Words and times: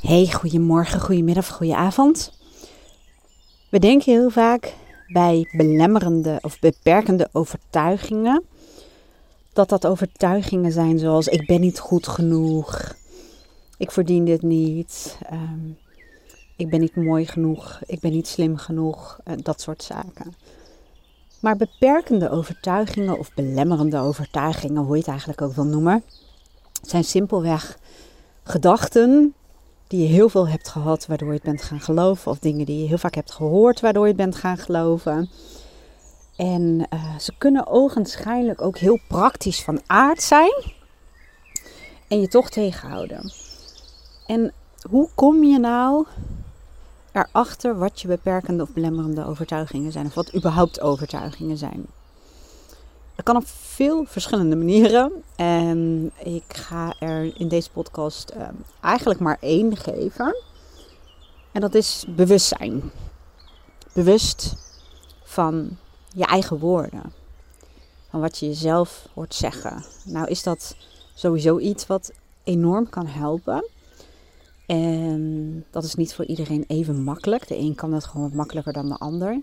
Hey, 0.00 0.32
goedemorgen, 0.32 1.00
goedemiddag, 1.00 1.48
goedenavond. 1.48 2.32
We 3.70 3.78
denken 3.78 4.12
heel 4.12 4.30
vaak 4.30 4.74
bij 5.12 5.48
belemmerende 5.56 6.38
of 6.42 6.58
beperkende 6.58 7.28
overtuigingen 7.32 8.44
dat 9.52 9.68
dat 9.68 9.86
overtuigingen 9.86 10.72
zijn 10.72 10.98
zoals 10.98 11.28
ik 11.28 11.46
ben 11.46 11.60
niet 11.60 11.78
goed 11.78 12.08
genoeg, 12.08 12.94
ik 13.76 13.90
verdien 13.90 14.24
dit 14.24 14.42
niet, 14.42 15.18
ehm, 15.30 15.68
ik 16.56 16.70
ben 16.70 16.80
niet 16.80 16.96
mooi 16.96 17.26
genoeg, 17.26 17.80
ik 17.86 18.00
ben 18.00 18.12
niet 18.12 18.28
slim 18.28 18.56
genoeg, 18.56 19.18
uh, 19.24 19.34
dat 19.42 19.60
soort 19.60 19.82
zaken. 19.82 20.34
Maar 21.40 21.56
beperkende 21.56 22.30
overtuigingen 22.30 23.18
of 23.18 23.34
belemmerende 23.34 23.98
overtuigingen, 23.98 24.82
hoe 24.82 24.92
je 24.92 25.00
het 25.00 25.08
eigenlijk 25.08 25.42
ook 25.42 25.54
wil 25.54 25.66
noemen, 25.66 26.02
zijn 26.82 27.04
simpelweg 27.04 27.78
gedachten 28.42 29.34
die 29.88 30.02
je 30.02 30.08
heel 30.08 30.28
veel 30.28 30.48
hebt 30.48 30.68
gehad, 30.68 31.06
waardoor 31.06 31.28
je 31.28 31.34
het 31.34 31.42
bent 31.42 31.62
gaan 31.62 31.80
geloven. 31.80 32.30
Of 32.30 32.38
dingen 32.38 32.66
die 32.66 32.80
je 32.80 32.88
heel 32.88 32.98
vaak 32.98 33.14
hebt 33.14 33.32
gehoord, 33.32 33.80
waardoor 33.80 34.02
je 34.02 34.08
het 34.08 34.16
bent 34.16 34.36
gaan 34.36 34.58
geloven. 34.58 35.30
En 36.36 36.86
uh, 36.94 37.18
ze 37.18 37.32
kunnen 37.38 37.66
ogenschijnlijk 37.66 38.62
ook 38.62 38.78
heel 38.78 38.98
praktisch 39.08 39.62
van 39.62 39.80
aard 39.86 40.22
zijn. 40.22 40.64
En 42.08 42.20
je 42.20 42.28
toch 42.28 42.50
tegenhouden. 42.50 43.32
En 44.26 44.52
hoe 44.90 45.08
kom 45.14 45.44
je 45.44 45.58
nou 45.58 46.06
erachter 47.12 47.78
wat 47.78 48.00
je 48.00 48.08
beperkende 48.08 48.62
of 48.62 48.72
belemmerende 48.72 49.26
overtuigingen 49.26 49.92
zijn? 49.92 50.06
Of 50.06 50.14
wat 50.14 50.34
überhaupt 50.34 50.80
overtuigingen 50.80 51.56
zijn? 51.56 51.86
Dat 53.18 53.26
kan 53.26 53.36
op 53.36 53.46
veel 53.46 54.04
verschillende 54.04 54.56
manieren. 54.56 55.12
En 55.36 56.12
ik 56.22 56.56
ga 56.56 56.94
er 56.98 57.40
in 57.40 57.48
deze 57.48 57.70
podcast 57.70 58.32
uh, 58.36 58.48
eigenlijk 58.80 59.20
maar 59.20 59.36
één 59.40 59.76
geven. 59.76 60.36
En 61.52 61.60
dat 61.60 61.74
is 61.74 62.04
bewustzijn. 62.08 62.82
Bewust 63.92 64.54
van 65.22 65.78
je 66.08 66.24
eigen 66.24 66.58
woorden. 66.58 67.12
Van 68.10 68.20
wat 68.20 68.38
je 68.38 68.46
jezelf 68.46 69.08
hoort 69.14 69.34
zeggen. 69.34 69.84
Nou 70.04 70.26
is 70.26 70.42
dat 70.42 70.76
sowieso 71.14 71.58
iets 71.58 71.86
wat 71.86 72.12
enorm 72.44 72.88
kan 72.88 73.06
helpen. 73.06 73.68
En 74.66 75.64
dat 75.70 75.84
is 75.84 75.94
niet 75.94 76.14
voor 76.14 76.24
iedereen 76.24 76.64
even 76.66 77.02
makkelijk. 77.02 77.48
De 77.48 77.58
een 77.58 77.74
kan 77.74 77.90
dat 77.90 78.04
gewoon 78.04 78.30
makkelijker 78.34 78.72
dan 78.72 78.88
de 78.88 78.98
ander. 78.98 79.32
Uh, 79.32 79.40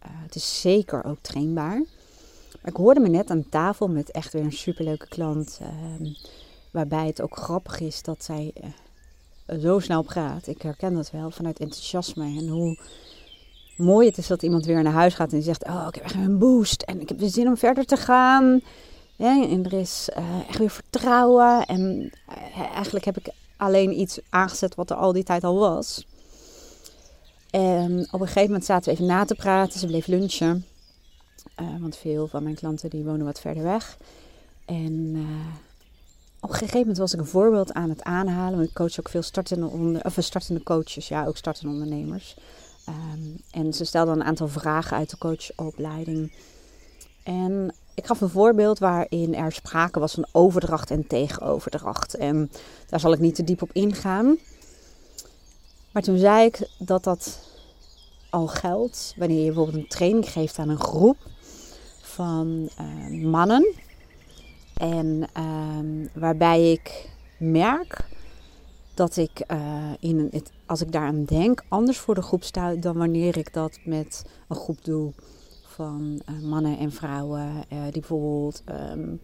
het 0.00 0.34
is 0.34 0.60
zeker 0.60 1.04
ook 1.04 1.18
trainbaar. 1.20 1.82
Ik 2.68 2.76
hoorde 2.76 3.00
me 3.00 3.08
net 3.08 3.30
aan 3.30 3.48
tafel 3.48 3.88
met 3.88 4.10
echt 4.10 4.32
weer 4.32 4.42
een 4.42 4.52
superleuke 4.52 5.08
klant. 5.08 5.60
Uh, 5.62 6.10
waarbij 6.70 7.06
het 7.06 7.20
ook 7.20 7.36
grappig 7.36 7.80
is 7.80 8.02
dat 8.02 8.24
zij 8.24 8.52
uh, 9.46 9.58
zo 9.60 9.78
snel 9.78 10.02
praat. 10.02 10.46
Ik 10.46 10.62
herken 10.62 10.94
dat 10.94 11.10
wel 11.10 11.30
vanuit 11.30 11.58
enthousiasme. 11.58 12.24
En 12.24 12.48
hoe 12.48 12.78
mooi 13.76 14.08
het 14.08 14.18
is 14.18 14.26
dat 14.26 14.42
iemand 14.42 14.66
weer 14.66 14.82
naar 14.82 14.92
huis 14.92 15.14
gaat 15.14 15.32
en 15.32 15.42
zegt: 15.42 15.64
Oh, 15.64 15.84
ik 15.88 15.94
heb 15.94 16.04
echt 16.04 16.14
een 16.14 16.38
boost. 16.38 16.82
En 16.82 17.00
ik 17.00 17.08
heb 17.08 17.18
de 17.18 17.28
zin 17.28 17.46
om 17.46 17.56
verder 17.56 17.84
te 17.84 17.96
gaan. 17.96 18.60
En 19.16 19.64
er 19.64 19.72
is 19.72 20.08
uh, 20.18 20.48
echt 20.48 20.58
weer 20.58 20.70
vertrouwen. 20.70 21.66
En 21.66 22.12
eigenlijk 22.74 23.04
heb 23.04 23.18
ik 23.18 23.28
alleen 23.56 24.00
iets 24.00 24.18
aangezet 24.28 24.74
wat 24.74 24.90
er 24.90 24.96
al 24.96 25.12
die 25.12 25.24
tijd 25.24 25.44
al 25.44 25.58
was. 25.58 26.06
En 27.50 28.08
op 28.10 28.20
een 28.20 28.26
gegeven 28.26 28.46
moment 28.46 28.64
zaten 28.64 28.84
we 28.84 28.90
even 28.90 29.06
na 29.06 29.24
te 29.24 29.34
praten. 29.34 29.80
Ze 29.80 29.86
bleef 29.86 30.06
lunchen. 30.06 30.64
Uh, 31.60 31.66
want 31.80 31.96
veel 31.96 32.26
van 32.26 32.42
mijn 32.42 32.54
klanten 32.54 32.90
die 32.90 33.04
wonen 33.04 33.26
wat 33.26 33.40
verder 33.40 33.62
weg. 33.62 33.96
En 34.64 34.92
uh, 35.14 35.22
op 36.40 36.48
een 36.48 36.54
gegeven 36.54 36.78
moment 36.78 36.98
was 36.98 37.12
ik 37.12 37.20
een 37.20 37.26
voorbeeld 37.26 37.72
aan 37.72 37.88
het 37.88 38.02
aanhalen. 38.02 38.56
Want 38.56 38.68
ik 38.68 38.74
coach 38.74 38.98
ook 38.98 39.08
veel 39.08 39.22
startende, 39.22 39.66
onder, 39.66 40.04
of 40.04 40.16
startende 40.18 40.62
coaches, 40.62 41.08
ja, 41.08 41.26
ook 41.26 41.36
startende 41.36 41.72
ondernemers. 41.72 42.36
Um, 42.88 43.36
en 43.50 43.74
ze 43.74 43.84
stelden 43.84 44.14
een 44.14 44.26
aantal 44.26 44.48
vragen 44.48 44.96
uit 44.96 45.10
de 45.10 45.18
coachopleiding. 45.18 46.32
En 47.22 47.74
ik 47.94 48.06
gaf 48.06 48.20
een 48.20 48.28
voorbeeld 48.28 48.78
waarin 48.78 49.34
er 49.34 49.52
sprake 49.52 50.00
was 50.00 50.14
van 50.14 50.26
overdracht 50.32 50.90
en 50.90 51.06
tegenoverdracht. 51.06 52.14
En 52.14 52.50
daar 52.86 53.00
zal 53.00 53.12
ik 53.12 53.18
niet 53.18 53.34
te 53.34 53.44
diep 53.44 53.62
op 53.62 53.70
ingaan. 53.72 54.38
Maar 55.92 56.02
toen 56.02 56.18
zei 56.18 56.44
ik 56.44 56.68
dat 56.78 57.04
dat 57.04 57.38
al 58.30 58.46
geldt 58.46 59.14
wanneer 59.16 59.38
je 59.38 59.46
bijvoorbeeld 59.46 59.76
een 59.76 59.88
training 59.88 60.30
geeft 60.30 60.58
aan 60.58 60.68
een 60.68 60.80
groep 60.80 61.16
van 62.18 62.68
uh, 62.80 63.24
mannen. 63.24 63.74
En 64.74 65.26
uh, 65.36 66.06
waarbij 66.12 66.72
ik 66.72 67.10
merk 67.38 68.08
dat 68.94 69.16
ik 69.16 69.44
uh, 69.52 69.92
in 70.00 70.28
het, 70.30 70.50
als 70.66 70.80
ik 70.80 70.92
daaraan 70.92 71.24
denk, 71.24 71.64
anders 71.68 71.98
voor 71.98 72.14
de 72.14 72.22
groep 72.22 72.42
sta 72.42 72.74
dan 72.74 72.96
wanneer 72.96 73.36
ik 73.36 73.52
dat 73.52 73.78
met 73.84 74.24
een 74.48 74.56
groep 74.56 74.84
doe 74.84 75.12
van 75.62 76.22
uh, 76.30 76.48
mannen 76.48 76.78
en 76.78 76.92
vrouwen 76.92 77.64
die 77.68 78.00
bijvoorbeeld 78.00 78.62
um, 78.92 79.20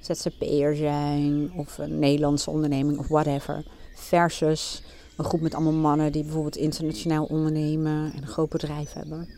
ZZP'er 0.00 0.76
zijn 0.76 1.52
of 1.56 1.78
een 1.78 1.98
Nederlandse 1.98 2.50
onderneming 2.50 2.98
of 2.98 3.08
whatever. 3.08 3.64
Versus 3.94 4.82
een 5.16 5.24
groep 5.24 5.40
met 5.40 5.54
allemaal 5.54 5.72
mannen 5.72 6.12
die 6.12 6.22
bijvoorbeeld 6.22 6.56
internationaal 6.56 7.24
ondernemen 7.24 8.12
en 8.12 8.22
een 8.22 8.28
groot 8.28 8.48
bedrijf 8.48 8.92
hebben 8.92 9.35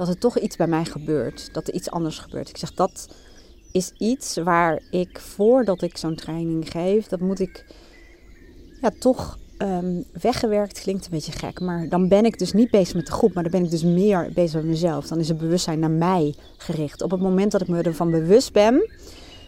dat 0.00 0.08
er 0.08 0.18
toch 0.18 0.38
iets 0.38 0.56
bij 0.56 0.66
mij 0.66 0.84
gebeurt. 0.84 1.54
Dat 1.54 1.68
er 1.68 1.74
iets 1.74 1.90
anders 1.90 2.18
gebeurt. 2.18 2.48
Ik 2.48 2.56
zeg, 2.56 2.74
dat 2.74 3.08
is 3.72 3.92
iets 3.98 4.36
waar 4.36 4.82
ik 4.90 5.18
voordat 5.18 5.82
ik 5.82 5.96
zo'n 5.96 6.14
training 6.14 6.70
geef, 6.70 7.06
dat 7.06 7.20
moet 7.20 7.40
ik 7.40 7.64
ja, 8.80 8.90
toch 8.98 9.38
um, 9.58 10.04
weggewerkt. 10.20 10.80
Klinkt 10.80 11.04
een 11.04 11.10
beetje 11.10 11.32
gek, 11.32 11.60
maar 11.60 11.88
dan 11.88 12.08
ben 12.08 12.24
ik 12.24 12.38
dus 12.38 12.52
niet 12.52 12.70
bezig 12.70 12.94
met 12.94 13.06
de 13.06 13.12
groep, 13.12 13.34
maar 13.34 13.42
dan 13.42 13.52
ben 13.52 13.64
ik 13.64 13.70
dus 13.70 13.82
meer 13.82 14.30
bezig 14.34 14.54
met 14.54 14.70
mezelf. 14.70 15.06
Dan 15.06 15.18
is 15.18 15.28
het 15.28 15.38
bewustzijn 15.38 15.78
naar 15.78 15.90
mij 15.90 16.34
gericht. 16.56 17.02
Op 17.02 17.10
het 17.10 17.20
moment 17.20 17.52
dat 17.52 17.60
ik 17.60 17.68
me 17.68 17.82
ervan 17.82 18.10
bewust 18.10 18.52
ben 18.52 18.90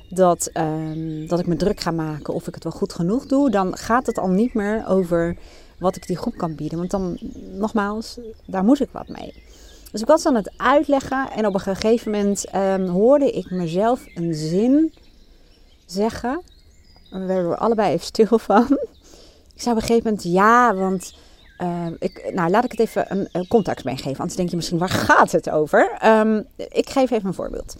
dat, 0.08 0.50
um, 0.54 1.26
dat 1.26 1.38
ik 1.38 1.46
me 1.46 1.56
druk 1.56 1.80
ga 1.80 1.90
maken 1.90 2.34
of 2.34 2.46
ik 2.46 2.54
het 2.54 2.64
wel 2.64 2.72
goed 2.72 2.92
genoeg 2.92 3.26
doe, 3.26 3.50
dan 3.50 3.76
gaat 3.76 4.06
het 4.06 4.18
al 4.18 4.28
niet 4.28 4.54
meer 4.54 4.86
over 4.86 5.36
wat 5.78 5.96
ik 5.96 6.06
die 6.06 6.16
groep 6.16 6.36
kan 6.36 6.54
bieden. 6.54 6.78
Want 6.78 6.90
dan, 6.90 7.18
nogmaals, 7.52 8.18
daar 8.46 8.64
moet 8.64 8.80
ik 8.80 8.88
wat 8.92 9.08
mee. 9.08 9.34
Dus 9.92 10.00
ik 10.00 10.06
was 10.06 10.26
aan 10.26 10.34
het 10.34 10.52
uitleggen 10.56 11.30
en 11.30 11.46
op 11.46 11.54
een 11.54 11.60
gegeven 11.60 12.10
moment 12.10 12.54
um, 12.54 12.86
hoorde 12.86 13.30
ik 13.30 13.50
mezelf 13.50 14.04
een 14.14 14.34
zin 14.34 14.94
zeggen. 15.86 16.42
En 17.10 17.20
we 17.20 17.26
werden 17.26 17.50
er 17.50 17.56
allebei 17.56 17.92
even 17.92 18.06
stil 18.06 18.38
van. 18.38 18.78
Ik 19.54 19.62
zei 19.62 19.74
op 19.74 19.80
een 19.80 19.86
gegeven 19.86 20.04
moment 20.04 20.22
ja, 20.22 20.74
want 20.74 21.14
uh, 21.58 21.86
ik, 21.98 22.30
nou 22.34 22.50
laat 22.50 22.64
ik 22.64 22.70
het 22.70 22.80
even 22.80 23.04
een, 23.08 23.28
een 23.32 23.46
context 23.48 23.84
meegeven. 23.84 24.18
Anders 24.18 24.36
denk 24.36 24.50
je 24.50 24.56
misschien 24.56 24.78
waar 24.78 24.88
gaat 24.88 25.32
het 25.32 25.50
over? 25.50 25.98
Um, 26.04 26.46
ik 26.56 26.90
geef 26.90 27.10
even 27.10 27.26
een 27.26 27.34
voorbeeld. 27.34 27.76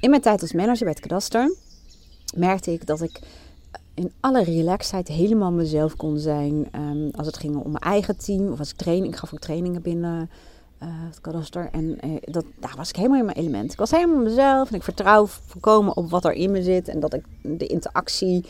In 0.00 0.10
mijn 0.10 0.22
tijd 0.22 0.40
als 0.40 0.52
manager 0.52 0.84
bij 0.84 0.92
het 0.92 1.00
kadaster 1.00 1.54
merkte 2.34 2.72
ik 2.72 2.86
dat 2.86 3.00
ik 3.00 3.20
in 3.94 4.12
alle 4.20 4.44
relaxedheid 4.44 5.08
helemaal 5.08 5.52
mezelf 5.52 5.96
kon 5.96 6.18
zijn. 6.18 6.70
Als 7.16 7.26
het 7.26 7.36
ging 7.36 7.56
om 7.56 7.70
mijn 7.70 7.84
eigen 7.84 8.16
team 8.16 8.52
of 8.52 8.58
als 8.58 8.70
ik 8.70 8.76
training, 8.76 9.12
ik 9.12 9.18
gaf 9.18 9.32
ook 9.32 9.40
trainingen 9.40 9.82
binnen 9.82 10.30
uh, 10.82 10.88
het 10.88 11.20
kadaster. 11.20 11.68
En 11.72 11.98
uh, 12.04 12.16
dat, 12.20 12.44
daar 12.60 12.74
was 12.76 12.88
ik 12.88 12.96
helemaal 12.96 13.18
in 13.18 13.24
mijn 13.24 13.36
element. 13.36 13.72
Ik 13.72 13.78
was 13.78 13.90
helemaal 13.90 14.22
mezelf 14.22 14.68
en 14.68 14.74
ik 14.74 14.82
vertrouw 14.82 15.26
volkomen 15.26 15.96
op 15.96 16.10
wat 16.10 16.24
er 16.24 16.32
in 16.32 16.50
me 16.50 16.62
zit. 16.62 16.88
En 16.88 17.00
dat 17.00 17.14
ik 17.14 17.24
de 17.42 17.66
interactie, 17.66 18.44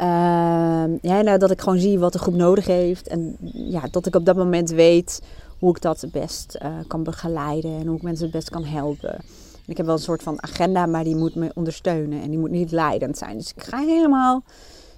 uh, 0.00 0.06
ja, 1.00 1.20
nou, 1.22 1.38
dat 1.38 1.50
ik 1.50 1.60
gewoon 1.60 1.78
zie 1.78 1.98
wat 1.98 2.12
de 2.12 2.18
groep 2.18 2.34
nodig 2.34 2.66
heeft. 2.66 3.08
En 3.08 3.36
ja, 3.52 3.82
dat 3.90 4.06
ik 4.06 4.14
op 4.14 4.24
dat 4.24 4.36
moment 4.36 4.70
weet 4.70 5.20
hoe 5.58 5.70
ik 5.70 5.82
dat 5.82 6.00
het 6.00 6.12
best 6.12 6.54
eh, 6.54 6.72
kan 6.86 7.02
begeleiden 7.02 7.78
en 7.78 7.86
hoe 7.86 7.96
ik 7.96 8.02
mensen 8.02 8.24
het 8.24 8.34
best 8.34 8.50
kan 8.50 8.64
helpen. 8.64 9.14
En 9.14 9.74
ik 9.74 9.76
heb 9.76 9.86
wel 9.86 9.94
een 9.94 10.00
soort 10.00 10.22
van 10.22 10.42
agenda, 10.42 10.86
maar 10.86 11.04
die 11.04 11.16
moet 11.16 11.34
me 11.34 11.50
ondersteunen 11.54 12.22
en 12.22 12.30
die 12.30 12.38
moet 12.38 12.50
niet 12.50 12.70
leidend 12.70 13.18
zijn. 13.18 13.36
Dus 13.36 13.52
ik 13.56 13.62
ga 13.62 13.78
helemaal 13.78 14.42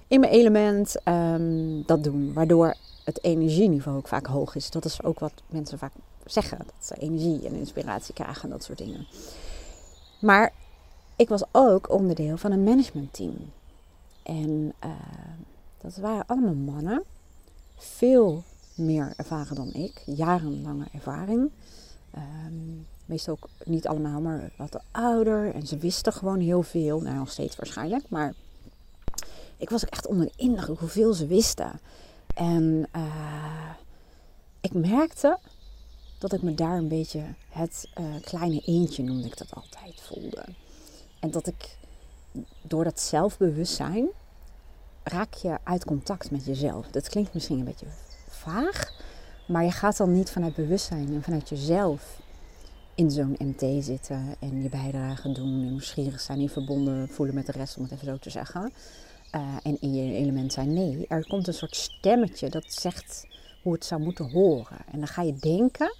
in 0.07 0.19
mijn 0.19 0.31
element 0.31 0.95
um, 1.05 1.83
dat 1.85 2.03
doen, 2.03 2.33
waardoor 2.33 2.75
het 3.03 3.23
energieniveau 3.23 3.97
ook 3.97 4.07
vaak 4.07 4.25
hoog 4.25 4.55
is. 4.55 4.69
Dat 4.69 4.85
is 4.85 5.03
ook 5.03 5.19
wat 5.19 5.33
mensen 5.49 5.77
vaak 5.77 5.91
zeggen. 6.31 6.57
Dat 6.57 6.85
ze 6.85 6.95
energie 6.95 7.47
en 7.47 7.53
inspiratie 7.53 8.13
krijgen 8.13 8.43
en 8.43 8.49
dat 8.49 8.63
soort 8.63 8.77
dingen. 8.77 9.07
Maar 10.19 10.53
ik 11.15 11.29
was 11.29 11.43
ook 11.51 11.91
onderdeel 11.91 12.37
van 12.37 12.51
een 12.51 12.63
managementteam. 12.63 13.51
En 14.23 14.73
uh, 14.85 14.91
dat 15.81 15.95
waren 15.95 16.25
allemaal 16.27 16.53
mannen. 16.53 17.03
Veel 17.75 18.43
meer 18.75 19.13
ervaren 19.15 19.55
dan 19.55 19.73
ik. 19.73 20.01
Jarenlange 20.05 20.85
ervaring. 20.93 21.51
Um, 22.15 22.87
meestal 23.05 23.33
ook 23.33 23.49
niet 23.63 23.87
allemaal, 23.87 24.21
maar 24.21 24.51
wat 24.57 24.83
ouder. 24.91 25.53
En 25.53 25.67
ze 25.67 25.77
wisten 25.77 26.13
gewoon 26.13 26.39
heel 26.39 26.63
veel. 26.63 27.01
Nou, 27.01 27.17
nog 27.17 27.31
steeds 27.31 27.55
waarschijnlijk. 27.55 28.09
Maar 28.09 28.33
ik 29.57 29.69
was 29.69 29.85
echt 29.85 30.07
onder 30.07 30.25
de 30.25 30.43
indruk 30.43 30.79
hoeveel 30.79 31.13
ze 31.13 31.27
wisten. 31.27 31.79
En 32.33 32.87
uh, 32.95 33.69
ik 34.61 34.73
merkte 34.73 35.37
dat 36.21 36.33
ik 36.33 36.41
me 36.41 36.53
daar 36.53 36.77
een 36.77 36.87
beetje 36.87 37.23
het 37.49 37.89
uh, 37.99 38.05
kleine 38.21 38.61
eentje, 38.65 39.03
noemde 39.03 39.27
ik 39.27 39.37
dat 39.37 39.53
altijd, 39.53 40.01
voelde. 40.01 40.43
En 41.19 41.31
dat 41.31 41.47
ik 41.47 41.77
door 42.61 42.83
dat 42.83 42.99
zelfbewustzijn 42.99 44.07
raak 45.03 45.33
je 45.33 45.57
uit 45.63 45.85
contact 45.85 46.31
met 46.31 46.45
jezelf. 46.45 46.87
Dat 46.87 47.09
klinkt 47.09 47.33
misschien 47.33 47.59
een 47.59 47.65
beetje 47.65 47.85
vaag, 48.29 48.93
maar 49.47 49.63
je 49.63 49.71
gaat 49.71 49.97
dan 49.97 50.13
niet 50.13 50.31
vanuit 50.31 50.55
bewustzijn 50.55 51.13
en 51.13 51.23
vanuit 51.23 51.49
jezelf 51.49 52.21
in 52.95 53.11
zo'n 53.11 53.35
MT 53.37 53.83
zitten 53.83 54.35
en 54.39 54.61
je 54.61 54.69
bijdrage 54.69 55.31
doen 55.31 55.47
en 55.47 55.69
nieuwsgierig 55.69 56.21
zijn 56.21 56.39
en 56.39 56.49
verbonden 56.49 57.09
voelen 57.09 57.35
met 57.35 57.45
de 57.45 57.51
rest, 57.51 57.77
om 57.77 57.83
het 57.83 57.91
even 57.91 58.07
zo 58.07 58.17
te 58.17 58.29
zeggen. 58.29 58.73
Uh, 59.35 59.57
en 59.63 59.77
in 59.81 59.93
je 59.93 60.13
element 60.13 60.53
zijn. 60.53 60.73
Nee, 60.73 61.05
er 61.07 61.27
komt 61.27 61.47
een 61.47 61.53
soort 61.53 61.75
stemmetje 61.75 62.49
dat 62.49 62.73
zegt 62.73 63.27
hoe 63.63 63.73
het 63.73 63.85
zou 63.85 64.01
moeten 64.01 64.31
horen. 64.31 64.77
En 64.91 64.99
dan 64.99 65.07
ga 65.07 65.21
je 65.21 65.33
denken 65.33 65.95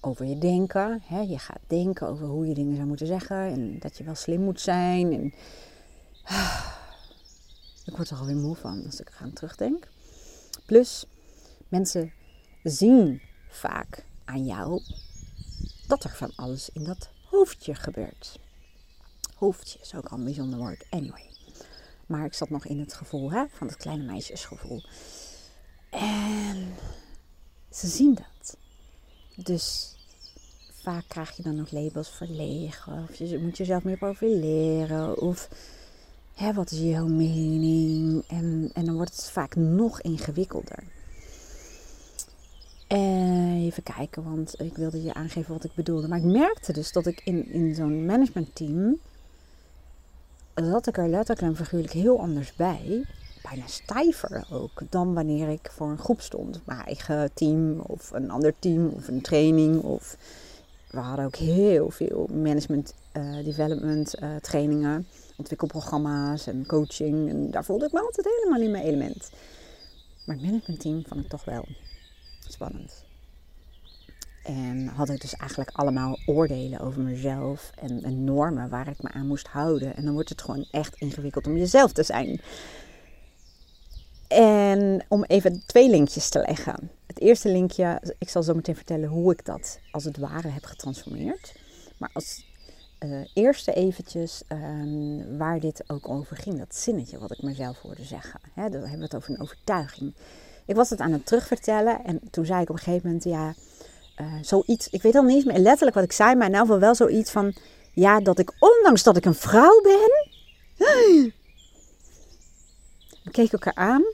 over 0.00 0.26
je 0.26 0.38
denken. 0.38 1.02
Hè? 1.04 1.20
Je 1.20 1.38
gaat 1.38 1.60
denken 1.66 2.08
over 2.08 2.26
hoe 2.26 2.46
je 2.46 2.54
dingen 2.54 2.76
zou 2.76 2.86
moeten 2.86 3.06
zeggen 3.06 3.36
en 3.36 3.78
dat 3.78 3.96
je 3.96 4.04
wel 4.04 4.14
slim 4.14 4.40
moet 4.40 4.60
zijn. 4.60 5.12
En, 5.12 5.34
ik 7.88 7.96
word 7.96 8.10
er 8.10 8.18
alweer 8.18 8.36
moe 8.36 8.56
van 8.56 8.84
als 8.84 9.00
ik 9.00 9.10
eraan 9.14 9.32
terugdenk. 9.32 9.88
Plus, 10.66 11.06
mensen 11.68 12.12
zien 12.62 13.20
vaak 13.48 14.04
aan 14.24 14.44
jou 14.44 14.82
dat 15.86 16.04
er 16.04 16.10
van 16.10 16.32
alles 16.36 16.70
in 16.72 16.84
dat 16.84 17.08
hoofdje 17.30 17.74
gebeurt. 17.74 18.38
Hoofdje 19.34 19.78
is 19.82 19.94
ook 19.94 20.06
al 20.06 20.18
een 20.18 20.24
bijzonder 20.24 20.58
woord. 20.58 20.86
Anyway. 20.90 21.26
Maar 22.06 22.24
ik 22.24 22.34
zat 22.34 22.50
nog 22.50 22.66
in 22.66 22.78
het 22.78 22.94
gevoel 22.94 23.30
hè, 23.30 23.44
van 23.50 23.66
het 23.66 23.76
kleine 23.76 24.04
meisjesgevoel. 24.04 24.82
En 25.90 26.74
ze 27.70 27.86
zien 27.86 28.14
dat. 28.14 28.56
Dus 29.44 29.94
vaak 30.82 31.04
krijg 31.08 31.36
je 31.36 31.42
dan 31.42 31.56
nog 31.56 31.70
labels 31.70 32.10
verlegen. 32.10 33.06
Of 33.10 33.14
je 33.14 33.38
moet 33.38 33.56
jezelf 33.56 33.82
meer 33.84 33.96
profileren. 33.96 35.20
Of 35.20 35.48
hè, 36.34 36.52
wat 36.52 36.70
is 36.70 36.78
jouw 36.78 37.06
mening? 37.06 38.24
En, 38.28 38.70
en 38.74 38.84
dan 38.84 38.94
wordt 38.94 39.16
het 39.16 39.30
vaak 39.30 39.56
nog 39.56 40.00
ingewikkelder. 40.00 40.82
En 42.86 43.56
even 43.56 43.82
kijken, 43.82 44.24
want 44.24 44.60
ik 44.60 44.76
wilde 44.76 45.02
je 45.02 45.14
aangeven 45.14 45.52
wat 45.52 45.64
ik 45.64 45.74
bedoelde. 45.74 46.08
Maar 46.08 46.18
ik 46.18 46.24
merkte 46.24 46.72
dus 46.72 46.92
dat 46.92 47.06
ik 47.06 47.20
in, 47.24 47.52
in 47.52 47.74
zo'n 47.74 48.06
managementteam. 48.06 48.98
zat 50.54 50.86
ik 50.86 50.96
er 50.96 51.08
letterlijk 51.08 51.46
en 51.48 51.56
figuurlijk 51.56 51.92
heel 51.92 52.20
anders 52.20 52.54
bij. 52.54 53.04
Bijna 53.42 53.66
stijver 53.66 54.46
ook 54.50 54.82
dan 54.90 55.14
wanneer 55.14 55.48
ik 55.48 55.70
voor 55.72 55.90
een 55.90 55.98
groep 55.98 56.20
stond. 56.20 56.60
Mijn 56.64 56.84
eigen 56.84 57.30
team 57.34 57.80
of 57.80 58.10
een 58.10 58.30
ander 58.30 58.54
team 58.58 58.88
of 58.88 59.08
een 59.08 59.20
training. 59.20 59.82
Of 59.82 60.16
we 60.90 60.98
hadden 60.98 61.24
ook 61.24 61.36
heel 61.36 61.90
veel 61.90 62.28
management, 62.32 62.94
uh, 63.12 63.44
development 63.44 64.22
uh, 64.22 64.36
trainingen, 64.36 65.06
ontwikkelprogramma's 65.36 66.46
en 66.46 66.66
coaching. 66.66 67.28
En 67.28 67.50
daar 67.50 67.64
voelde 67.64 67.86
ik 67.86 67.92
me 67.92 68.00
altijd 68.00 68.28
helemaal 68.36 68.60
in 68.62 68.70
mijn 68.70 68.84
element. 68.84 69.30
Maar 70.24 70.36
het 70.36 70.44
managementteam 70.44 71.04
vond 71.06 71.20
ik 71.20 71.28
toch 71.28 71.44
wel 71.44 71.64
spannend. 72.48 73.06
En 74.42 74.86
had 74.86 75.08
ik 75.08 75.20
dus 75.20 75.34
eigenlijk 75.34 75.70
allemaal 75.72 76.18
oordelen 76.26 76.80
over 76.80 77.02
mezelf 77.02 77.70
en, 77.80 78.24
normen 78.24 78.68
waar 78.68 78.88
ik 78.88 79.02
me 79.02 79.12
aan 79.12 79.26
moest 79.26 79.46
houden. 79.46 79.96
En 79.96 80.04
dan 80.04 80.14
wordt 80.14 80.28
het 80.28 80.42
gewoon 80.42 80.66
echt 80.70 80.96
ingewikkeld 80.96 81.46
om 81.46 81.56
jezelf 81.56 81.92
te 81.92 82.02
zijn. 82.02 82.40
En 84.28 85.04
om 85.08 85.24
even 85.24 85.62
twee 85.66 85.90
linkjes 85.90 86.28
te 86.28 86.38
leggen. 86.38 86.90
Het 87.06 87.20
eerste 87.20 87.48
linkje, 87.48 88.14
ik 88.18 88.28
zal 88.28 88.42
zo 88.42 88.54
meteen 88.54 88.76
vertellen 88.76 89.08
hoe 89.08 89.32
ik 89.32 89.44
dat 89.44 89.78
als 89.90 90.04
het 90.04 90.16
ware 90.16 90.48
heb 90.48 90.64
getransformeerd. 90.64 91.54
Maar 91.98 92.10
als 92.12 92.46
uh, 93.04 93.20
eerste 93.34 93.72
eventjes 93.72 94.42
um, 94.52 95.38
waar 95.38 95.60
dit 95.60 95.84
ook 95.86 96.08
over 96.08 96.36
ging, 96.36 96.58
dat 96.58 96.74
zinnetje 96.74 97.18
wat 97.18 97.30
ik 97.30 97.42
mezelf 97.42 97.78
hoorde 97.78 98.04
zeggen. 98.04 98.40
Hè, 98.54 98.70
dan 98.70 98.80
hebben 98.80 98.98
we 98.98 99.04
het 99.04 99.14
over 99.14 99.30
een 99.30 99.40
overtuiging. 99.40 100.14
Ik 100.66 100.74
was 100.74 100.90
het 100.90 101.00
aan 101.00 101.12
het 101.12 101.26
terugvertellen 101.26 102.04
en 102.04 102.20
toen 102.30 102.46
zei 102.46 102.62
ik 102.62 102.70
op 102.70 102.76
een 102.76 102.82
gegeven 102.82 103.06
moment, 103.06 103.24
ja, 103.24 103.54
uh, 104.20 104.32
zoiets, 104.42 104.88
ik 104.88 105.02
weet 105.02 105.14
al 105.14 105.22
niet 105.22 105.46
meer 105.46 105.58
letterlijk 105.58 105.94
wat 105.94 106.04
ik 106.04 106.12
zei, 106.12 106.34
maar 106.34 106.46
in 106.46 106.52
ieder 106.52 106.60
geval 106.66 106.80
wel 106.80 106.94
zoiets 106.94 107.30
van, 107.30 107.54
ja, 107.92 108.20
dat 108.20 108.38
ik 108.38 108.52
ondanks 108.58 109.02
dat 109.02 109.16
ik 109.16 109.24
een 109.24 109.34
vrouw 109.34 109.80
ben, 109.80 110.10
we 113.24 113.30
keken 113.30 113.52
elkaar 113.52 113.74
aan. 113.74 114.04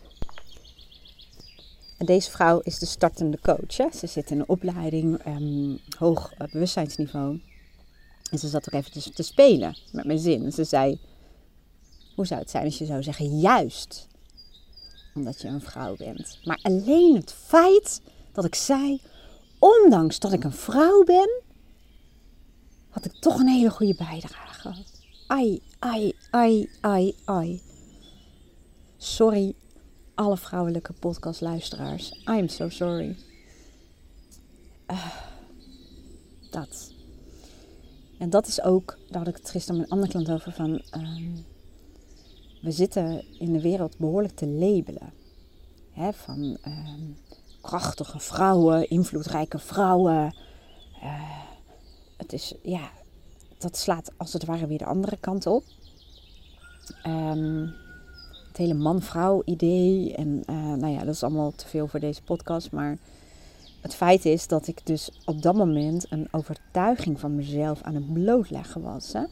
Deze 2.05 2.31
vrouw 2.31 2.59
is 2.59 2.79
de 2.79 2.87
startende 2.87 3.39
coach. 3.43 3.77
Hè? 3.77 3.87
Ze 3.95 4.06
zit 4.06 4.31
in 4.31 4.39
een 4.39 4.49
opleiding, 4.49 5.27
um, 5.27 5.79
hoog 5.99 6.33
bewustzijnsniveau. 6.53 7.41
En 8.31 8.39
ze 8.39 8.49
zat 8.49 8.67
ook 8.67 8.81
eventjes 8.81 9.11
te 9.15 9.23
spelen 9.23 9.77
met 9.93 10.05
mijn 10.05 10.19
zin. 10.19 10.53
Ze 10.53 10.65
zei, 10.65 11.01
hoe 12.15 12.27
zou 12.27 12.41
het 12.41 12.51
zijn 12.51 12.65
als 12.65 12.79
je 12.79 12.85
zou 12.85 13.03
zeggen, 13.03 13.41
juist 13.41 14.09
omdat 15.15 15.41
je 15.41 15.49
een 15.49 15.61
vrouw 15.61 15.97
bent. 15.97 16.39
Maar 16.45 16.59
alleen 16.62 17.15
het 17.15 17.33
feit 17.33 18.01
dat 18.33 18.45
ik 18.45 18.55
zei, 18.55 19.01
ondanks 19.59 20.19
dat 20.19 20.33
ik 20.33 20.45
een 20.45 20.53
vrouw 20.53 21.05
ben, 21.05 21.43
had 22.89 23.05
ik 23.05 23.12
toch 23.12 23.39
een 23.39 23.49
hele 23.49 23.71
goede 23.71 23.95
bijdrage. 23.95 24.75
Ai, 25.27 25.62
ai, 25.79 26.12
ai, 26.31 26.69
ai, 26.81 27.15
ai. 27.25 27.62
Sorry, 28.97 29.55
alle 30.15 30.37
vrouwelijke 30.37 30.93
podcastluisteraars. 30.93 32.23
I'm 32.25 32.49
so 32.49 32.69
sorry. 32.69 33.17
Uh, 34.91 35.07
dat. 36.51 36.93
En 38.19 38.31
dat 38.31 38.47
is 38.47 38.63
ook, 38.63 38.99
daar 39.09 39.19
had 39.19 39.29
ik 39.29 39.37
het 39.37 39.51
gisteren 39.51 39.81
met 39.81 39.87
een 39.87 39.93
andere 39.93 40.13
klant 40.13 40.31
over, 40.31 40.53
van 40.53 40.83
um, 40.97 41.45
we 42.63 42.71
zitten 42.71 43.25
in 43.39 43.53
de 43.53 43.61
wereld 43.61 43.99
behoorlijk 43.99 44.37
te 44.37 44.47
labelen. 44.47 45.13
Hè, 45.91 46.13
van 46.13 46.59
um, 46.67 47.17
krachtige 47.61 48.19
vrouwen, 48.19 48.89
invloedrijke 48.89 49.59
vrouwen. 49.59 50.35
Uh, 51.03 51.43
het 52.17 52.33
is, 52.33 52.55
ja, 52.63 52.91
dat 53.59 53.77
slaat 53.77 54.11
als 54.17 54.33
het 54.33 54.45
ware 54.45 54.67
weer 54.67 54.79
de 54.79 54.85
andere 54.85 55.17
kant 55.17 55.47
op. 55.47 55.65
Um, 57.07 57.75
het 58.55 58.62
hele 58.67 58.81
man-vrouw 58.81 59.43
idee. 59.45 60.15
En 60.15 60.43
uh, 60.51 60.56
nou 60.56 60.93
ja, 60.93 60.99
dat 60.99 61.15
is 61.15 61.23
allemaal 61.23 61.53
te 61.56 61.69
veel 61.69 61.87
voor 61.87 62.01
deze 62.01 62.23
podcast. 62.23 62.71
Maar 62.71 62.97
het 63.81 63.95
feit 63.95 64.25
is 64.25 64.47
dat 64.47 64.67
ik 64.67 64.87
dus 64.87 65.11
op 65.25 65.43
dat 65.43 65.55
moment 65.55 66.06
een 66.11 66.29
overtuiging 66.31 67.21
van 67.21 67.35
mezelf 67.35 67.83
aan 67.83 67.95
het 67.95 68.12
blootleggen 68.12 68.83
was. 68.83 69.12
Hè? 69.12 69.25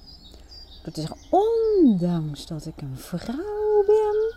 Door 0.82 0.92
te 0.92 1.00
zeggen, 1.00 1.18
ondanks 1.30 2.46
dat 2.46 2.66
ik 2.66 2.82
een 2.82 2.96
vrouw 2.96 3.84
ben. 3.86 4.34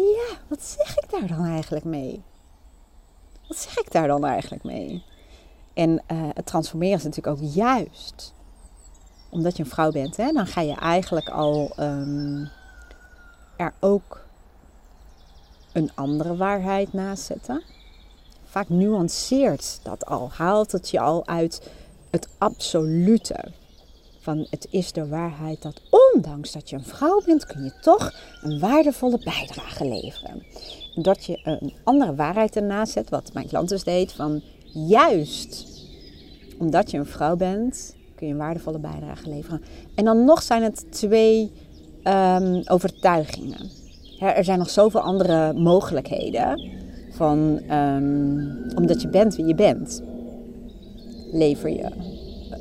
Ja, 0.00 0.36
wat 0.48 0.62
zeg 0.62 0.98
ik 0.98 1.10
daar 1.10 1.26
dan 1.26 1.44
eigenlijk 1.44 1.84
mee? 1.84 2.22
Wat 3.48 3.56
zeg 3.56 3.78
ik 3.78 3.92
daar 3.92 4.08
dan 4.08 4.24
eigenlijk 4.24 4.64
mee? 4.64 5.04
En 5.74 5.90
uh, 5.90 6.28
het 6.34 6.46
transformeren 6.46 6.96
is 6.96 7.04
natuurlijk 7.04 7.36
ook 7.36 7.50
juist 7.52 8.34
omdat 9.30 9.56
je 9.56 9.62
een 9.62 9.70
vrouw 9.70 9.90
bent. 9.90 10.16
Hè, 10.16 10.32
dan 10.32 10.46
ga 10.46 10.60
je 10.60 10.74
eigenlijk 10.74 11.28
al 11.28 11.72
um, 11.80 12.50
er 13.62 13.74
ook 13.80 14.24
een 15.72 15.90
andere 15.94 16.36
waarheid 16.36 16.92
naast 16.92 17.24
zetten. 17.24 17.62
Vaak 18.44 18.68
nuanceert 18.68 19.80
dat 19.82 20.06
al, 20.06 20.30
haalt 20.32 20.72
het 20.72 20.90
je 20.90 21.00
al 21.00 21.26
uit 21.26 21.70
het 22.10 22.28
absolute. 22.38 23.52
Van 24.20 24.46
het 24.50 24.66
is 24.70 24.92
de 24.92 25.08
waarheid 25.08 25.62
dat 25.62 25.80
ondanks 25.90 26.52
dat 26.52 26.70
je 26.70 26.76
een 26.76 26.84
vrouw 26.84 27.22
bent, 27.24 27.46
kun 27.46 27.64
je 27.64 27.72
toch 27.80 28.12
een 28.42 28.58
waardevolle 28.58 29.18
bijdrage 29.24 29.84
leveren. 29.84 30.46
En 30.94 31.02
dat 31.02 31.24
je 31.24 31.40
een 31.44 31.72
andere 31.84 32.14
waarheid 32.14 32.56
ernaast 32.56 32.92
zet, 32.92 33.10
wat 33.10 33.32
mijn 33.32 33.48
klant 33.48 33.68
dus 33.68 33.84
deed, 33.84 34.12
van 34.12 34.42
juist 34.72 35.66
omdat 36.58 36.90
je 36.90 36.98
een 36.98 37.06
vrouw 37.06 37.36
bent, 37.36 37.96
kun 38.14 38.26
je 38.26 38.32
een 38.32 38.38
waardevolle 38.38 38.78
bijdrage 38.78 39.28
leveren. 39.28 39.62
En 39.94 40.04
dan 40.04 40.24
nog 40.24 40.42
zijn 40.42 40.62
het 40.62 40.92
twee 40.92 41.52
um, 42.04 42.62
overtuigingen. 42.64 43.70
er 44.18 44.44
zijn 44.44 44.58
nog 44.58 44.70
zoveel 44.70 45.00
andere 45.00 45.52
mogelijkheden. 45.52 46.70
Van, 47.10 47.60
um, 47.70 48.64
omdat 48.74 49.02
je 49.02 49.08
bent 49.08 49.36
wie 49.36 49.46
je 49.46 49.54
bent, 49.54 50.02
lever 51.32 51.70
je 51.70 51.90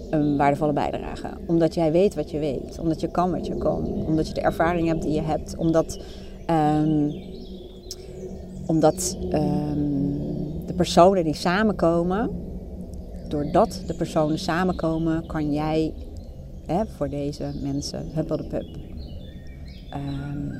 een 0.10 0.38
waardevolle 0.38 0.74
bijdrage. 0.74 1.28
Omdat 1.48 1.74
jij 1.74 1.92
weet 1.92 2.16
wat 2.16 2.32
je 2.32 2.40
weet. 2.40 2.80
Omdat 2.80 3.02
je 3.02 3.08
kan 3.08 3.32
wat 3.32 3.48
je 3.48 3.58
kan. 3.58 3.86
Omdat 4.06 4.28
je 4.28 4.34
de 4.34 4.42
ervaring 4.42 4.88
hebt 4.88 5.02
die 5.02 5.12
je 5.12 5.22
hebt. 5.22 5.56
Omdat, 5.58 6.00
um, 6.50 7.14
omdat 8.66 9.18
de 10.66 10.74
personen 10.76 11.24
die 11.24 11.36
samenkomen, 11.36 12.30
doordat 13.28 13.82
de 13.88 13.94
personen 13.94 14.40
samenkomen, 14.40 15.26
kan 15.26 15.54
jij 15.54 15.94
hè, 16.66 16.84
voor 16.86 17.10
deze 17.10 17.52
mensen 17.62 18.10
huppel 18.14 18.38
de 18.38 18.44
pup 18.44 18.66
Um, 19.94 20.52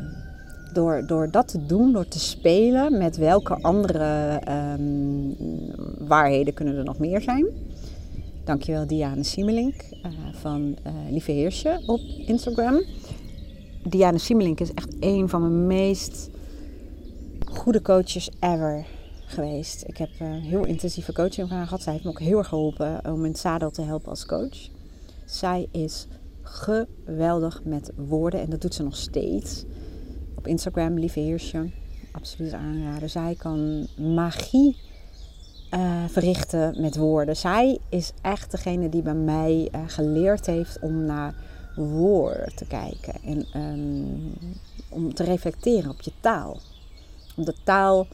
door, 0.74 1.04
door 1.08 1.32
dat 1.32 1.48
te 1.48 1.66
doen, 1.66 1.94
door 1.94 2.08
te 2.08 2.20
spelen 2.20 2.98
met 2.98 3.18
welke 3.18 3.62
andere 3.62 4.42
um, 4.78 5.36
waarheden 6.08 6.54
kunnen 6.54 6.76
er 6.76 6.84
nog 6.84 7.00
meer 7.00 7.22
zijn. 7.22 7.46
Dankjewel 8.44 8.88
Diane 8.88 9.24
Siemelink 9.24 9.76
uh, 9.92 10.12
van 10.34 10.78
uh, 10.88 10.94
Lieve 11.10 11.32
Heersje 11.32 11.84
op 11.86 12.00
Instagram. 12.26 12.84
Diana 13.84 14.18
Simmelink 14.18 14.60
is 14.60 14.74
echt 14.74 14.96
een 15.00 15.30
van 15.30 15.42
mijn 15.42 15.68
meest 15.68 16.30
goede 17.46 17.82
coaches 17.82 18.30
ever 18.40 18.86
geweest. 19.26 19.84
Ik 19.88 19.98
heb 19.98 20.10
uh, 20.22 20.28
heel 20.32 20.66
intensieve 20.66 21.14
coaching 21.14 21.48
van 21.48 21.58
haar 21.58 21.66
gehad. 21.66 21.82
Zij 21.82 21.94
heeft 21.94 22.06
me 22.06 22.12
ook 22.12 22.20
heel 22.20 22.38
erg 22.38 22.48
geholpen 22.48 23.00
om 23.06 23.26
in 23.26 23.32
het 23.32 23.40
zadel 23.40 23.72
te 23.72 23.82
helpen 23.82 24.10
als 24.10 24.26
coach. 24.26 24.70
Zij 25.26 25.68
is 25.72 26.08
geweldig 26.52 27.64
met 27.64 27.92
woorden 27.96 28.42
en 28.42 28.50
dat 28.50 28.62
doet 28.62 28.74
ze 28.74 28.84
nog 28.84 28.96
steeds. 28.96 29.66
Op 30.36 30.48
Instagram, 30.48 31.00
lieve 31.00 31.20
heersje, 31.20 31.70
absoluut 32.12 32.54
aanraden. 32.54 33.10
Zij 33.10 33.36
kan 33.38 33.88
magie 33.98 34.78
uh, 35.72 36.04
verrichten 36.08 36.82
met 36.82 36.96
woorden. 36.96 37.36
Zij 37.36 37.80
is 37.90 38.12
echt 38.22 38.52
degene 38.52 38.90
die 38.90 39.02
bij 39.02 39.14
mij 39.14 39.70
uh, 39.76 39.82
geleerd 39.88 40.46
heeft 40.46 40.80
om 40.80 41.06
naar 41.06 41.36
woorden 41.76 42.56
te 42.56 42.66
kijken 42.66 43.14
en 43.24 43.62
um, 43.62 44.34
om 44.90 45.14
te 45.14 45.24
reflecteren 45.24 45.90
op 45.90 46.02
je 46.02 46.12
taal. 46.20 46.60
De 47.36 47.56
taal, 47.64 48.08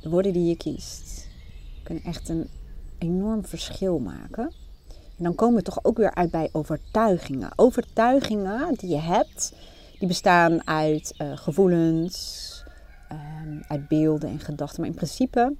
de 0.00 0.08
woorden 0.08 0.32
die 0.32 0.44
je 0.44 0.56
kiest, 0.56 1.28
kunnen 1.82 2.04
echt 2.04 2.28
een 2.28 2.48
enorm 2.98 3.44
verschil 3.44 3.98
maken. 3.98 4.52
En 5.18 5.24
dan 5.24 5.34
komen 5.34 5.56
we 5.56 5.62
toch 5.62 5.84
ook 5.84 5.96
weer 5.96 6.14
uit 6.14 6.30
bij 6.30 6.48
overtuigingen. 6.52 7.50
Overtuigingen 7.56 8.74
die 8.74 8.90
je 8.90 9.00
hebt, 9.00 9.52
die 9.98 10.08
bestaan 10.08 10.66
uit 10.66 11.14
uh, 11.18 11.36
gevoelens, 11.36 12.64
um, 13.12 13.62
uit 13.68 13.88
beelden 13.88 14.30
en 14.30 14.40
gedachten. 14.40 14.80
Maar 14.80 14.90
in 14.90 14.96
principe, 14.96 15.54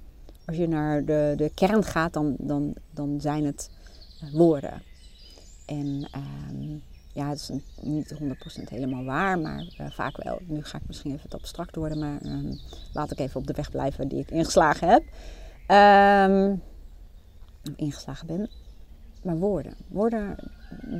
als 0.45 0.57
je 0.57 0.67
naar 0.67 1.05
de, 1.05 1.33
de 1.37 1.51
kern 1.53 1.83
gaat, 1.83 2.13
dan, 2.13 2.35
dan, 2.37 2.73
dan 2.91 3.21
zijn 3.21 3.45
het 3.45 3.69
uh, 4.23 4.33
woorden. 4.33 4.81
En 5.65 6.09
um, 6.49 6.81
ja, 7.13 7.29
het 7.29 7.39
is 7.39 7.49
niet 7.81 8.15
100% 8.61 8.63
helemaal 8.69 9.03
waar, 9.03 9.39
maar 9.39 9.75
uh, 9.81 9.89
vaak 9.89 10.23
wel. 10.23 10.39
Nu 10.45 10.63
ga 10.63 10.77
ik 10.77 10.87
misschien 10.87 11.11
even 11.11 11.29
wat 11.29 11.39
abstract 11.39 11.75
worden, 11.75 11.99
maar 11.99 12.25
um, 12.25 12.59
laat 12.93 13.11
ik 13.11 13.19
even 13.19 13.39
op 13.39 13.47
de 13.47 13.53
weg 13.53 13.71
blijven 13.71 14.07
die 14.07 14.19
ik 14.19 14.31
ingeslagen 14.31 14.87
heb. 14.87 15.03
ingeslagen 17.75 18.27
ben 18.27 18.49
maar 19.21 19.37
woorden. 19.37 19.73
Woorden, 19.87 20.35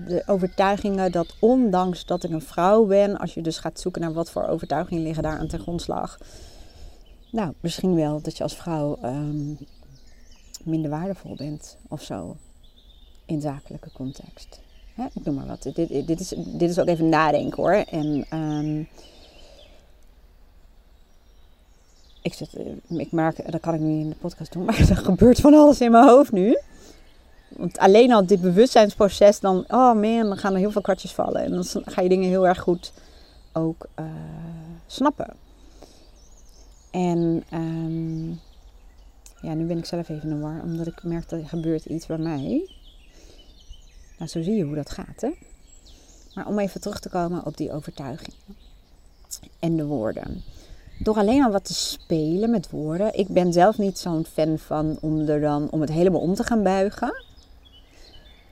de 0.07 0.23
overtuigingen 0.25 1.11
dat 1.11 1.35
ondanks 1.39 2.05
dat 2.05 2.23
ik 2.23 2.31
een 2.31 2.41
vrouw 2.41 2.85
ben, 2.85 3.17
als 3.17 3.33
je 3.33 3.41
dus 3.41 3.57
gaat 3.57 3.79
zoeken 3.79 4.01
naar 4.01 4.13
wat 4.13 4.31
voor 4.31 4.47
overtuigingen 4.47 5.03
liggen 5.03 5.23
daar 5.23 5.37
aan 5.37 5.47
ten 5.47 5.59
grondslag. 5.59 6.17
Nou, 7.31 7.53
misschien 7.59 7.95
wel 7.95 8.21
dat 8.21 8.37
je 8.37 8.43
als 8.43 8.55
vrouw 8.55 8.97
um, 9.03 9.57
minder 10.63 10.89
waardevol 10.89 11.35
bent 11.35 11.77
of 11.87 12.01
zo 12.03 12.35
in 13.25 13.41
zakelijke 13.41 13.91
context. 13.91 14.59
Hè? 14.93 15.05
Ik 15.13 15.25
noem 15.25 15.35
maar 15.35 15.47
wat. 15.47 15.63
Dit, 15.63 16.07
dit, 16.07 16.19
is, 16.19 16.33
dit 16.45 16.69
is 16.69 16.79
ook 16.79 16.87
even 16.87 17.09
nadenken 17.09 17.63
hoor. 17.63 17.71
En 17.71 18.25
um, 18.33 18.87
ik, 22.21 22.33
zit, 22.33 22.49
ik 22.87 23.11
merk, 23.11 23.51
dat 23.51 23.61
kan 23.61 23.73
ik 23.73 23.79
niet 23.79 24.03
in 24.03 24.09
de 24.09 24.15
podcast 24.15 24.51
doen, 24.53 24.65
maar 24.65 24.89
er 24.89 24.97
gebeurt 24.97 25.39
van 25.39 25.53
alles 25.53 25.81
in 25.81 25.91
mijn 25.91 26.07
hoofd 26.07 26.31
nu. 26.31 26.57
Want 27.49 27.77
alleen 27.77 28.11
al 28.11 28.25
dit 28.25 28.41
bewustzijnsproces, 28.41 29.39
dan, 29.39 29.65
oh 29.67 29.93
man, 29.93 30.27
dan 30.27 30.37
gaan 30.37 30.53
er 30.53 30.59
heel 30.59 30.71
veel 30.71 30.81
kwartjes 30.81 31.13
vallen. 31.13 31.43
En 31.43 31.51
dan 31.51 31.65
ga 31.65 32.01
je 32.01 32.09
dingen 32.09 32.29
heel 32.29 32.47
erg 32.47 32.59
goed 32.59 32.93
ook 33.53 33.87
uh, 33.99 34.05
snappen. 34.87 35.33
En 36.91 37.43
um, 37.53 38.39
ja, 39.41 39.53
nu 39.53 39.65
ben 39.65 39.77
ik 39.77 39.85
zelf 39.85 40.09
even 40.09 40.29
in 40.29 40.41
de 40.41 40.61
omdat 40.63 40.87
ik 40.87 41.03
merk 41.03 41.29
dat 41.29 41.39
er 41.39 41.47
gebeurt 41.47 41.85
iets 41.85 42.05
bij 42.05 42.17
mij. 42.17 42.69
Nou, 44.17 44.31
zo 44.31 44.41
zie 44.41 44.55
je 44.55 44.63
hoe 44.63 44.75
dat 44.75 44.89
gaat, 44.89 45.21
hè. 45.21 45.29
Maar 46.33 46.47
om 46.47 46.59
even 46.59 46.81
terug 46.81 46.99
te 46.99 47.09
komen 47.09 47.45
op 47.45 47.57
die 47.57 47.71
overtuigingen 47.71 48.39
en 49.59 49.75
de 49.75 49.85
woorden. 49.85 50.43
Door 50.99 51.15
alleen 51.15 51.43
al 51.43 51.51
wat 51.51 51.65
te 51.65 51.73
spelen 51.73 52.49
met 52.49 52.69
woorden. 52.69 53.17
Ik 53.17 53.27
ben 53.27 53.53
zelf 53.53 53.77
niet 53.77 53.97
zo'n 53.97 54.25
fan 54.25 54.57
van 54.57 54.97
om, 55.01 55.19
er 55.19 55.41
dan, 55.41 55.67
om 55.71 55.81
het 55.81 55.91
helemaal 55.91 56.21
om 56.21 56.33
te 56.33 56.43
gaan 56.43 56.63
buigen. 56.63 57.23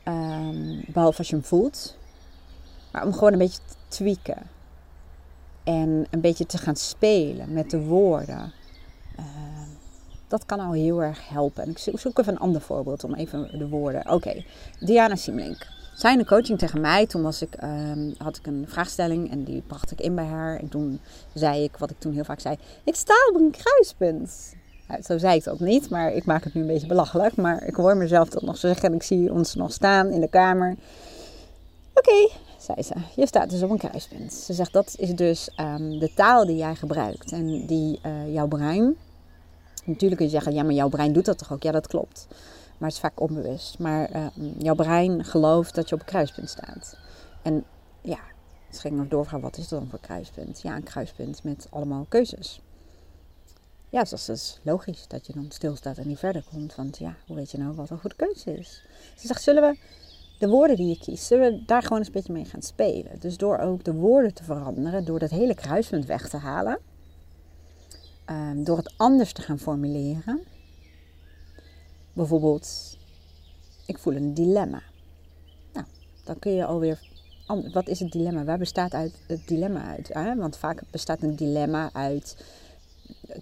Um, 0.07 0.83
behalve 0.87 1.17
als 1.17 1.29
je 1.29 1.35
hem 1.35 1.45
voelt. 1.45 1.97
Maar 2.91 3.05
om 3.05 3.13
gewoon 3.13 3.31
een 3.31 3.39
beetje 3.39 3.59
te 3.65 3.75
tweaken. 3.87 4.49
En 5.63 6.07
een 6.09 6.21
beetje 6.21 6.45
te 6.45 6.57
gaan 6.57 6.75
spelen 6.75 7.53
met 7.53 7.69
de 7.69 7.79
woorden. 7.79 8.53
Uh, 9.19 9.25
dat 10.27 10.45
kan 10.45 10.59
al 10.59 10.71
heel 10.71 11.03
erg 11.03 11.29
helpen. 11.29 11.63
En 11.63 11.69
ik 11.69 11.77
zoek 11.77 12.19
even 12.19 12.33
een 12.33 12.39
ander 12.39 12.61
voorbeeld 12.61 13.03
om 13.03 13.13
even 13.13 13.59
de 13.59 13.67
woorden. 13.67 14.11
Oké. 14.11 14.43
Diana 14.79 15.15
Simlink. 15.15 15.67
Zij 15.95 16.13
een 16.13 16.25
coaching 16.25 16.59
tegen 16.59 16.81
mij. 16.81 17.05
Toen 17.05 17.21
was 17.21 17.41
ik, 17.41 17.63
um, 17.63 18.13
had 18.17 18.37
ik 18.37 18.47
een 18.47 18.65
vraagstelling 18.67 19.31
en 19.31 19.43
die 19.43 19.61
bracht 19.61 19.91
ik 19.91 20.01
in 20.01 20.15
bij 20.15 20.25
haar. 20.25 20.59
En 20.59 20.69
toen 20.69 20.99
zei 21.33 21.63
ik, 21.63 21.77
wat 21.77 21.89
ik 21.89 21.99
toen 21.99 22.13
heel 22.13 22.23
vaak 22.23 22.39
zei. 22.39 22.57
Ik 22.83 22.95
sta 22.95 23.13
op 23.29 23.39
een 23.39 23.51
kruispunt. 23.51 24.55
Zo 25.03 25.17
zei 25.17 25.35
ik 25.35 25.47
ook 25.47 25.59
niet, 25.59 25.89
maar 25.89 26.13
ik 26.13 26.25
maak 26.25 26.43
het 26.43 26.53
nu 26.53 26.61
een 26.61 26.67
beetje 26.67 26.87
belachelijk. 26.87 27.35
Maar 27.35 27.63
ik 27.63 27.75
hoor 27.75 27.97
mezelf 27.97 28.29
dat 28.29 28.41
nog 28.41 28.57
zeggen 28.57 28.89
en 28.89 28.95
ik 28.95 29.03
zie 29.03 29.33
ons 29.33 29.55
nog 29.55 29.71
staan 29.73 30.11
in 30.11 30.21
de 30.21 30.29
kamer. 30.29 30.75
Oké, 31.93 32.29
zei 32.57 32.83
ze, 32.83 32.93
je 33.15 33.27
staat 33.27 33.49
dus 33.49 33.63
op 33.63 33.69
een 33.69 33.77
kruispunt. 33.77 34.33
Ze 34.33 34.53
zegt 34.53 34.73
dat 34.73 34.95
is 34.97 35.15
dus 35.15 35.49
um, 35.59 35.99
de 35.99 36.13
taal 36.13 36.45
die 36.45 36.55
jij 36.55 36.75
gebruikt 36.75 37.31
en 37.31 37.65
die 37.65 37.99
uh, 38.05 38.33
jouw 38.33 38.47
brein. 38.47 38.95
Natuurlijk 39.85 40.15
kun 40.15 40.25
je 40.25 40.31
zeggen, 40.31 40.53
ja, 40.53 40.63
maar 40.63 40.73
jouw 40.73 40.89
brein 40.89 41.13
doet 41.13 41.25
dat 41.25 41.37
toch 41.37 41.53
ook? 41.53 41.63
Ja, 41.63 41.71
dat 41.71 41.87
klopt. 41.87 42.27
Maar 42.77 42.87
het 42.87 42.97
is 42.97 42.99
vaak 42.99 43.19
onbewust. 43.19 43.79
Maar 43.79 44.15
uh, 44.15 44.25
jouw 44.57 44.75
brein 44.75 45.23
gelooft 45.23 45.75
dat 45.75 45.89
je 45.89 45.95
op 45.95 46.01
een 46.01 46.07
kruispunt 46.07 46.49
staat. 46.49 46.97
En 47.41 47.63
ja, 48.01 48.19
het 48.67 48.79
ging 48.79 48.95
nog 48.95 49.07
doorgaan, 49.07 49.41
wat 49.41 49.57
is 49.57 49.67
dat 49.67 49.79
dan 49.79 49.89
voor 49.89 49.99
kruispunt? 49.99 50.61
Ja, 50.61 50.75
een 50.75 50.83
kruispunt 50.83 51.43
met 51.43 51.67
allemaal 51.69 52.05
keuzes. 52.09 52.61
Ja, 53.89 53.99
dus 53.99 54.25
dat 54.25 54.35
is 54.35 54.59
logisch 54.63 55.07
dat 55.07 55.27
je 55.27 55.33
dan 55.33 55.45
stilstaat 55.49 55.97
en 55.97 56.07
niet 56.07 56.19
verder 56.19 56.43
komt. 56.51 56.75
Want 56.75 56.97
ja, 56.97 57.15
hoe 57.27 57.35
weet 57.35 57.51
je 57.51 57.57
nou 57.57 57.75
wat 57.75 57.89
een 57.89 57.99
goede 57.99 58.15
keuze 58.15 58.57
is? 58.57 58.81
Ze 59.17 59.27
zegt, 59.27 59.41
zullen 59.41 59.61
we 59.61 59.77
de 60.39 60.47
woorden 60.47 60.75
die 60.75 60.87
je 60.87 60.97
kiest, 60.97 61.23
zullen 61.23 61.51
we 61.51 61.65
daar 61.65 61.81
gewoon 61.83 61.97
eens 61.97 62.07
een 62.07 62.13
beetje 62.13 62.33
mee 62.33 62.45
gaan 62.45 62.61
spelen? 62.61 63.19
Dus 63.19 63.37
door 63.37 63.57
ook 63.57 63.83
de 63.83 63.93
woorden 63.93 64.33
te 64.33 64.43
veranderen, 64.43 65.05
door 65.05 65.19
dat 65.19 65.29
hele 65.29 65.53
kruispunt 65.53 66.05
weg 66.05 66.29
te 66.29 66.37
halen. 66.37 66.79
Um, 68.29 68.63
door 68.63 68.77
het 68.77 68.93
anders 68.97 69.33
te 69.33 69.41
gaan 69.41 69.59
formuleren. 69.59 70.41
Bijvoorbeeld, 72.13 72.97
ik 73.85 73.97
voel 73.97 74.15
een 74.15 74.33
dilemma. 74.33 74.81
Nou, 75.73 75.85
dan 76.23 76.39
kun 76.39 76.51
je 76.51 76.65
alweer. 76.65 76.99
Wat 77.73 77.87
is 77.87 77.99
het 77.99 78.11
dilemma? 78.11 78.43
Waar 78.43 78.57
bestaat 78.57 78.93
uit 78.93 79.13
het 79.27 79.47
dilemma 79.47 79.83
uit? 79.83 80.13
Hè? 80.13 80.35
Want 80.35 80.57
vaak 80.57 80.81
bestaat 80.91 81.21
een 81.21 81.35
dilemma 81.35 81.89
uit 81.93 82.45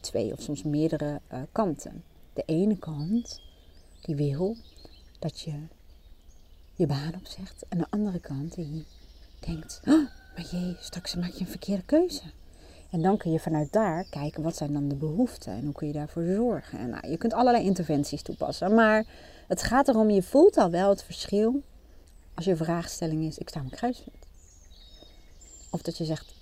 twee 0.01 0.31
of 0.31 0.41
soms 0.41 0.63
meerdere 0.63 1.21
uh, 1.33 1.39
kanten. 1.51 2.03
De 2.33 2.43
ene 2.45 2.77
kant 2.77 3.41
die 4.01 4.15
wil 4.15 4.55
dat 5.19 5.39
je 5.39 5.53
je 6.75 6.87
baan 6.87 7.15
opzegt. 7.15 7.65
En 7.69 7.77
de 7.77 7.85
andere 7.89 8.19
kant 8.19 8.55
die 8.55 8.85
denkt, 9.39 9.81
oh, 9.87 10.07
maar 10.35 10.45
jee, 10.51 10.75
straks 10.79 11.15
maak 11.15 11.31
je 11.31 11.39
een 11.39 11.47
verkeerde 11.47 11.83
keuze. 11.83 12.21
En 12.91 13.01
dan 13.01 13.17
kun 13.17 13.31
je 13.31 13.39
vanuit 13.39 13.73
daar 13.73 14.05
kijken 14.09 14.43
wat 14.43 14.55
zijn 14.55 14.73
dan 14.73 14.87
de 14.87 14.95
behoeften 14.95 15.53
en 15.53 15.63
hoe 15.63 15.73
kun 15.73 15.87
je 15.87 15.93
daarvoor 15.93 16.23
zorgen. 16.23 16.79
En 16.79 16.89
nou, 16.89 17.09
je 17.09 17.17
kunt 17.17 17.33
allerlei 17.33 17.65
interventies 17.65 18.21
toepassen. 18.21 18.73
Maar 18.73 19.05
het 19.47 19.63
gaat 19.63 19.87
erom, 19.87 20.09
je 20.09 20.23
voelt 20.23 20.57
al 20.57 20.69
wel 20.69 20.89
het 20.89 21.03
verschil 21.03 21.63
als 22.35 22.45
je 22.45 22.55
vraagstelling 22.55 23.23
is, 23.23 23.37
ik 23.37 23.49
sta 23.49 23.59
een 23.59 23.69
kruispunt. 23.69 24.27
Of 25.71 25.81
dat 25.81 25.97
je 25.97 26.05
zegt, 26.05 26.33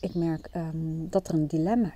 ik 0.00 0.14
merk 0.14 0.48
um, 0.56 1.10
dat 1.10 1.28
er 1.28 1.34
een 1.34 1.46
dilemma 1.46 1.94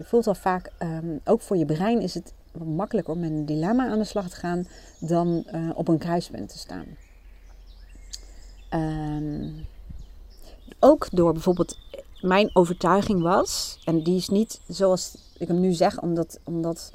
voelt 0.00 0.26
al 0.26 0.34
vaak, 0.34 0.72
um, 0.78 1.20
ook 1.24 1.40
voor 1.40 1.56
je 1.56 1.64
brein 1.64 2.00
is 2.00 2.14
het 2.14 2.32
makkelijker 2.52 3.14
om 3.14 3.20
met 3.20 3.30
een 3.30 3.46
dilemma 3.46 3.88
aan 3.88 3.98
de 3.98 4.04
slag 4.04 4.28
te 4.28 4.36
gaan 4.36 4.66
dan 4.98 5.44
uh, 5.54 5.70
op 5.74 5.88
een 5.88 5.98
kruispunt 5.98 6.48
te 6.48 6.58
staan. 6.58 6.86
Um, 8.74 9.66
ook 10.78 11.08
door 11.12 11.32
bijvoorbeeld, 11.32 11.78
mijn 12.20 12.50
overtuiging 12.52 13.22
was, 13.22 13.80
en 13.84 14.02
die 14.02 14.16
is 14.16 14.28
niet 14.28 14.60
zoals 14.68 15.16
ik 15.38 15.48
hem 15.48 15.60
nu 15.60 15.72
zeg, 15.72 16.02
omdat, 16.02 16.38
omdat 16.44 16.92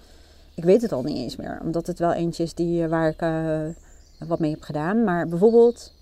ik 0.55 0.63
weet 0.63 0.81
het 0.81 0.91
al 0.91 1.03
niet 1.03 1.17
eens 1.17 1.35
meer, 1.35 1.59
omdat 1.63 1.87
het 1.87 1.99
wel 1.99 2.13
eentje 2.13 2.43
is 2.43 2.53
die, 2.53 2.83
eh, 2.83 2.89
waar 2.89 3.09
ik 3.09 3.21
uh, 3.21 4.27
wat 4.27 4.39
mee 4.39 4.51
heb 4.51 4.61
gedaan. 4.61 5.03
Maar 5.03 5.27
bijvoorbeeld, 5.27 5.93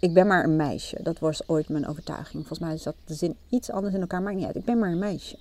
ik 0.00 0.14
ben 0.14 0.26
maar 0.26 0.44
een 0.44 0.56
meisje. 0.56 1.02
Dat 1.02 1.18
was 1.18 1.48
ooit 1.48 1.68
mijn 1.68 1.88
overtuiging. 1.88 2.46
Volgens 2.46 2.58
mij 2.58 2.78
dat 2.84 2.94
de 3.04 3.14
zin 3.14 3.36
iets 3.48 3.70
anders 3.70 3.94
in 3.94 4.00
elkaar, 4.00 4.22
maakt 4.22 4.36
niet 4.36 4.46
uit. 4.46 4.56
Ik 4.56 4.64
ben 4.64 4.78
maar 4.78 4.90
een 4.90 4.98
meisje. 4.98 5.38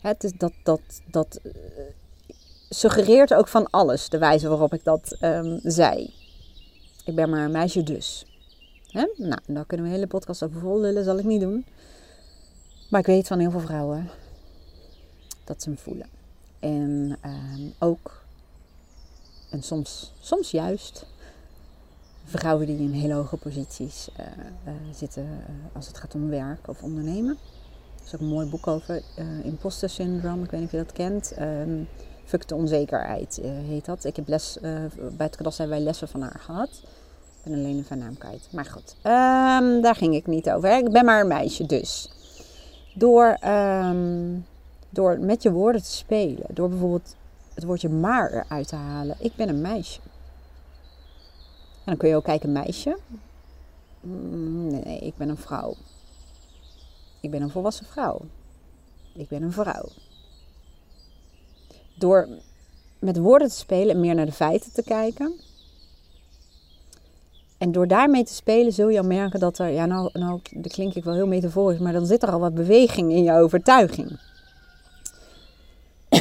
Het 0.00 0.24
is 0.24 0.32
dat, 0.32 0.52
dat, 0.62 0.80
dat 1.10 1.40
uh, 1.42 1.52
suggereert 2.68 3.34
ook 3.34 3.48
van 3.48 3.70
alles, 3.70 4.08
de 4.08 4.18
wijze 4.18 4.48
waarop 4.48 4.74
ik 4.74 4.84
dat 4.84 5.16
um, 5.20 5.60
zei. 5.62 6.14
Ik 7.04 7.14
ben 7.14 7.30
maar 7.30 7.44
een 7.44 7.50
meisje 7.50 7.82
dus. 7.82 8.26
Nou, 9.16 9.40
daar 9.46 9.64
kunnen 9.64 9.86
we 9.86 9.92
een 9.92 9.98
hele 9.98 10.06
podcast 10.06 10.42
over 10.42 10.60
vol 10.60 11.02
zal 11.02 11.18
ik 11.18 11.24
niet 11.24 11.40
doen. 11.40 11.66
Maar 12.90 13.00
ik 13.00 13.06
weet 13.06 13.26
van 13.26 13.38
heel 13.38 13.50
veel 13.50 13.60
vrouwen 13.60 14.10
dat 15.44 15.62
ze 15.62 15.68
hem 15.68 15.78
voelen. 15.78 16.08
En 16.58 17.18
um, 17.24 17.74
ook, 17.78 18.22
en 19.50 19.62
soms, 19.62 20.12
soms 20.20 20.50
juist, 20.50 21.06
vrouwen 22.24 22.66
die 22.66 22.78
in 22.78 22.92
hele 22.92 23.14
hoge 23.14 23.36
posities 23.36 24.08
uh, 24.20 24.26
uh, 24.66 24.72
zitten 24.94 25.44
als 25.72 25.86
het 25.86 25.98
gaat 25.98 26.14
om 26.14 26.28
werk 26.28 26.68
of 26.68 26.82
ondernemen. 26.82 27.38
Is 28.06 28.14
ook 28.14 28.20
een 28.20 28.26
mooi 28.26 28.46
boek 28.46 28.66
over, 28.66 29.02
syndrome, 29.66 30.44
ik 30.44 30.50
weet 30.50 30.60
niet 30.60 30.68
of 30.68 30.70
je 30.70 30.84
dat 30.84 30.92
kent. 30.92 31.34
Um, 31.40 31.88
Fuck 32.24 32.48
de 32.48 32.54
onzekerheid 32.54 33.40
heet 33.42 33.84
dat. 33.84 34.04
Ik 34.04 34.16
heb 34.16 34.28
les, 34.28 34.58
bij 35.16 35.26
het 35.26 35.36
klas 35.36 35.58
hebben 35.58 35.76
wij 35.76 35.84
lessen 35.86 36.08
van 36.08 36.22
haar 36.22 36.40
gehad. 36.40 36.68
Ik 37.42 37.50
ben 37.50 37.52
alleen 37.52 37.78
even 37.78 37.98
naam 37.98 38.18
kwijt. 38.18 38.48
Maar 38.50 38.64
goed, 38.64 38.96
um, 38.96 39.82
daar 39.82 39.94
ging 39.94 40.14
ik 40.14 40.26
niet 40.26 40.50
over. 40.50 40.76
Ik 40.76 40.90
ben 40.90 41.04
maar 41.04 41.20
een 41.20 41.28
meisje 41.28 41.66
dus. 41.66 42.10
Door, 42.94 43.38
um, 43.44 44.46
door 44.90 45.18
met 45.20 45.42
je 45.42 45.52
woorden 45.52 45.82
te 45.82 45.90
spelen. 45.90 46.46
Door 46.48 46.68
bijvoorbeeld 46.68 47.14
het 47.54 47.64
woordje 47.64 47.88
maar 47.88 48.32
eruit 48.32 48.68
te 48.68 48.76
halen. 48.76 49.16
Ik 49.18 49.36
ben 49.36 49.48
een 49.48 49.60
meisje. 49.60 50.00
En 51.74 51.92
dan 51.92 51.96
kun 51.96 52.08
je 52.08 52.16
ook 52.16 52.24
kijken, 52.24 52.52
meisje. 52.52 52.98
Mm, 54.00 54.70
nee, 54.70 54.98
ik 54.98 55.16
ben 55.16 55.28
een 55.28 55.36
vrouw. 55.36 55.74
Ik 57.26 57.32
ben 57.32 57.42
een 57.42 57.50
volwassen 57.50 57.86
vrouw. 57.86 58.20
Ik 59.14 59.28
ben 59.28 59.42
een 59.42 59.52
vrouw. 59.52 59.88
Door 61.98 62.28
met 62.98 63.18
woorden 63.18 63.48
te 63.48 63.54
spelen 63.54 63.94
en 63.94 64.00
meer 64.00 64.14
naar 64.14 64.26
de 64.26 64.32
feiten 64.32 64.72
te 64.72 64.82
kijken. 64.82 65.40
En 67.58 67.72
door 67.72 67.88
daarmee 67.88 68.24
te 68.24 68.34
spelen 68.34 68.72
zul 68.72 68.88
je 68.88 68.98
al 68.98 69.06
merken 69.06 69.40
dat 69.40 69.58
er, 69.58 69.68
ja 69.68 69.86
nou, 69.86 70.10
nou 70.12 70.40
klink 70.62 70.94
ik 70.94 71.04
wel 71.04 71.14
heel 71.14 71.26
metaforisch, 71.26 71.78
maar 71.78 71.92
dan 71.92 72.06
zit 72.06 72.22
er 72.22 72.30
al 72.30 72.40
wat 72.40 72.54
beweging 72.54 73.12
in 73.12 73.22
je 73.22 73.32
overtuiging. 73.32 74.20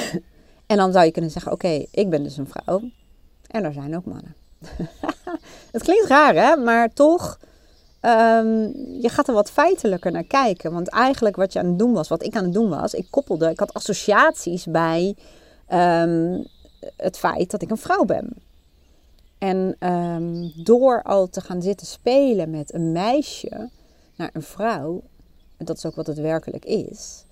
en 0.71 0.77
dan 0.77 0.91
zou 0.91 1.05
je 1.05 1.11
kunnen 1.11 1.31
zeggen, 1.31 1.51
oké, 1.51 1.85
ik 1.91 2.09
ben 2.09 2.23
dus 2.23 2.37
een 2.37 2.47
vrouw 2.47 2.81
en 3.47 3.63
er 3.63 3.73
zijn 3.73 3.95
ook 3.95 4.05
mannen. 4.05 4.35
het 5.75 5.83
klinkt 5.83 6.07
raar, 6.07 6.35
hè? 6.35 6.55
Maar 6.55 6.93
toch, 6.93 7.39
um, 8.05 8.73
je 9.01 9.09
gaat 9.09 9.27
er 9.27 9.33
wat 9.33 9.51
feitelijker 9.51 10.11
naar 10.11 10.23
kijken. 10.23 10.71
Want 10.71 10.89
eigenlijk 10.89 11.35
wat 11.35 11.53
je 11.53 11.59
aan 11.59 11.65
het 11.65 11.79
doen 11.79 11.93
was, 11.93 12.07
wat 12.07 12.23
ik 12.23 12.35
aan 12.35 12.43
het 12.43 12.53
doen 12.53 12.69
was, 12.69 12.93
ik 12.93 13.07
koppelde, 13.09 13.49
ik 13.49 13.59
had 13.59 13.73
associaties 13.73 14.65
bij 14.65 15.15
um, 15.73 16.45
het 16.97 17.17
feit 17.17 17.51
dat 17.51 17.61
ik 17.61 17.69
een 17.69 17.77
vrouw 17.77 18.03
ben. 18.03 18.33
En 19.37 19.75
um, 19.79 20.51
door 20.55 21.03
al 21.03 21.29
te 21.29 21.41
gaan 21.41 21.61
zitten 21.61 21.87
spelen 21.87 22.49
met 22.49 22.73
een 22.73 22.91
meisje 22.91 23.69
naar 24.15 24.29
een 24.33 24.43
vrouw, 24.43 25.01
en 25.57 25.65
dat 25.65 25.77
is 25.77 25.85
ook 25.85 25.95
wat 25.95 26.07
het 26.07 26.17
werkelijk 26.17 26.65
is. 26.65 27.23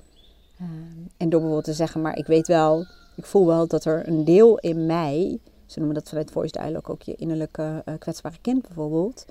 en 1.17 1.29
door 1.29 1.39
bijvoorbeeld 1.39 1.63
te 1.63 1.73
zeggen, 1.73 2.01
maar 2.01 2.17
ik 2.17 2.25
weet 2.27 2.47
wel, 2.47 2.85
ik 3.15 3.25
voel 3.25 3.45
wel 3.45 3.67
dat 3.67 3.85
er 3.85 4.07
een 4.07 4.23
deel 4.23 4.57
in 4.57 4.85
mij 4.85 5.39
ze 5.73 5.79
noemen 5.79 5.97
dat 5.97 6.09
vanuit 6.09 6.31
Voice 6.31 6.51
Dialogue 6.51 6.93
ook 6.93 7.01
je 7.01 7.15
innerlijke 7.15 7.83
uh, 7.85 7.93
kwetsbare 7.99 8.37
kind 8.41 8.61
bijvoorbeeld. 8.61 9.25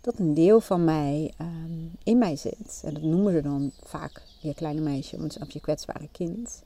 Dat 0.00 0.18
een 0.18 0.34
deel 0.34 0.60
van 0.60 0.84
mij 0.84 1.32
um, 1.40 1.90
in 2.02 2.18
mij 2.18 2.36
zit. 2.36 2.80
En 2.84 2.94
dat 2.94 3.02
noemen 3.02 3.32
ze 3.32 3.42
dan 3.42 3.72
vaak 3.82 4.22
je 4.40 4.54
kleine 4.54 4.80
meisje, 4.80 5.16
of 5.40 5.50
je 5.50 5.60
kwetsbare 5.60 6.08
kind. 6.12 6.62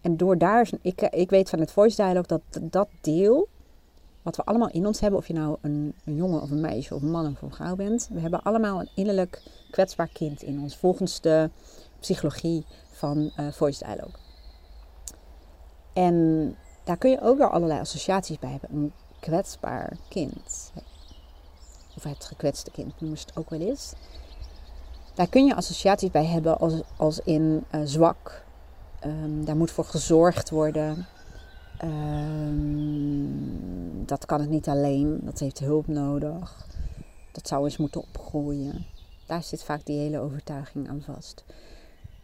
En 0.00 0.16
door 0.16 0.38
daar, 0.38 0.70
ik, 0.80 1.00
ik 1.00 1.30
weet 1.30 1.50
van 1.50 1.58
het 1.58 1.70
Voice 1.70 1.96
Dialogue 1.96 2.26
dat 2.26 2.72
dat 2.72 2.88
deel, 3.00 3.48
wat 4.22 4.36
we 4.36 4.44
allemaal 4.44 4.70
in 4.70 4.86
ons 4.86 5.00
hebben, 5.00 5.18
of 5.18 5.26
je 5.26 5.32
nou 5.32 5.56
een, 5.60 5.94
jongen 6.04 6.42
of 6.42 6.50
een 6.50 6.60
meisje 6.60 6.94
of 6.94 7.02
een 7.02 7.10
man 7.10 7.26
of 7.26 7.42
een 7.42 7.52
vrouw 7.52 7.76
bent, 7.76 8.08
we 8.12 8.20
hebben 8.20 8.42
allemaal 8.42 8.80
een 8.80 8.90
innerlijk 8.94 9.42
kwetsbaar 9.70 10.08
kind 10.12 10.42
in 10.42 10.60
ons, 10.60 10.76
volgens 10.76 11.20
de 11.20 11.50
psychologie 12.00 12.64
van 12.90 13.32
uh, 13.36 13.52
Voice 13.52 13.84
Dialogue. 13.84 14.20
En 15.92 16.56
daar 16.84 16.96
kun 16.96 17.10
je 17.10 17.20
ook 17.20 17.38
weer 17.38 17.50
allerlei 17.50 17.80
associaties 17.80 18.38
bij 18.38 18.50
hebben. 18.50 18.72
Een 18.72 18.92
kwetsbaar 19.20 19.96
kind. 20.08 20.72
Of 21.96 22.02
het 22.02 22.24
gekwetste 22.24 22.70
kind 22.70 23.00
noemen 23.00 23.18
ze 23.18 23.24
het 23.26 23.36
ook 23.36 23.50
wel 23.50 23.60
eens. 23.60 23.92
Daar 25.14 25.28
kun 25.28 25.44
je 25.44 25.54
associaties 25.54 26.10
bij 26.10 26.24
hebben 26.24 26.58
als, 26.58 26.80
als 26.96 27.20
in 27.20 27.64
uh, 27.74 27.80
zwak. 27.84 28.44
Um, 29.06 29.44
daar 29.44 29.56
moet 29.56 29.70
voor 29.70 29.84
gezorgd 29.84 30.50
worden. 30.50 31.06
Um, 31.84 33.42
dat 34.06 34.26
kan 34.26 34.40
het 34.40 34.50
niet 34.50 34.68
alleen. 34.68 35.20
Dat 35.22 35.38
heeft 35.38 35.58
hulp 35.58 35.86
nodig. 35.86 36.66
Dat 37.32 37.48
zou 37.48 37.64
eens 37.64 37.76
moeten 37.76 38.02
opgroeien. 38.02 38.86
Daar 39.26 39.42
zit 39.42 39.62
vaak 39.62 39.86
die 39.86 39.98
hele 39.98 40.18
overtuiging 40.18 40.88
aan 40.88 41.02
vast. 41.02 41.44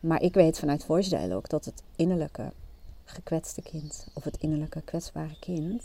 Maar 0.01 0.23
ik 0.23 0.35
weet 0.35 0.59
vanuit 0.59 0.85
Voice 0.85 1.09
Dialogue 1.09 1.49
dat 1.49 1.65
het 1.65 1.83
innerlijke 1.97 2.53
gekwetste 3.05 3.63
kind 3.63 4.07
of 4.13 4.25
het 4.25 4.37
innerlijke 4.37 4.81
kwetsbare 4.81 5.39
kind 5.41 5.83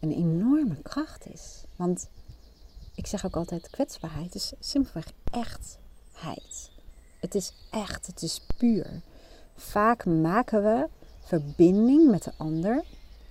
een 0.00 0.12
enorme 0.12 0.76
kracht 0.82 1.26
is. 1.32 1.64
Want 1.76 2.08
ik 3.00 3.06
zeg 3.06 3.26
ook 3.26 3.36
altijd: 3.36 3.70
kwetsbaarheid 3.70 4.34
is 4.34 4.52
simpelweg 4.58 5.12
echtheid. 5.30 6.70
Het 7.20 7.34
is 7.34 7.52
echt, 7.70 8.06
het 8.06 8.22
is 8.22 8.40
puur. 8.56 9.00
Vaak 9.56 10.04
maken 10.04 10.62
we 10.62 10.88
verbinding 11.20 12.10
met 12.10 12.22
de 12.22 12.32
ander 12.36 12.84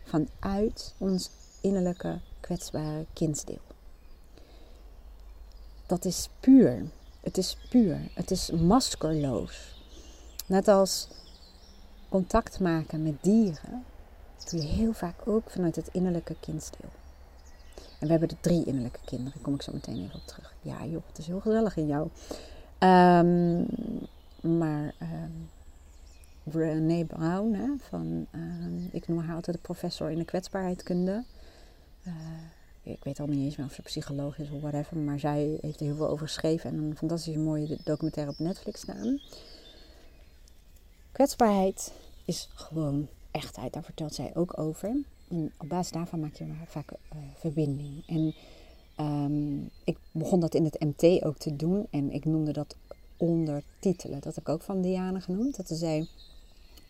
vanuit 0.04 0.96
ons 0.98 1.30
innerlijke 1.62 2.20
kwetsbare 2.40 3.06
kindsdeel. 3.14 3.62
Dat 5.86 6.06
is 6.06 6.30
puur. 6.40 6.86
Het 7.20 7.38
is 7.38 7.58
puur. 7.70 8.00
Het 8.14 8.32
is 8.32 8.52
maskerloos. 8.52 9.84
Net 10.46 10.68
als 10.68 11.08
contact 12.10 12.60
maken 12.60 13.04
met 13.04 13.24
dieren, 13.24 13.86
doe 14.50 14.62
je 14.62 14.68
heel 14.68 14.94
vaak 14.94 15.28
ook 15.28 15.50
vanuit 15.50 15.76
het 15.76 15.90
innerlijke 15.92 16.36
kindsdeel. 16.40 16.90
En 18.00 18.06
we 18.06 18.08
hebben 18.08 18.30
de 18.30 18.40
drie 18.42 18.66
innerlijke 18.66 19.00
kinderen, 19.06 19.34
daar 19.34 19.44
kom 19.44 19.54
ik 19.54 19.62
zo 19.62 19.74
meteen 19.74 20.04
even 20.04 20.16
op 20.16 20.28
terug. 20.28 20.54
Ja 20.62 20.86
joh, 20.86 21.02
het 21.08 21.18
is 21.18 21.28
heel 21.28 21.40
gezellig 21.40 21.78
in 21.78 21.88
jou. 21.88 22.10
Um, 22.80 23.66
maar 24.42 24.94
um, 25.02 25.50
Brown, 26.44 27.80
van, 27.90 28.28
um, 28.36 28.90
ik 28.92 29.08
noem 29.08 29.20
haar 29.20 29.36
altijd 29.36 29.56
de 29.56 29.62
professor 29.62 30.12
in 30.12 30.18
de 30.18 30.26
kwetsbaarheidkunde. 30.26 31.24
Uh, 32.08 32.14
ik 32.82 33.04
weet 33.04 33.20
al 33.20 33.28
niet 33.28 33.44
eens 33.44 33.56
meer 33.56 33.66
of 33.66 33.74
ze 33.74 33.82
psycholoog 33.82 34.38
is 34.38 34.50
of 34.50 34.62
whatever, 34.62 34.98
maar 34.98 35.20
zij 35.20 35.58
heeft 35.62 35.80
er 35.80 35.86
heel 35.86 35.96
veel 35.96 36.10
over 36.10 36.28
geschreven 36.28 36.70
en 36.70 36.78
een 36.78 36.98
fantastische 36.98 37.40
mooie 37.40 37.78
documentaire 37.84 38.32
op 38.32 38.40
Netflix 38.40 38.82
staan. 38.82 39.20
Kwetsbaarheid 41.12 41.94
is 42.26 42.50
gewoon 42.54 43.08
echtheid. 43.32 43.74
Daar 43.74 43.84
vertelt 43.84 44.16
zij 44.16 44.32
ook 44.36 44.60
over. 44.60 44.96
Op 45.58 45.70
basis 45.70 45.92
daarvan 45.92 46.20
maak 46.20 46.36
je 46.36 46.46
vaak 46.68 46.92
uh, 46.92 47.20
verbinding. 47.36 48.04
En 48.08 48.34
um, 49.06 49.70
ik 49.84 49.98
begon 50.12 50.40
dat 50.40 50.56
in 50.56 50.64
het 50.64 50.80
MT 50.80 51.24
ook 51.24 51.38
te 51.38 51.56
doen. 51.56 51.88
En 51.90 52.12
ik 52.12 52.26
noemde 52.26 52.52
dat 52.52 52.76
ondertitelen. 53.18 54.22
Dat 54.22 54.36
heb 54.36 54.48
ik 54.48 54.54
ook 54.54 54.62
van 54.62 54.82
Diana 54.82 55.20
genoemd. 55.20 55.56
Dat 55.58 55.68
ze 55.68 55.76
zei, 55.76 56.10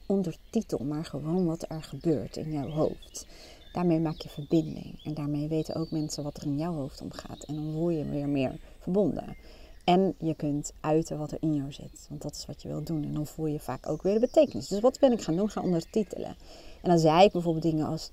ondertitel 0.06 0.86
maar 0.86 1.06
gewoon 1.06 1.46
wat 1.46 1.66
er 1.70 1.84
gebeurt 1.84 2.38
in 2.38 2.52
jouw 2.52 2.70
hoofd. 2.70 3.26
Daarmee 3.74 4.00
maak 4.00 4.18
je 4.18 4.30
verbinding. 4.30 5.04
En 5.04 5.14
daarmee 5.14 5.48
weten 5.48 5.76
ook 5.76 5.92
mensen 5.92 6.24
wat 6.24 6.38
er 6.38 6.44
in 6.44 6.58
jouw 6.58 6.74
hoofd 6.74 7.02
omgaat. 7.02 7.44
En 7.44 7.56
dan 7.56 7.72
voel 7.72 7.90
je 7.90 8.06
weer 8.06 8.30
meer 8.30 8.60
verbonden. 8.80 9.36
En 9.84 10.16
je 10.20 10.36
kunt 10.36 10.74
uiten 10.80 11.18
wat 11.18 11.32
er 11.32 11.38
in 11.42 11.56
jou 11.56 11.72
zit. 11.72 12.06
Want 12.10 12.22
dat 12.22 12.36
is 12.36 12.46
wat 12.46 12.62
je 12.62 12.68
wilt 12.68 12.88
doen. 12.88 13.04
En 13.04 13.14
dan 13.14 13.26
voel 13.26 13.46
je 13.46 13.60
vaak 13.60 13.90
ook 13.90 14.02
weer 14.02 14.14
de 14.14 14.20
betekenis. 14.20 14.68
Dus 14.68 14.80
wat 14.80 15.00
ben 15.00 15.12
ik 15.12 15.22
gaan 15.22 15.36
doen? 15.36 15.50
Gaan 15.50 15.64
ondertitelen. 15.64 16.36
En 16.82 16.90
dan 16.90 17.00
zei 17.00 17.26
ik 17.26 17.32
bijvoorbeeld 17.32 17.64
dingen 17.64 17.86
als... 17.86 18.10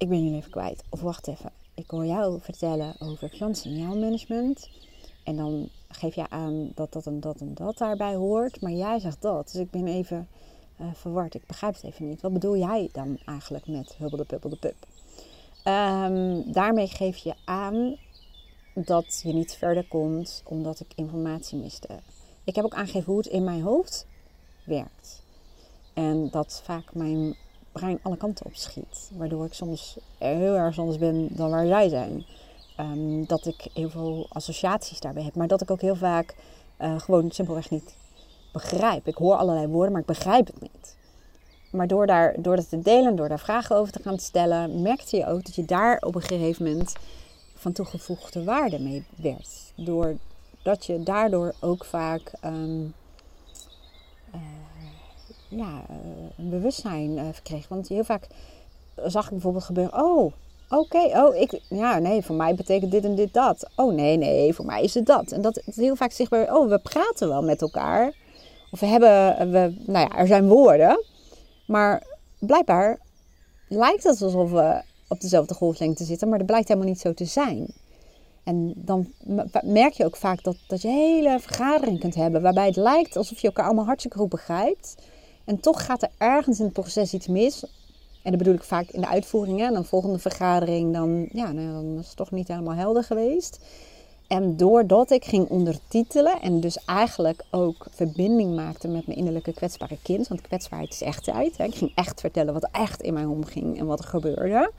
Ik 0.00 0.08
ben 0.08 0.22
jullie 0.24 0.38
even 0.38 0.50
kwijt. 0.50 0.82
Of 0.88 1.00
wacht 1.00 1.28
even. 1.28 1.52
Ik 1.74 1.90
hoor 1.90 2.06
jou 2.06 2.40
vertellen 2.40 2.94
over 2.98 3.28
klantsignaalmanagement. 3.28 4.70
En 5.24 5.36
dan 5.36 5.68
geef 5.88 6.14
je 6.14 6.30
aan 6.30 6.72
dat 6.74 6.92
dat 6.92 7.06
en 7.06 7.20
dat 7.20 7.40
en 7.40 7.54
dat 7.54 7.78
daarbij 7.78 8.14
hoort. 8.14 8.60
Maar 8.60 8.72
jij 8.72 8.98
zegt 8.98 9.22
dat. 9.22 9.52
Dus 9.52 9.60
ik 9.60 9.70
ben 9.70 9.86
even 9.86 10.28
uh, 10.80 10.86
verward. 10.94 11.34
Ik 11.34 11.46
begrijp 11.46 11.74
het 11.74 11.84
even 11.84 12.08
niet. 12.08 12.20
Wat 12.20 12.32
bedoel 12.32 12.56
jij 12.56 12.88
dan 12.92 13.18
eigenlijk 13.26 13.66
met 13.66 13.94
hubbel 13.98 14.18
de 14.18 14.24
pubbel 14.24 14.50
de 14.50 14.56
pup? 14.56 14.86
Um, 15.64 16.52
daarmee 16.52 16.86
geef 16.86 17.16
je 17.16 17.34
aan 17.44 17.96
dat 18.74 19.20
je 19.24 19.32
niet 19.32 19.52
verder 19.52 19.88
komt 19.88 20.42
omdat 20.44 20.80
ik 20.80 20.92
informatie 20.94 21.58
miste. 21.58 21.88
Ik 22.44 22.54
heb 22.54 22.64
ook 22.64 22.74
aangegeven 22.74 23.12
hoe 23.12 23.22
het 23.22 23.32
in 23.32 23.44
mijn 23.44 23.62
hoofd 23.62 24.06
werkt. 24.64 25.22
En 25.94 26.30
dat 26.30 26.60
vaak 26.64 26.94
mijn 26.94 27.36
brein 27.72 27.98
alle 28.02 28.16
kanten 28.16 28.46
op 28.46 28.54
schiet. 28.54 29.10
Waardoor 29.16 29.44
ik 29.44 29.54
soms 29.54 29.96
heel 30.18 30.54
erg 30.54 30.78
anders 30.78 30.98
ben 30.98 31.28
dan 31.30 31.50
waar 31.50 31.66
zij 31.66 31.88
zijn. 31.88 32.24
Um, 32.80 33.26
dat 33.26 33.46
ik 33.46 33.68
heel 33.74 33.90
veel 33.90 34.26
associaties 34.28 35.00
daarbij 35.00 35.22
heb. 35.22 35.34
Maar 35.34 35.48
dat 35.48 35.60
ik 35.60 35.70
ook 35.70 35.80
heel 35.80 35.96
vaak 35.96 36.34
uh, 36.80 37.00
gewoon 37.00 37.30
simpelweg 37.30 37.70
niet 37.70 37.94
begrijp. 38.52 39.06
Ik 39.06 39.14
hoor 39.14 39.36
allerlei 39.36 39.66
woorden, 39.66 39.92
maar 39.92 40.00
ik 40.00 40.06
begrijp 40.06 40.46
het 40.46 40.60
niet. 40.60 40.96
Maar 41.70 41.86
door, 41.86 42.06
daar, 42.06 42.34
door 42.38 42.56
dat 42.56 42.68
te 42.68 42.80
delen, 42.80 43.16
door 43.16 43.28
daar 43.28 43.38
vragen 43.38 43.76
over 43.76 43.92
te 43.92 44.02
gaan 44.02 44.18
stellen, 44.18 44.82
merkte 44.82 45.16
je 45.16 45.26
ook 45.26 45.44
dat 45.44 45.54
je 45.54 45.64
daar 45.64 45.98
op 46.00 46.14
een 46.14 46.22
gegeven 46.22 46.64
moment 46.64 46.92
van 47.54 47.72
toegevoegde 47.72 48.44
waarde 48.44 48.78
mee 48.78 49.04
werd. 49.16 49.72
Doordat 49.74 50.86
je 50.86 51.02
daardoor 51.02 51.54
ook 51.60 51.84
vaak 51.84 52.32
uh, 52.44 52.52
ja, 55.50 55.82
een 56.36 56.48
bewustzijn 56.50 57.10
uh, 57.10 57.22
verkreeg. 57.32 57.68
Want 57.68 57.88
heel 57.88 58.04
vaak 58.04 58.26
zag 59.04 59.24
ik 59.24 59.30
bijvoorbeeld 59.30 59.64
gebeuren: 59.64 60.04
oh, 60.04 60.32
oké, 60.68 60.98
oh, 60.98 61.36
ik, 61.36 61.60
ja, 61.68 61.98
nee, 61.98 62.22
voor 62.22 62.36
mij 62.36 62.54
betekent 62.54 62.90
dit 62.90 63.04
en 63.04 63.14
dit 63.14 63.34
dat. 63.34 63.70
Oh, 63.76 63.94
nee, 63.94 64.16
nee, 64.16 64.54
voor 64.54 64.64
mij 64.64 64.82
is 64.82 64.94
het 64.94 65.06
dat. 65.06 65.32
En 65.32 65.42
dat 65.42 65.62
is 65.64 65.76
heel 65.76 65.96
vaak 65.96 66.12
zichtbaar, 66.12 66.56
oh, 66.56 66.68
we 66.68 66.78
praten 66.78 67.28
wel 67.28 67.42
met 67.42 67.62
elkaar. 67.62 68.12
Of 68.70 68.80
we 68.80 68.86
hebben, 68.86 69.50
we, 69.50 69.74
nou 69.86 70.08
ja, 70.08 70.16
er 70.16 70.26
zijn 70.26 70.48
woorden. 70.48 71.04
Maar 71.66 72.06
blijkbaar 72.38 72.98
lijkt 73.68 74.02
het 74.02 74.22
alsof 74.22 74.50
we 74.50 74.82
op 75.08 75.20
dezelfde 75.20 75.54
golflengte 75.54 76.04
zitten, 76.04 76.28
maar 76.28 76.38
dat 76.38 76.46
blijkt 76.46 76.68
helemaal 76.68 76.88
niet 76.88 77.00
zo 77.00 77.14
te 77.14 77.24
zijn. 77.24 77.66
En 78.44 78.72
dan 78.76 79.12
merk 79.62 79.92
je 79.92 80.04
ook 80.04 80.16
vaak 80.16 80.42
dat, 80.42 80.56
dat 80.66 80.82
je 80.82 80.88
hele 80.88 81.40
vergadering 81.40 82.00
kunt 82.00 82.14
hebben 82.14 82.42
waarbij 82.42 82.66
het 82.66 82.76
lijkt 82.76 83.16
alsof 83.16 83.40
je 83.40 83.46
elkaar 83.46 83.64
allemaal 83.64 83.84
hartstikke 83.84 84.18
goed 84.18 84.28
begrijpt. 84.28 84.94
En 85.50 85.60
toch 85.60 85.84
gaat 85.84 86.02
er 86.02 86.10
ergens 86.18 86.58
in 86.58 86.64
het 86.64 86.72
proces 86.72 87.14
iets 87.14 87.26
mis. 87.26 87.64
En 88.22 88.30
dat 88.30 88.38
bedoel 88.38 88.54
ik 88.54 88.62
vaak 88.62 88.88
in 88.90 89.00
de 89.00 89.06
uitvoeringen. 89.06 89.66
En 89.66 89.72
dan 89.72 89.84
volgende 89.84 90.18
vergadering, 90.18 90.92
dan, 90.92 91.28
ja, 91.32 91.52
nou, 91.52 91.72
dan 91.72 91.98
is 91.98 92.06
het 92.06 92.16
toch 92.16 92.30
niet 92.30 92.48
helemaal 92.48 92.74
helder 92.74 93.04
geweest. 93.04 93.60
En 94.26 94.56
doordat 94.56 95.10
ik 95.10 95.24
ging 95.24 95.48
ondertitelen 95.48 96.40
en 96.40 96.60
dus 96.60 96.84
eigenlijk 96.84 97.44
ook 97.50 97.86
verbinding 97.90 98.54
maakte 98.54 98.88
met 98.88 99.06
mijn 99.06 99.18
innerlijke 99.18 99.52
kwetsbare 99.52 99.98
kind. 100.02 100.28
Want 100.28 100.40
kwetsbaarheid 100.40 100.92
is 100.92 101.02
echtheid. 101.02 101.56
Hè. 101.56 101.64
Ik 101.64 101.74
ging 101.74 101.92
echt 101.94 102.20
vertellen 102.20 102.52
wat 102.52 102.68
echt 102.72 103.02
in 103.02 103.14
mij 103.14 103.24
omging 103.24 103.78
en 103.78 103.86
wat 103.86 103.98
er 103.98 104.04
gebeurde. 104.04 104.72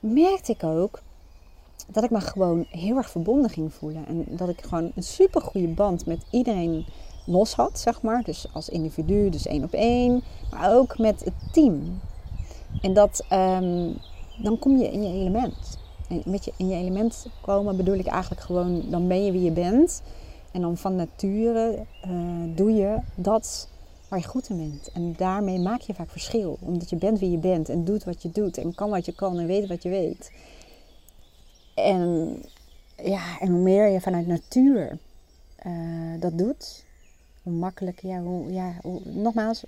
Merkte 0.00 0.52
ik 0.52 0.64
ook 0.64 1.00
dat 1.86 2.04
ik 2.04 2.10
me 2.10 2.20
gewoon 2.20 2.66
heel 2.70 2.96
erg 2.96 3.10
verbonden 3.10 3.50
ging 3.50 3.74
voelen. 3.74 4.06
En 4.06 4.24
dat 4.28 4.48
ik 4.48 4.62
gewoon 4.62 4.92
een 4.94 5.02
super 5.02 5.40
goede 5.40 5.68
band 5.68 6.06
met 6.06 6.22
iedereen 6.30 6.86
los 7.24 7.54
had, 7.54 7.78
zeg 7.78 8.02
maar. 8.02 8.22
Dus 8.22 8.46
als 8.52 8.68
individu, 8.68 9.30
dus 9.30 9.46
één 9.46 9.64
op 9.64 9.72
één. 9.72 10.22
Maar 10.50 10.74
ook 10.74 10.98
met 10.98 11.24
het 11.24 11.52
team. 11.52 12.00
En 12.82 12.94
dat, 12.94 13.24
um, 13.32 13.96
dan 14.42 14.58
kom 14.58 14.78
je 14.78 14.90
in 14.90 15.02
je 15.02 15.20
element. 15.20 15.78
En 16.08 16.22
met 16.24 16.44
je 16.44 16.52
in 16.56 16.68
je 16.68 16.76
element 16.76 17.26
komen 17.40 17.76
bedoel 17.76 17.94
ik 17.94 18.06
eigenlijk 18.06 18.42
gewoon, 18.42 18.82
dan 18.90 19.08
ben 19.08 19.24
je 19.24 19.32
wie 19.32 19.42
je 19.42 19.50
bent. 19.50 20.02
En 20.52 20.60
dan 20.60 20.76
van 20.76 20.96
nature 20.96 21.86
uh, 22.06 22.56
doe 22.56 22.72
je 22.74 22.96
dat 23.14 23.68
waar 24.08 24.18
je 24.18 24.26
goed 24.28 24.48
in 24.48 24.56
bent. 24.56 24.90
En 24.92 25.14
daarmee 25.16 25.58
maak 25.58 25.80
je 25.80 25.94
vaak 25.94 26.10
verschil. 26.10 26.58
Omdat 26.60 26.90
je 26.90 26.96
bent 26.96 27.18
wie 27.18 27.30
je 27.30 27.38
bent 27.38 27.68
en 27.68 27.84
doet 27.84 28.04
wat 28.04 28.22
je 28.22 28.30
doet. 28.30 28.58
En 28.58 28.74
kan 28.74 28.90
wat 28.90 29.04
je 29.04 29.14
kan 29.14 29.38
en 29.38 29.46
weet 29.46 29.68
wat 29.68 29.82
je 29.82 29.88
weet. 29.88 30.32
En, 31.74 32.36
ja, 32.96 33.40
en 33.40 33.48
hoe 33.48 33.62
meer 33.62 33.88
je 33.88 34.00
vanuit 34.00 34.26
natuur 34.26 34.98
uh, 35.66 36.20
dat 36.20 36.38
doet, 36.38 36.83
hoe 37.44 37.52
makkelijker, 37.52 38.08
ja, 38.08 38.20
hoe, 38.20 38.52
ja 38.52 38.74
hoe, 38.82 39.00
nogmaals, 39.04 39.64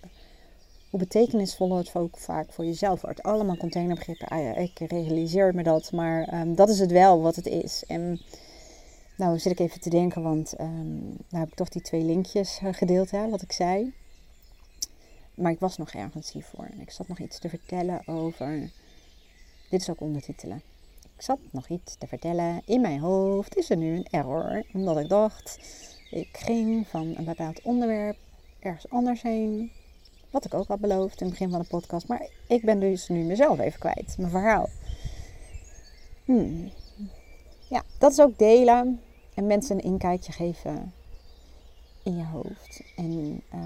hoe 0.90 1.00
betekenisvoller 1.00 1.78
het 1.78 1.94
ook 1.94 2.18
vaak 2.18 2.52
voor 2.52 2.64
jezelf 2.64 3.00
wordt. 3.00 3.22
Allemaal 3.22 3.56
containerbegrippen, 3.56 4.28
ah 4.28 4.42
ja, 4.42 4.54
ik 4.54 4.78
realiseer 4.78 5.54
me 5.54 5.62
dat, 5.62 5.92
maar 5.92 6.40
um, 6.40 6.54
dat 6.54 6.68
is 6.68 6.78
het 6.78 6.90
wel 6.90 7.20
wat 7.20 7.36
het 7.36 7.46
is. 7.46 7.84
En 7.86 8.20
nou 9.16 9.38
zit 9.38 9.52
ik 9.52 9.58
even 9.58 9.80
te 9.80 9.90
denken, 9.90 10.22
want 10.22 10.60
um, 10.60 10.98
nou 10.98 11.44
heb 11.44 11.48
ik 11.48 11.54
toch 11.54 11.68
die 11.68 11.82
twee 11.82 12.02
linkjes 12.02 12.60
uh, 12.62 12.72
gedeeld, 12.72 13.10
hè, 13.10 13.28
wat 13.28 13.42
ik 13.42 13.52
zei. 13.52 13.92
Maar 15.34 15.52
ik 15.52 15.60
was 15.60 15.76
nog 15.76 15.90
ergens 15.90 16.32
hiervoor 16.32 16.64
en 16.64 16.80
ik 16.80 16.90
zat 16.90 17.08
nog 17.08 17.18
iets 17.18 17.38
te 17.38 17.48
vertellen 17.48 18.08
over. 18.08 18.70
Dit 19.70 19.80
is 19.80 19.90
ook 19.90 20.00
ondertitelen. 20.00 20.62
Ik 21.16 21.22
zat 21.22 21.38
nog 21.50 21.68
iets 21.68 21.96
te 21.98 22.06
vertellen. 22.06 22.62
In 22.64 22.80
mijn 22.80 23.00
hoofd 23.00 23.56
is 23.56 23.70
er 23.70 23.76
nu 23.76 23.96
een 23.96 24.06
error. 24.10 24.64
Omdat 24.72 24.98
ik 24.98 25.08
dacht, 25.08 25.58
ik 26.10 26.28
ging 26.32 26.86
van 26.88 27.14
een 27.16 27.24
bepaald 27.24 27.62
onderwerp 27.62 28.16
ergens 28.60 28.90
anders 28.90 29.22
heen. 29.22 29.70
Wat 30.30 30.44
ik 30.44 30.54
ook 30.54 30.68
had 30.68 30.80
beloofd 30.80 31.20
in 31.20 31.26
het 31.26 31.38
begin 31.38 31.50
van 31.50 31.60
de 31.60 31.66
podcast. 31.68 32.08
Maar 32.08 32.28
ik 32.46 32.62
ben 32.62 32.80
dus 32.80 33.08
nu 33.08 33.22
mezelf 33.22 33.58
even 33.58 33.78
kwijt. 33.78 34.14
Mijn 34.18 34.30
verhaal. 34.30 34.68
Hmm. 36.24 36.70
Ja, 37.68 37.82
dat 37.98 38.12
is 38.12 38.20
ook 38.20 38.38
delen. 38.38 39.00
En 39.34 39.46
mensen 39.46 39.76
een 39.76 39.82
inkijkje 39.82 40.32
geven 40.32 40.92
in 42.02 42.16
je 42.16 42.24
hoofd. 42.24 42.82
En 42.96 43.42
uh, 43.54 43.60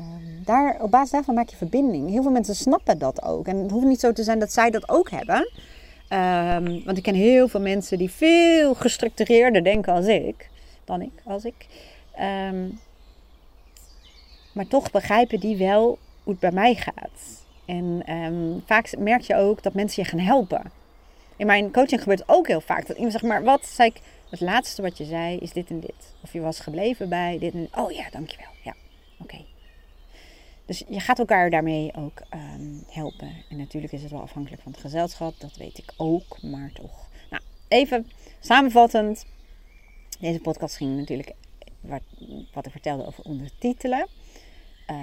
daar, 0.44 0.82
op 0.82 0.90
basis 0.90 1.10
daarvan 1.10 1.34
maak 1.34 1.48
je 1.48 1.56
verbinding. 1.56 2.10
Heel 2.10 2.22
veel 2.22 2.30
mensen 2.30 2.54
snappen 2.54 2.98
dat 2.98 3.22
ook. 3.22 3.46
En 3.46 3.56
het 3.56 3.70
hoeft 3.70 3.86
niet 3.86 4.00
zo 4.00 4.12
te 4.12 4.22
zijn 4.22 4.38
dat 4.38 4.52
zij 4.52 4.70
dat 4.70 4.88
ook 4.88 5.10
hebben. 5.10 5.50
Um, 6.12 6.84
want 6.84 6.96
ik 6.96 7.02
ken 7.02 7.14
heel 7.14 7.48
veel 7.48 7.60
mensen 7.60 7.98
die 7.98 8.10
veel 8.10 8.74
gestructureerder 8.74 9.64
denken 9.64 9.92
als 9.92 10.06
ik. 10.06 10.50
Dan 10.84 11.02
ik, 11.02 11.12
als 11.24 11.44
ik. 11.44 11.66
Um, 12.20 12.80
maar 14.52 14.66
toch 14.66 14.90
begrijpen 14.90 15.40
die 15.40 15.56
wel 15.56 15.98
hoe 16.22 16.32
het 16.32 16.38
bij 16.40 16.52
mij 16.52 16.74
gaat. 16.74 17.44
En 17.64 18.14
um, 18.14 18.62
vaak 18.66 18.98
merk 18.98 19.20
je 19.20 19.36
ook 19.36 19.62
dat 19.62 19.74
mensen 19.74 20.02
je 20.02 20.08
gaan 20.08 20.18
helpen. 20.18 20.72
In 21.36 21.46
mijn 21.46 21.72
coaching 21.72 22.00
gebeurt 22.00 22.28
ook 22.28 22.46
heel 22.46 22.60
vaak. 22.60 22.86
Dat 22.86 22.96
iemand 22.96 23.12
zegt, 23.12 23.24
maar 23.24 23.42
wat 23.42 23.66
zei 23.66 23.88
ik? 23.88 24.00
Het 24.30 24.40
laatste 24.40 24.82
wat 24.82 24.98
je 24.98 25.04
zei 25.04 25.36
is 25.38 25.52
dit 25.52 25.70
en 25.70 25.80
dit. 25.80 26.14
Of 26.20 26.32
je 26.32 26.40
was 26.40 26.60
gebleven 26.60 27.08
bij 27.08 27.38
dit 27.38 27.52
en 27.52 27.68
Oh 27.74 27.90
ja, 27.90 28.10
dankjewel. 28.10 28.50
Ja, 28.62 28.74
oké. 29.18 29.44
Dus 30.66 30.84
je 30.88 31.00
gaat 31.00 31.18
elkaar 31.18 31.50
daarmee 31.50 31.92
ook 31.96 32.22
um, 32.34 32.84
helpen. 32.88 33.32
En 33.48 33.56
natuurlijk 33.56 33.92
is 33.92 34.02
het 34.02 34.10
wel 34.10 34.20
afhankelijk 34.20 34.62
van 34.62 34.72
het 34.72 34.80
gezelschap, 34.80 35.40
dat 35.40 35.56
weet 35.56 35.78
ik 35.78 35.92
ook, 35.96 36.42
maar 36.42 36.70
toch. 36.74 37.08
Nou, 37.30 37.42
even 37.68 38.10
samenvattend. 38.40 39.26
Deze 40.20 40.40
podcast 40.40 40.76
ging 40.76 40.96
natuurlijk 40.96 41.32
wat, 41.80 42.02
wat 42.52 42.66
ik 42.66 42.72
vertelde 42.72 43.06
over 43.06 43.24
ondertitelen. 43.24 44.06
Uh, 44.90 44.96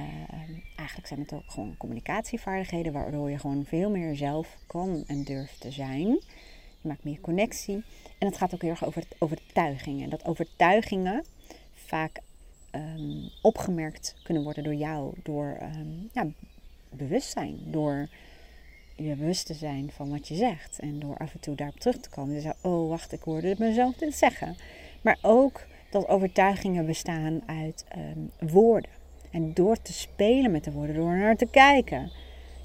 eigenlijk 0.75 1.07
zijn 1.07 1.19
het 1.19 1.33
ook 1.33 1.51
gewoon 1.51 1.77
communicatievaardigheden, 1.77 2.93
waardoor 2.93 3.29
je 3.29 3.39
gewoon 3.39 3.65
veel 3.65 3.89
meer 3.89 4.15
zelf 4.15 4.57
kan 4.67 5.03
en 5.07 5.23
durft 5.23 5.59
te 5.61 5.71
zijn. 5.71 6.07
Je 6.81 6.87
maakt 6.87 7.03
meer 7.03 7.21
connectie. 7.21 7.83
En 8.17 8.27
het 8.27 8.37
gaat 8.37 8.53
ook 8.53 8.61
heel 8.61 8.69
erg 8.69 8.85
over 8.85 9.03
overtuigingen. 9.17 10.09
Dat 10.09 10.25
overtuigingen 10.25 11.23
vaak 11.73 12.19
um, 12.71 13.29
opgemerkt 13.41 14.15
kunnen 14.23 14.43
worden 14.43 14.63
door 14.63 14.75
jou. 14.75 15.13
Door 15.23 15.57
um, 15.61 16.09
ja, 16.13 16.27
bewustzijn. 16.89 17.59
Door 17.65 18.09
je 18.95 19.15
bewust 19.15 19.45
te 19.45 19.53
zijn 19.53 19.91
van 19.91 20.09
wat 20.09 20.27
je 20.27 20.35
zegt. 20.35 20.79
En 20.79 20.99
door 20.99 21.17
af 21.17 21.33
en 21.33 21.39
toe 21.39 21.55
daarop 21.55 21.79
terug 21.79 21.97
te 21.97 22.09
komen. 22.09 22.35
Dus 22.35 22.53
oh 22.61 22.89
wacht, 22.89 23.11
ik 23.11 23.21
hoorde 23.21 23.55
mezelf 23.57 23.95
dit 23.95 24.15
zeggen. 24.15 24.55
Maar 25.01 25.17
ook 25.21 25.65
dat 25.89 26.07
overtuigingen 26.07 26.85
bestaan 26.85 27.41
uit 27.45 27.85
um, 27.97 28.49
woorden. 28.49 28.91
En 29.31 29.53
door 29.53 29.81
te 29.81 29.93
spelen 29.93 30.51
met 30.51 30.63
de 30.63 30.71
woorden, 30.71 30.95
door 30.95 31.17
naar 31.17 31.35
te 31.35 31.47
kijken, 31.51 32.11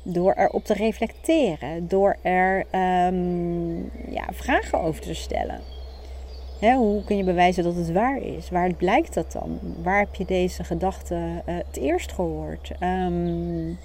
door 0.02 0.32
erop 0.32 0.64
te 0.64 0.74
reflecteren, 0.74 1.88
door 1.88 2.16
er 2.22 2.66
ja, 4.10 4.26
vragen 4.30 4.80
over 4.80 5.00
te 5.00 5.14
stellen 5.14 5.60
hoe 6.70 7.04
kun 7.04 7.16
je 7.16 7.24
bewijzen 7.24 7.64
dat 7.64 7.76
het 7.76 7.92
waar 7.92 8.22
is? 8.22 8.50
Waar 8.50 8.74
blijkt 8.74 9.14
dat 9.14 9.32
dan? 9.32 9.58
Waar 9.82 9.98
heb 9.98 10.14
je 10.14 10.24
deze 10.24 10.64
gedachte 10.64 11.14
uh, 11.14 11.30
het 11.44 11.76
eerst 11.76 12.12
gehoord? 12.12 12.72
Um, 12.80 13.78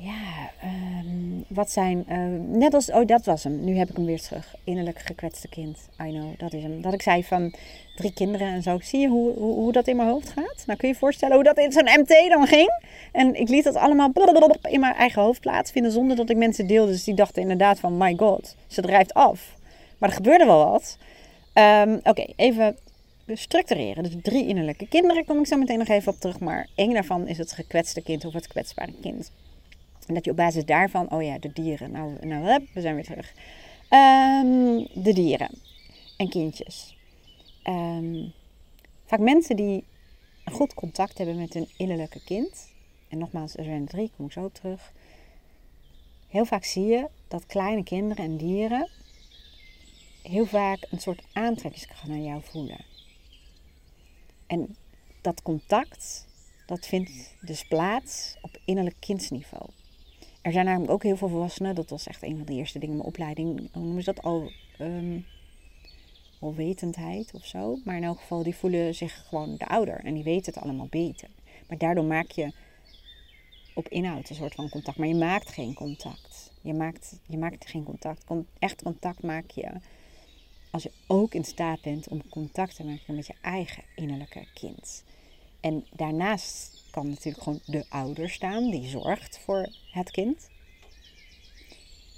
ja, 0.00 0.50
um, 0.64 1.44
wat 1.48 1.70
zijn. 1.70 2.04
Uh, 2.08 2.58
net 2.58 2.74
als. 2.74 2.90
Oh, 2.90 3.06
dat 3.06 3.24
was 3.24 3.44
hem. 3.44 3.64
Nu 3.64 3.76
heb 3.76 3.90
ik 3.90 3.96
hem 3.96 4.04
weer 4.04 4.20
terug. 4.20 4.54
Innerlijk 4.64 4.98
gekwetste 4.98 5.48
kind. 5.48 5.88
I 6.02 6.10
know, 6.10 6.38
dat 6.38 6.52
is 6.52 6.62
hem. 6.62 6.82
Dat 6.82 6.92
ik 6.92 7.02
zei 7.02 7.24
van 7.24 7.54
drie 7.96 8.12
kinderen 8.12 8.46
en 8.46 8.62
zo. 8.62 8.78
Zie 8.82 9.00
je 9.00 9.08
hoe, 9.08 9.32
hoe, 9.38 9.54
hoe 9.54 9.72
dat 9.72 9.86
in 9.86 9.96
mijn 9.96 10.08
hoofd 10.08 10.28
gaat? 10.28 10.62
Nou 10.66 10.78
kun 10.78 10.88
je 10.88 10.94
je 10.94 11.00
voorstellen 11.00 11.34
hoe 11.34 11.44
dat 11.44 11.58
in 11.58 11.72
zo'n 11.72 12.00
MT 12.00 12.28
dan 12.28 12.46
ging. 12.46 12.82
En 13.12 13.34
ik 13.34 13.48
liet 13.48 13.64
dat 13.64 13.74
allemaal 13.74 14.10
in 14.62 14.80
mijn 14.80 14.94
eigen 14.94 15.22
hoofd 15.22 15.40
plaatsvinden. 15.40 15.92
Zonder 15.92 16.16
dat 16.16 16.30
ik 16.30 16.36
mensen 16.36 16.66
deelde. 16.66 16.92
Dus 16.92 17.04
die 17.04 17.14
dachten 17.14 17.42
inderdaad 17.42 17.80
van: 17.80 17.96
My 17.96 18.14
god, 18.16 18.56
ze 18.66 18.82
drijft 18.82 19.14
af. 19.14 19.56
Maar 19.98 20.08
er 20.08 20.14
gebeurde 20.14 20.44
wel 20.44 20.70
wat. 20.70 20.98
Um, 21.54 22.00
Oké, 22.02 22.24
even 22.36 22.76
structureren. 23.26 24.02
Dus 24.02 24.12
drie 24.22 24.46
innerlijke 24.46 24.88
kinderen 24.88 25.24
kom 25.24 25.38
ik 25.38 25.46
zo 25.46 25.56
meteen 25.56 25.78
nog 25.78 25.88
even 25.88 26.12
op 26.12 26.20
terug. 26.20 26.38
Maar 26.38 26.68
één 26.74 26.92
daarvan 26.92 27.26
is 27.26 27.38
het 27.38 27.52
gekwetste 27.52 28.02
kind 28.02 28.24
of 28.24 28.32
het 28.32 28.48
kwetsbare 28.48 28.92
kind. 29.00 29.30
En 30.08 30.14
dat 30.14 30.24
je 30.24 30.30
op 30.30 30.36
basis 30.36 30.64
daarvan, 30.64 31.10
oh 31.10 31.22
ja, 31.22 31.38
de 31.38 31.52
dieren. 31.52 31.90
Nou, 31.90 32.26
nou 32.26 32.66
we 32.72 32.80
zijn 32.80 32.94
weer 32.94 33.04
terug. 33.04 33.32
Um, 33.90 35.02
de 35.02 35.12
dieren 35.12 35.50
en 36.16 36.28
kindjes. 36.28 36.96
Um, 37.64 38.32
vaak 39.04 39.20
mensen 39.20 39.56
die 39.56 39.84
een 40.44 40.52
goed 40.52 40.74
contact 40.74 41.18
hebben 41.18 41.36
met 41.36 41.54
hun 41.54 41.68
innerlijke 41.76 42.24
kind. 42.24 42.68
En 43.08 43.18
nogmaals, 43.18 43.56
er 43.56 43.64
zijn 43.64 43.86
drie, 43.86 44.10
kom 44.16 44.26
ik 44.26 44.32
zo 44.32 44.48
terug. 44.52 44.92
Heel 46.28 46.44
vaak 46.44 46.64
zie 46.64 46.86
je 46.86 47.08
dat 47.28 47.46
kleine 47.46 47.82
kinderen 47.82 48.24
en 48.24 48.36
dieren 48.36 48.88
heel 50.28 50.46
vaak 50.46 50.86
een 50.90 51.00
soort 51.00 51.22
aantrekkingskracht 51.32 52.06
naar 52.06 52.18
jou 52.18 52.42
voelen. 52.44 52.84
En 54.46 54.76
dat 55.20 55.42
contact, 55.42 56.26
dat 56.66 56.86
vindt 56.86 57.34
dus 57.40 57.64
plaats 57.64 58.36
op 58.40 58.58
innerlijk 58.64 58.96
kindsniveau. 58.98 59.70
Er 60.42 60.52
zijn 60.52 60.64
namelijk 60.64 60.92
ook 60.92 61.02
heel 61.02 61.16
veel 61.16 61.28
volwassenen, 61.28 61.74
dat 61.74 61.90
was 61.90 62.06
echt 62.06 62.22
een 62.22 62.36
van 62.36 62.46
de 62.46 62.52
eerste 62.52 62.78
dingen 62.78 62.94
in 62.94 63.00
mijn 63.00 63.10
opleiding, 63.10 63.68
hoe 63.72 63.82
noemen 63.82 64.02
ze 64.02 64.12
dat 64.12 64.24
al? 64.24 64.50
Um, 64.80 65.24
alwetendheid 66.40 67.34
of 67.34 67.46
zo. 67.46 67.78
Maar 67.84 67.96
in 67.96 68.04
elk 68.04 68.18
geval, 68.18 68.42
die 68.42 68.54
voelen 68.54 68.94
zich 68.94 69.26
gewoon 69.28 69.56
de 69.56 69.66
ouder 69.66 70.04
en 70.04 70.14
die 70.14 70.22
weten 70.22 70.52
het 70.54 70.62
allemaal 70.62 70.86
beter. 70.90 71.28
Maar 71.68 71.78
daardoor 71.78 72.04
maak 72.04 72.30
je 72.30 72.52
op 73.74 73.88
inhoud 73.88 74.28
een 74.28 74.36
soort 74.36 74.54
van 74.54 74.68
contact, 74.68 74.96
maar 74.98 75.08
je 75.08 75.14
maakt 75.14 75.52
geen 75.52 75.74
contact. 75.74 76.52
Je 76.60 76.74
maakt, 76.74 77.20
je 77.26 77.38
maakt 77.38 77.66
geen 77.66 77.84
contact. 77.84 78.24
Echt 78.58 78.82
contact 78.82 79.22
maak 79.22 79.50
je 79.50 79.70
als 80.70 80.82
je 80.82 80.92
ook 81.06 81.34
in 81.34 81.44
staat 81.44 81.80
bent 81.80 82.08
om 82.08 82.28
contact 82.28 82.76
te 82.76 82.84
maken 82.84 83.14
met 83.14 83.26
je 83.26 83.34
eigen 83.40 83.82
innerlijke 83.94 84.46
kind. 84.54 85.04
En 85.60 85.86
daarnaast 85.92 86.84
kan 86.90 87.08
natuurlijk 87.08 87.42
gewoon 87.42 87.60
de 87.66 87.84
ouder 87.88 88.30
staan 88.30 88.70
die 88.70 88.88
zorgt 88.88 89.38
voor 89.38 89.68
het 89.90 90.10
kind. 90.10 90.48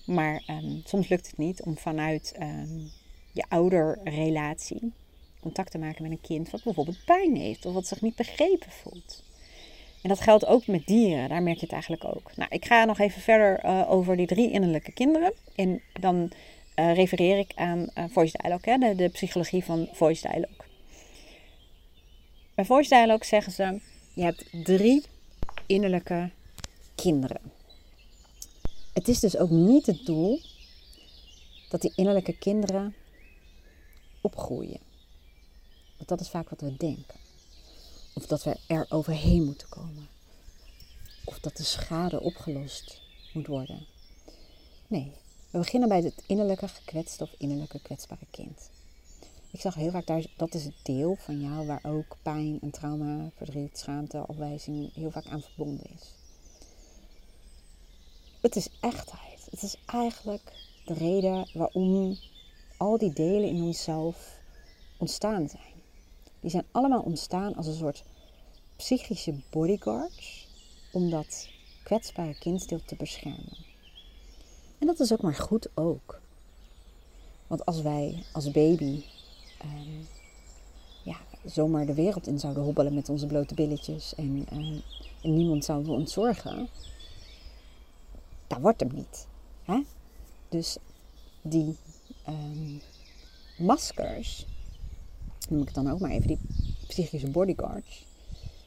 Maar 0.07 0.43
ehm, 0.47 0.79
soms 0.85 1.09
lukt 1.09 1.27
het 1.27 1.39
niet 1.39 1.63
om 1.63 1.79
vanuit 1.79 2.35
um, 2.41 2.91
je 3.33 3.45
ouderrelatie 3.49 4.93
contact 5.41 5.71
te 5.71 5.79
maken 5.79 6.03
met 6.03 6.11
een 6.11 6.21
kind 6.21 6.51
wat 6.51 6.63
bijvoorbeeld 6.63 7.05
pijn 7.05 7.37
heeft 7.37 7.67
of 7.67 7.75
wat 7.75 7.87
zich 7.87 8.01
niet 8.01 8.17
begrepen 8.17 8.71
voelt. 8.71 9.23
En 10.03 10.09
dat 10.09 10.21
geldt 10.21 10.47
ook 10.47 10.67
met 10.67 10.87
dieren, 10.87 11.29
daar 11.29 11.43
merk 11.43 11.57
je 11.57 11.63
het 11.63 11.73
eigenlijk 11.73 12.05
ook. 12.05 12.37
Nou, 12.37 12.51
ik 12.51 12.65
ga 12.65 12.85
nog 12.85 12.99
even 12.99 13.21
verder 13.21 13.65
uh, 13.65 13.91
over 13.91 14.17
die 14.17 14.27
drie 14.27 14.51
innerlijke 14.51 14.93
kinderen. 14.93 15.33
En 15.55 15.83
dan 16.01 16.33
uh, 16.77 16.95
refereer 16.95 17.39
ik 17.39 17.53
aan 17.55 17.91
uh, 17.99 18.05
Voice 18.11 18.37
Dialogue, 18.37 18.73
hè, 18.73 18.79
de, 18.79 18.95
de, 18.95 19.09
psychologie 19.09 19.65
van 19.65 19.89
Voice 19.93 20.29
Dialogue. 20.29 20.60
Bij 22.61 22.69
Voice 22.69 22.89
Dialogue 22.89 23.27
zeggen 23.27 23.53
ze, 23.53 23.81
je 24.15 24.23
hebt 24.23 24.45
drie 24.65 25.05
innerlijke 25.67 26.31
kinderen. 26.95 27.41
Het 28.93 29.09
is 29.09 29.21
dus 29.21 29.37
ook 29.37 29.51
niet 29.51 29.87
het 29.87 30.07
doel 30.07 30.41
dat 31.69 31.81
die 31.81 31.93
innerlijke 31.95 32.39
kinderen 32.39 32.95
opgroeien. 34.21 34.81
Want 35.97 36.09
dat 36.09 36.21
is 36.21 36.29
vaak 36.29 36.49
wat 36.49 36.61
we 36.61 36.77
denken. 36.77 37.21
Of 38.15 38.27
dat 38.27 38.45
we 38.45 38.57
er 38.67 38.87
overheen 38.89 39.45
moeten 39.45 39.69
komen. 39.69 40.09
Of 41.25 41.39
dat 41.39 41.57
de 41.57 41.65
schade 41.65 42.21
opgelost 42.21 43.01
moet 43.33 43.47
worden. 43.47 43.87
Nee, 44.87 45.13
we 45.51 45.59
beginnen 45.59 45.89
bij 45.89 46.01
het 46.01 46.23
innerlijke 46.27 46.69
gekwetste 46.69 47.23
of 47.23 47.35
innerlijke 47.39 47.81
kwetsbare 47.81 48.27
kind. 48.31 48.71
Ik 49.51 49.61
zag 49.61 49.75
heel 49.75 49.91
vaak 49.91 50.07
daar, 50.07 50.27
dat 50.37 50.55
is 50.55 50.65
het 50.65 50.75
deel 50.83 51.17
van 51.19 51.41
jou 51.41 51.67
waar 51.67 51.81
ook 51.83 52.17
pijn 52.23 52.59
en 52.61 52.71
trauma, 52.71 53.31
verdriet, 53.37 53.79
schaamte, 53.79 54.19
afwijzing 54.19 54.95
heel 54.95 55.11
vaak 55.11 55.27
aan 55.27 55.41
verbonden 55.43 55.87
is. 55.95 56.15
Het 58.41 58.57
is 58.57 58.69
echtheid. 58.81 59.49
Het 59.51 59.63
is 59.63 59.77
eigenlijk 59.87 60.53
de 60.85 60.95
reden 60.95 61.49
waarom 61.53 62.17
al 62.77 62.99
die 62.99 63.13
delen 63.13 63.49
in 63.49 63.63
onszelf 63.63 64.39
ontstaan 64.97 65.49
zijn. 65.49 65.75
Die 66.41 66.51
zijn 66.51 66.67
allemaal 66.71 67.03
ontstaan 67.03 67.55
als 67.55 67.67
een 67.67 67.75
soort 67.75 68.05
psychische 68.77 69.35
bodyguards 69.51 70.49
om 70.93 71.11
dat 71.11 71.49
kwetsbare 71.83 72.39
kindsdeel 72.39 72.81
te 72.85 72.97
beschermen. 72.97 73.59
En 74.79 74.87
dat 74.87 75.01
is 75.01 75.13
ook 75.13 75.23
maar 75.23 75.35
goed 75.35 75.69
ook. 75.75 76.21
Want 77.47 77.67
als 77.67 77.83
wij 77.83 78.25
als 78.33 78.51
baby 78.51 79.03
um, 79.65 80.07
ja, 81.05 81.17
zomaar 81.45 81.87
de 81.87 81.95
wereld 81.95 82.27
in 82.27 82.39
zouden 82.39 82.63
hobbelen 82.63 82.95
met 82.95 83.09
onze 83.09 83.27
blote 83.27 83.55
billetjes 83.55 84.15
en, 84.15 84.47
uh, 84.53 84.83
en 85.23 85.35
niemand 85.37 85.65
zou 85.65 85.85
voor 85.85 85.97
ons 85.97 86.13
zorgen, 86.13 86.69
dat 88.47 88.59
wordt 88.61 88.81
hem 88.81 88.91
niet. 88.95 89.27
Hè? 89.65 89.81
Dus 90.49 90.77
die 91.43 91.77
um, 92.29 92.81
maskers, 93.59 94.47
noem 95.49 95.61
ik 95.61 95.67
het 95.67 95.75
dan 95.75 95.91
ook 95.91 96.01
maar 96.01 96.11
even, 96.11 96.27
die 96.27 96.41
psychische 96.87 97.31
bodyguards, 97.31 98.07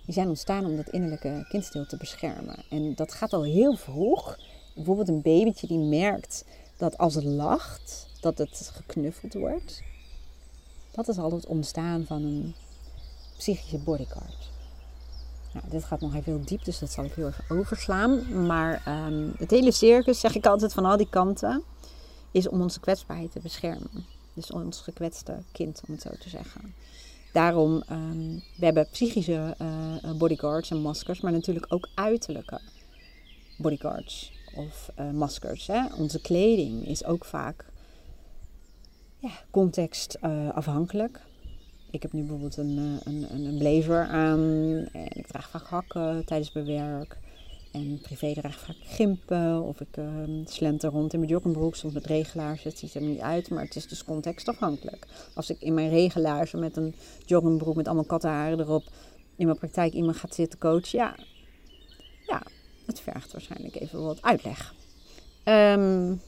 die 0.06 0.14
zijn 0.14 0.28
ontstaan 0.28 0.66
om 0.66 0.76
dat 0.76 0.90
innerlijke 0.90 1.46
kindstil 1.50 1.86
te 1.86 1.98
beschermen. 1.98 2.56
En 2.70 2.96
dat 2.96 3.14
gaat 3.14 3.34
al 3.34 3.44
heel 3.44 3.76
vroeg. 3.76 4.38
Bijvoorbeeld 4.76 5.08
een 5.08 5.22
babytje 5.22 5.68
die 5.68 5.78
merkt 5.78 6.46
dat 6.78 6.98
als 6.98 7.16
het 7.16 7.24
lacht, 7.24 8.08
dat 8.22 8.38
het 8.38 8.72
geknuffeld 8.74 9.34
wordt. 9.34 9.82
Dat 10.94 11.08
is 11.08 11.18
al 11.18 11.32
het 11.32 11.46
ontstaan 11.46 12.06
van 12.06 12.24
een 12.24 12.54
psychische 13.38 13.78
bodyguard. 13.78 14.52
Nou, 15.54 15.66
dit 15.70 15.84
gaat 15.84 16.02
nog 16.02 16.16
even 16.16 16.34
heel 16.34 16.46
diep, 16.46 16.64
dus 16.66 16.80
dat 16.80 16.92
zal 16.92 17.04
ik 17.04 17.14
heel 17.14 17.26
erg 17.26 17.52
overslaan. 17.52 18.46
Maar 18.46 18.84
um, 19.08 19.34
het 19.38 19.52
hele 19.52 19.72
circus, 19.72 20.20
zeg 20.20 20.36
ik 20.36 20.46
altijd 20.46 20.74
van 20.74 20.86
al 20.86 20.98
die 20.98 21.10
kanten, 21.10 21.64
is 22.32 22.48
om 22.48 22.62
onze 22.62 22.80
kwetsbaarheid 22.80 23.32
te 23.32 23.40
beschermen. 23.40 24.06
Dus 24.34 24.52
ons 24.52 24.80
gekwetste 24.80 25.38
kind, 25.52 25.82
om 25.88 25.94
het 25.94 26.02
zo 26.02 26.10
te 26.20 26.30
zeggen. 26.30 26.74
Daarom, 27.34 27.84
um, 27.92 28.44
we 28.58 28.66
hebben 28.66 28.88
psychische 28.92 29.56
uh, 29.62 30.12
bodyguards 30.18 30.70
en 30.70 30.82
maskers, 30.82 31.22
maar 31.22 31.32
natuurlijk 31.32 31.66
ook 31.70 31.90
uiterlijke 31.96 32.60
bodyguards 33.58 34.32
of 34.56 34.92
uh, 35.00 35.12
maskers. 35.12 35.68
Hè? 35.68 35.86
Onze 35.98 36.22
kleding 36.22 36.88
is 36.88 37.06
ook 37.06 37.26
vaak 37.26 37.66
ja, 39.24 39.32
context 39.52 40.18
uh, 40.26 40.50
afhankelijk. 40.50 41.22
Ik 41.92 42.02
heb 42.02 42.14
nu 42.14 42.20
bijvoorbeeld 42.22 42.58
een, 42.58 43.00
een, 43.04 43.46
een 43.46 43.58
blazer 43.58 44.08
aan 44.08 44.40
en 44.92 45.18
ik 45.18 45.28
draag 45.28 45.50
vaak 45.50 45.68
hakken 45.68 46.26
tijdens 46.26 46.52
mijn 46.52 46.66
werk. 46.66 47.18
En 47.72 48.00
privé 48.02 48.34
draag 48.34 48.54
ik 48.54 48.60
vaak 48.60 48.76
gimpen 48.82 49.62
of 49.62 49.82
ik 49.82 49.98
uh, 49.98 50.06
slenter 50.46 50.90
rond 50.90 51.14
in 51.14 51.20
mijn 51.20 51.32
joggingbroek, 51.32 51.76
soms 51.76 51.94
met 51.94 52.06
regelaars. 52.06 52.64
Het 52.64 52.78
ziet 52.78 52.94
er 52.94 53.02
niet 53.02 53.20
uit, 53.20 53.50
maar 53.50 53.64
het 53.64 53.76
is 53.76 53.88
dus 53.88 54.04
contextafhankelijk. 54.04 55.08
Als 55.34 55.50
ik 55.50 55.62
in 55.62 55.74
mijn 55.74 55.90
regelaars 55.90 56.52
met 56.52 56.78
een 56.78 56.96
joggingbroek 57.26 57.76
met 57.76 57.86
allemaal 57.86 58.04
kattenharen 58.04 58.60
erop 58.60 58.84
in 59.36 59.46
mijn 59.46 59.58
praktijk 59.58 59.94
iemand 59.94 60.18
gaat 60.18 60.36
zitten 60.36 60.60
coachen, 60.60 61.00
ja, 61.00 61.16
ja 62.26 62.42
het 62.86 63.00
vergt 63.00 63.32
waarschijnlijk 63.32 63.76
even 63.76 64.04
wat 64.04 64.22
uitleg. 64.22 64.74
Um, 65.46 66.22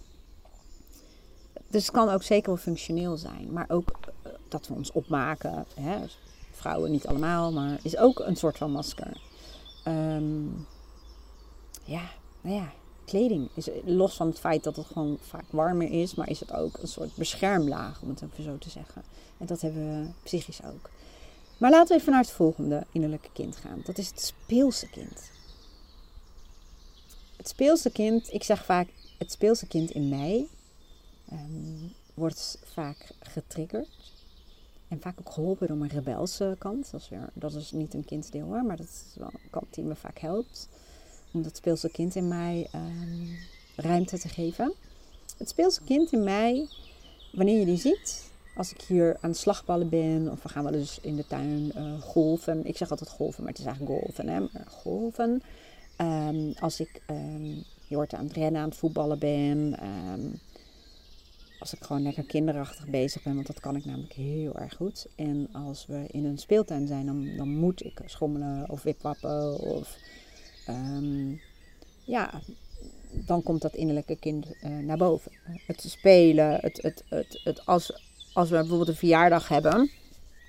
dus 1.67 1.82
het 1.86 1.91
kan 1.91 2.10
ook 2.10 2.23
zeker 2.23 2.47
wel 2.47 2.58
functioneel 2.58 3.17
zijn, 3.17 3.51
maar 3.51 3.65
ook 3.67 3.91
uh, 4.25 4.32
dat 4.47 4.67
we 4.67 4.73
ons 4.73 4.91
opmaken. 4.91 5.65
Hè? 5.80 5.97
Vrouwen 6.51 6.91
niet 6.91 7.08
allemaal, 7.08 7.51
maar 7.51 7.80
is 7.82 7.97
ook 7.97 8.19
een 8.19 8.36
soort 8.36 8.58
van 8.58 8.71
masker. 8.71 9.21
Um, 9.88 10.67
ja, 11.84 12.10
nou 12.41 12.56
ja, 12.56 12.71
kleding 13.06 13.49
is 13.54 13.69
los 13.84 14.15
van 14.15 14.28
het 14.28 14.39
feit 14.39 14.63
dat 14.63 14.75
het 14.75 14.86
gewoon 14.86 15.17
vaak 15.21 15.45
warmer 15.49 15.91
is, 15.91 16.15
maar 16.15 16.30
is 16.30 16.39
het 16.39 16.54
ook 16.54 16.78
een 16.82 16.88
soort 16.88 17.15
beschermlaag, 17.15 18.01
om 18.01 18.10
het 18.10 18.21
even 18.21 18.43
zo 18.43 18.58
te 18.58 18.69
zeggen. 18.69 19.04
En 19.38 19.45
dat 19.45 19.62
hebben 19.62 20.01
we 20.01 20.10
psychisch 20.23 20.63
ook. 20.63 20.89
Maar 21.58 21.71
laten 21.71 21.95
we 21.95 22.01
even 22.01 22.12
naar 22.12 22.21
het 22.21 22.32
volgende 22.32 22.86
innerlijke 22.91 23.30
kind 23.34 23.56
gaan. 23.56 23.82
Dat 23.86 23.97
is 23.97 24.08
het 24.08 24.21
speelse 24.21 24.89
kind. 24.89 25.32
Het 27.38 27.47
speelse 27.47 27.91
kind, 27.91 28.34
ik 28.34 28.43
zeg 28.43 28.65
vaak, 28.65 28.88
het 29.17 29.32
speelse 29.32 29.67
kind 29.67 29.91
in 29.91 30.10
mij 30.10 30.47
um, 31.31 31.93
wordt 32.13 32.59
vaak 32.63 33.11
getriggerd. 33.19 34.13
En 34.88 35.01
vaak 35.01 35.19
ook 35.19 35.31
geholpen 35.31 35.67
door 35.67 35.77
mijn 35.77 35.91
rebelse 35.91 36.55
kant. 36.57 36.91
Dat 36.91 37.01
is, 37.01 37.09
weer, 37.09 37.29
dat 37.33 37.53
is 37.53 37.71
niet 37.71 37.93
een 37.93 38.05
kindsdeel 38.05 38.45
hoor, 38.45 38.63
maar 38.63 38.77
dat 38.77 38.85
is 38.85 39.15
wel 39.15 39.29
een 39.33 39.49
kant 39.49 39.73
die 39.73 39.83
me 39.83 39.95
vaak 39.95 40.19
helpt 40.19 40.69
om 41.31 41.43
dat 41.43 41.57
speelse 41.57 41.89
kind 41.89 42.15
in 42.15 42.27
mij 42.27 42.67
um, 42.75 43.38
ruimte 43.75 44.19
te 44.19 44.27
geven. 44.27 44.73
Het 45.38 45.49
speelse 45.49 45.81
kind 45.85 46.11
in 46.11 46.23
mij, 46.23 46.67
wanneer 47.31 47.59
je 47.59 47.65
die 47.65 47.77
ziet, 47.77 48.29
als 48.55 48.71
ik 48.71 48.81
hier 48.81 49.17
aan 49.21 49.29
het 49.29 49.39
slagballen 49.39 49.89
ben, 49.89 50.31
of 50.31 50.43
we 50.43 50.49
gaan 50.49 50.63
wel 50.63 50.73
eens 50.73 50.99
in 51.01 51.15
de 51.15 51.27
tuin 51.27 51.71
uh, 51.75 52.01
golven. 52.01 52.65
Ik 52.65 52.77
zeg 52.77 52.89
altijd 52.89 53.09
golven, 53.09 53.43
maar 53.43 53.51
het 53.51 53.61
is 53.61 53.65
eigenlijk 53.65 53.99
golven. 54.01 54.27
Hè? 54.27 54.47
Golven. 54.67 55.41
Um, 55.97 56.53
als 56.59 56.79
ik, 56.79 57.01
um, 57.09 57.63
je 57.88 57.95
hoort 57.95 58.13
aan 58.13 58.25
het 58.25 58.33
rennen, 58.33 58.61
aan 58.61 58.69
het 58.69 58.77
voetballen 58.77 59.19
ben. 59.19 59.75
Als 61.59 61.73
ik 61.73 61.83
gewoon 61.83 62.01
lekker 62.01 62.23
kinderachtig 62.23 62.87
bezig 62.87 63.23
ben, 63.23 63.35
want 63.35 63.47
dat 63.47 63.59
kan 63.59 63.75
ik 63.75 63.85
namelijk 63.85 64.13
heel 64.13 64.55
erg 64.55 64.75
goed. 64.75 65.07
En 65.15 65.49
als 65.51 65.85
we 65.85 66.05
in 66.07 66.25
een 66.25 66.37
speeltuin 66.37 66.87
zijn, 66.87 67.05
dan, 67.37 67.49
moet 67.49 67.85
ik 67.85 68.01
schommelen 68.05 68.69
of 68.69 68.83
wipwappen 68.83 69.59
of 69.59 69.97
um, 70.69 71.41
ja, 72.03 72.41
dan 73.25 73.43
komt 73.43 73.61
dat 73.61 73.75
innerlijke 73.75 74.15
kind 74.15 74.45
uh, 74.63 74.77
naar 74.77 74.97
boven. 74.97 75.31
Het 75.65 75.83
spelen, 75.87 76.57
het, 76.61 76.81
het, 76.81 77.03
het, 77.09 77.41
het, 77.43 77.65
als, 77.65 78.01
als 78.33 78.49
we 78.49 78.55
bijvoorbeeld 78.55 78.89
een 78.89 78.95
verjaardag 78.95 79.47
hebben. 79.47 79.89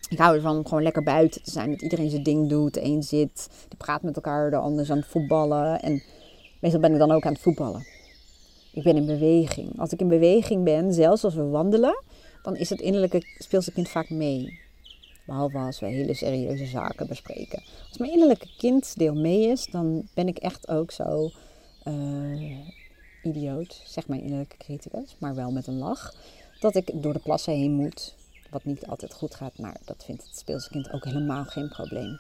Ik 0.09 0.19
hou 0.19 0.35
ervan 0.35 0.57
om 0.57 0.67
gewoon 0.67 0.83
lekker 0.83 1.03
buiten 1.03 1.43
te 1.43 1.51
zijn. 1.51 1.71
Dat 1.71 1.83
iedereen 1.83 2.11
zijn 2.11 2.23
ding 2.23 2.49
doet. 2.49 2.75
De 2.75 2.85
een 2.85 3.03
zit, 3.03 3.49
die 3.69 3.79
praat 3.79 4.03
met 4.03 4.17
elkaar. 4.17 4.51
De 4.51 4.57
ander 4.57 4.85
is 4.85 4.91
aan 4.91 4.97
het 4.97 5.07
voetballen. 5.07 5.83
En 5.83 6.03
meestal 6.61 6.81
ben 6.81 6.93
ik 6.93 6.99
dan 6.99 7.11
ook 7.11 7.27
aan 7.27 7.33
het 7.33 7.43
voetballen. 7.43 7.87
Ik 8.77 8.83
ben 8.83 8.97
in 8.97 9.07
beweging. 9.07 9.79
Als 9.79 9.93
ik 9.93 10.01
in 10.01 10.09
beweging 10.09 10.65
ben, 10.65 10.93
zelfs 10.93 11.25
als 11.25 11.35
we 11.35 11.43
wandelen, 11.43 12.03
dan 12.43 12.57
is 12.57 12.71
het 12.71 12.81
innerlijke 12.81 13.23
speelse 13.39 13.73
kind 13.73 13.89
vaak 13.89 14.11
mee. 14.11 14.59
Behalve 15.27 15.59
als 15.59 15.81
we 15.81 15.87
hele 15.87 16.15
serieuze 16.15 16.67
zaken 16.67 17.07
bespreken. 17.07 17.63
Als 17.89 17.99
mijn 17.99 18.13
innerlijke 18.13 18.49
kinddeel 18.59 19.15
mee 19.15 19.47
is, 19.47 19.67
dan 19.67 20.09
ben 20.15 20.29
ik 20.29 20.39
echt 20.39 20.69
ook 20.69 20.91
zo 20.91 21.31
uh, 21.85 22.59
idioot, 23.23 23.83
zeg 23.87 24.09
mijn 24.09 24.23
innerlijke 24.23 24.57
criticus, 24.57 25.17
maar 25.19 25.35
wel 25.35 25.51
met 25.51 25.67
een 25.67 25.79
lach. 25.79 26.15
Dat 26.61 26.75
ik 26.75 27.03
door 27.03 27.13
de 27.13 27.19
plassen 27.19 27.53
heen 27.53 27.73
moet, 27.73 28.15
wat 28.51 28.65
niet 28.65 28.87
altijd 28.87 29.15
goed 29.15 29.35
gaat, 29.35 29.59
maar 29.59 29.77
dat 29.85 30.05
vindt 30.05 30.23
het 30.23 30.39
speelse 30.39 30.71
kind 30.71 30.93
ook 30.93 31.05
helemaal 31.05 31.45
geen 31.45 31.69
probleem. 31.69 32.19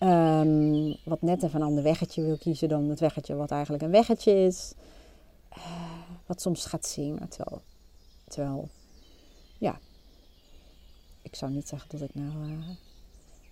Um, 0.00 0.96
wat 1.04 1.22
net 1.22 1.42
even 1.42 1.60
een 1.60 1.66
ander 1.66 1.82
weggetje 1.82 2.22
wil 2.22 2.36
kiezen 2.36 2.68
dan 2.68 2.88
het 2.88 3.00
weggetje 3.00 3.34
wat 3.34 3.50
eigenlijk 3.50 3.82
een 3.82 3.90
weggetje 3.90 4.44
is. 4.44 4.72
Uh, 5.56 5.62
wat 6.26 6.40
soms 6.40 6.64
gaat 6.64 6.86
zingen. 6.86 7.28
Terwijl, 7.28 7.62
terwijl, 8.28 8.68
ja, 9.58 9.78
ik 11.22 11.34
zou 11.34 11.52
niet 11.52 11.68
zeggen 11.68 11.88
dat 11.90 12.08
ik 12.08 12.14
nou 12.14 12.50
uh, 12.50 12.68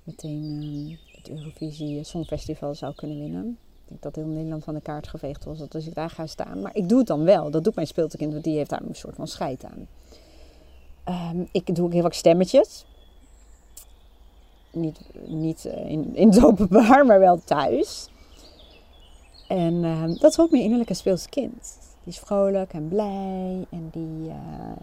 meteen 0.03 0.63
uh, 0.63 0.99
het 1.17 1.29
Eurovisie 1.29 2.05
Songfestival 2.05 2.75
zou 2.75 2.95
kunnen 2.95 3.19
winnen. 3.19 3.59
Ik 3.83 3.89
denk 3.89 4.03
dat 4.03 4.15
heel 4.15 4.27
Nederland 4.27 4.65
van 4.65 4.75
de 4.75 4.81
kaart 4.81 5.09
geveegd 5.09 5.45
was 5.45 5.61
als 5.73 5.87
ik 5.87 5.95
daar 5.95 6.11
ga 6.11 6.27
staan. 6.27 6.61
Maar 6.61 6.77
ik 6.77 6.89
doe 6.89 6.99
het 6.99 7.07
dan 7.07 7.25
wel. 7.25 7.51
Dat 7.51 7.65
doet 7.65 7.75
mijn 7.75 7.87
speeltekind, 7.87 8.33
want 8.33 8.45
die 8.45 8.57
heeft 8.57 8.71
daar 8.71 8.83
een 8.83 8.95
soort 8.95 9.15
van 9.15 9.29
scheid 9.29 9.65
aan. 9.65 9.89
Um, 11.35 11.49
ik 11.53 11.75
doe 11.75 11.85
ook 11.85 11.93
heel 11.93 12.03
vaak 12.03 12.13
stemmetjes 12.13 12.85
niet, 14.73 15.01
niet 15.27 15.65
eh, 15.65 15.91
in, 15.91 16.17
in 16.17 16.29
het 16.29 16.45
openbaar, 16.45 17.07
maar 17.07 17.19
wel 17.19 17.41
thuis. 17.45 18.09
En 19.49 19.75
uh, 19.75 20.03
dat 20.21 20.31
is 20.31 20.41
ook 20.41 20.51
mijn 20.51 20.63
innerlijke 20.63 20.95
speelse 20.95 21.29
kind. 21.29 21.79
Die 22.05 22.13
is 22.13 22.19
vrolijk 22.19 22.73
en 22.73 22.89
blij 22.89 23.67
en 23.71 23.89
die, 23.93 24.29
uh, 24.29 24.35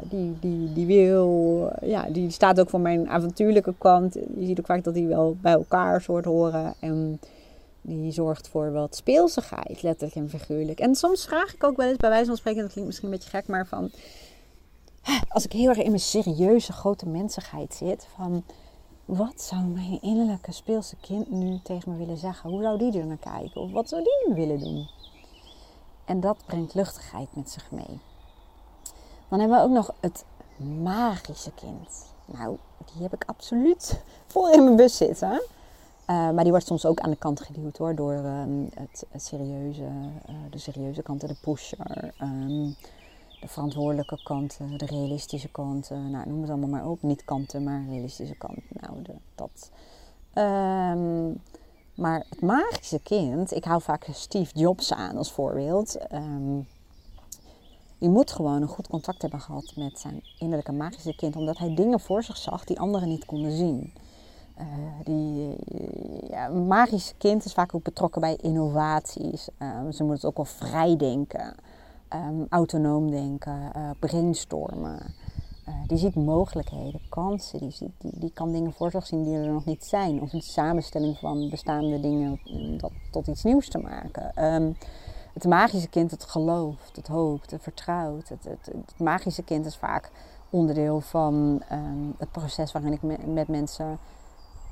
die, 0.10 0.40
die, 0.40 0.74
die 0.74 0.86
wil, 0.86 1.70
ja, 1.82 2.10
die 2.10 2.30
staat 2.30 2.60
ook 2.60 2.70
voor 2.70 2.80
mijn 2.80 3.10
avontuurlijke 3.10 3.74
kant. 3.78 4.14
Je 4.14 4.46
ziet 4.46 4.60
ook 4.60 4.66
vaak 4.66 4.84
dat 4.84 4.94
die 4.94 5.08
wel 5.08 5.36
bij 5.42 5.54
elkaar 5.54 6.02
soort 6.02 6.26
horen. 6.26 6.74
En 6.80 7.20
die 7.82 8.12
zorgt 8.12 8.48
voor 8.48 8.72
wat 8.72 8.96
speelsigheid, 8.96 9.82
letterlijk 9.82 10.16
en 10.16 10.30
figuurlijk. 10.30 10.80
En 10.80 10.96
soms 10.96 11.26
vraag 11.26 11.54
ik 11.54 11.64
ook 11.64 11.78
wel 11.78 11.88
eens, 11.88 11.98
bij 11.98 12.10
wijze 12.10 12.26
van 12.26 12.38
spreken, 12.38 12.62
dat 12.62 12.72
klinkt 12.72 12.90
misschien 12.90 13.10
een 13.12 13.16
beetje 13.16 13.38
gek, 13.38 13.48
maar 13.48 13.68
van... 13.68 13.92
Als 15.30 15.46
ik 15.46 15.52
heel 15.52 15.70
erg 15.70 15.78
in 15.78 15.90
mijn 15.90 16.00
serieuze 16.00 16.74
grote 16.74 17.08
mensigheid 17.08 17.74
zit, 17.74 18.08
van 18.16 18.44
wat 19.06 19.42
zou 19.42 19.64
mijn 19.64 20.02
innerlijke 20.02 20.52
speelse 20.52 20.96
kind 21.02 21.32
nu 21.32 21.60
tegen 21.64 21.92
me 21.92 21.98
willen 21.98 22.18
zeggen? 22.18 22.50
Hoe 22.50 22.62
zou 22.62 22.78
die 22.78 23.00
er 23.00 23.06
naar 23.06 23.18
kijken? 23.18 23.62
Of 23.62 23.72
wat 23.72 23.90
zou 23.90 24.04
die 24.04 24.28
nu 24.28 24.36
willen 24.36 24.60
doen? 24.60 24.88
En 26.10 26.20
dat 26.20 26.38
brengt 26.46 26.74
luchtigheid 26.74 27.28
met 27.34 27.50
zich 27.50 27.72
mee. 27.72 28.00
Dan 29.28 29.40
hebben 29.40 29.58
we 29.58 29.64
ook 29.64 29.72
nog 29.72 29.94
het 30.00 30.26
magische 30.84 31.52
kind. 31.52 32.06
Nou, 32.26 32.58
die 32.94 33.02
heb 33.02 33.14
ik 33.14 33.24
absoluut 33.26 34.04
vol 34.28 34.52
in 34.52 34.64
mijn 34.64 34.76
bus 34.76 34.98
zitten. 34.98 35.32
Uh, 35.32 36.30
maar 36.30 36.44
die 36.44 36.52
wordt 36.52 36.68
soms 36.68 36.86
ook 36.86 37.00
aan 37.00 37.10
de 37.10 37.16
kant 37.16 37.42
geduwd 37.42 37.78
hoor, 37.78 37.96
door 37.96 38.14
um, 38.14 38.70
het, 38.74 39.06
serieuze, 39.16 39.82
uh, 39.82 40.36
de 40.50 40.58
serieuze 40.58 41.02
kant, 41.02 41.28
de 41.28 41.36
pusher. 41.42 42.14
Um, 42.22 42.76
de 43.40 43.48
verantwoordelijke 43.48 44.20
kanten, 44.24 44.78
de 44.78 44.86
realistische 44.86 45.50
kanten. 45.50 46.12
Nou, 46.12 46.28
noem 46.28 46.42
het 46.42 46.50
allemaal 46.50 46.70
maar 46.70 46.88
op. 46.88 47.02
Niet 47.02 47.26
kanten, 47.26 47.64
maar 47.64 47.86
realistische 47.90 48.36
kanten. 48.36 48.64
Nou, 48.70 49.02
de, 49.02 49.14
dat. 49.36 49.72
Um, 50.34 51.42
maar 52.00 52.26
het 52.30 52.42
magische 52.42 53.00
kind, 53.00 53.56
ik 53.56 53.64
hou 53.64 53.82
vaak 53.82 54.08
Steve 54.12 54.60
Jobs 54.60 54.94
aan 54.94 55.18
als 55.18 55.32
voorbeeld. 55.32 55.98
Um, 56.14 56.68
die 57.98 58.10
moet 58.10 58.32
gewoon 58.32 58.62
een 58.62 58.68
goed 58.68 58.88
contact 58.88 59.22
hebben 59.22 59.42
gehad 59.42 59.74
met 59.76 60.00
zijn 60.00 60.24
innerlijke 60.38 60.72
magische 60.72 61.16
kind, 61.16 61.36
omdat 61.36 61.58
hij 61.58 61.76
dingen 61.76 62.00
voor 62.00 62.24
zich 62.24 62.38
zag 62.38 62.64
die 62.64 62.80
anderen 62.80 63.10
niet 63.10 63.26
konden 63.26 63.52
zien. 63.52 63.94
Uh, 64.60 64.66
die, 65.04 65.56
ja, 66.30 66.50
een 66.50 66.68
magische 66.68 67.14
kind 67.18 67.46
is 67.46 67.54
vaak 67.54 67.76
ook 67.76 67.84
betrokken 67.84 68.22
bij 68.22 68.36
innovaties. 68.42 69.48
Uh, 69.60 69.80
ze 69.92 70.04
moet 70.04 70.16
het 70.16 70.26
ook 70.26 70.36
wel 70.36 70.46
vrij 70.46 70.98
denken 70.98 71.56
um, 72.14 72.46
autonoom 72.50 73.12
denken, 73.12 73.72
uh, 73.76 73.90
brainstormen. 74.00 75.14
Uh, 75.70 75.76
die 75.88 75.98
ziet 75.98 76.16
mogelijkheden, 76.16 77.02
kansen, 77.10 77.60
die, 77.60 77.72
ziet, 77.72 77.92
die, 77.98 78.20
die 78.20 78.32
kan 78.34 78.52
dingen 78.52 78.74
voor 78.74 78.92
zich 78.92 79.06
zien 79.06 79.24
die 79.24 79.38
er 79.38 79.52
nog 79.52 79.66
niet 79.66 79.86
zijn. 79.86 80.22
Of 80.22 80.34
een 80.34 80.42
samenstelling 80.42 81.18
van 81.18 81.50
bestaande 81.50 82.00
dingen 82.00 82.40
dat, 82.78 82.92
tot 83.12 83.28
iets 83.28 83.44
nieuws 83.44 83.70
te 83.70 83.78
maken. 83.78 84.54
Um, 84.54 84.78
het 85.34 85.46
magische 85.46 85.90
kind, 85.90 86.12
het 86.12 86.24
gelooft, 86.24 86.96
het 86.96 87.08
hoopt, 87.08 87.52
het 87.52 87.62
vertrouwt. 87.62 88.30
Het, 88.30 88.44
het, 88.44 88.66
het 88.66 89.00
magische 89.00 89.44
kind 89.44 89.66
is 89.66 89.78
vaak 89.78 90.12
onderdeel 90.50 91.00
van 91.00 91.62
um, 91.72 92.16
het 92.18 92.32
proces 92.32 92.72
waarin 92.72 92.94
ik 92.94 93.02
me, 93.02 93.18
met 93.26 93.48
mensen 93.48 94.00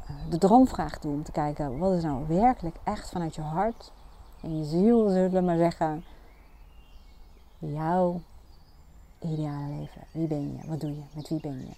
uh, 0.09 0.31
de 0.31 0.37
droomvraag 0.37 0.99
doe. 0.99 1.13
Om 1.13 1.23
te 1.23 1.31
kijken, 1.31 1.77
wat 1.77 1.93
is 1.93 2.03
nou 2.03 2.27
werkelijk 2.27 2.75
echt 2.83 3.09
vanuit 3.09 3.35
je 3.35 3.41
hart 3.41 3.91
en 4.41 4.57
je 4.57 4.63
ziel, 4.63 5.09
zullen 5.09 5.31
we 5.31 5.41
maar 5.41 5.57
zeggen 5.57 6.03
jouw 7.57 8.21
ideale 9.21 9.79
leven. 9.79 10.01
Wie 10.11 10.27
ben 10.27 10.53
je? 10.53 10.67
Wat 10.67 10.79
doe 10.79 10.89
je? 10.89 11.01
Met 11.13 11.29
wie 11.29 11.39
ben 11.39 11.59
je? 11.59 11.75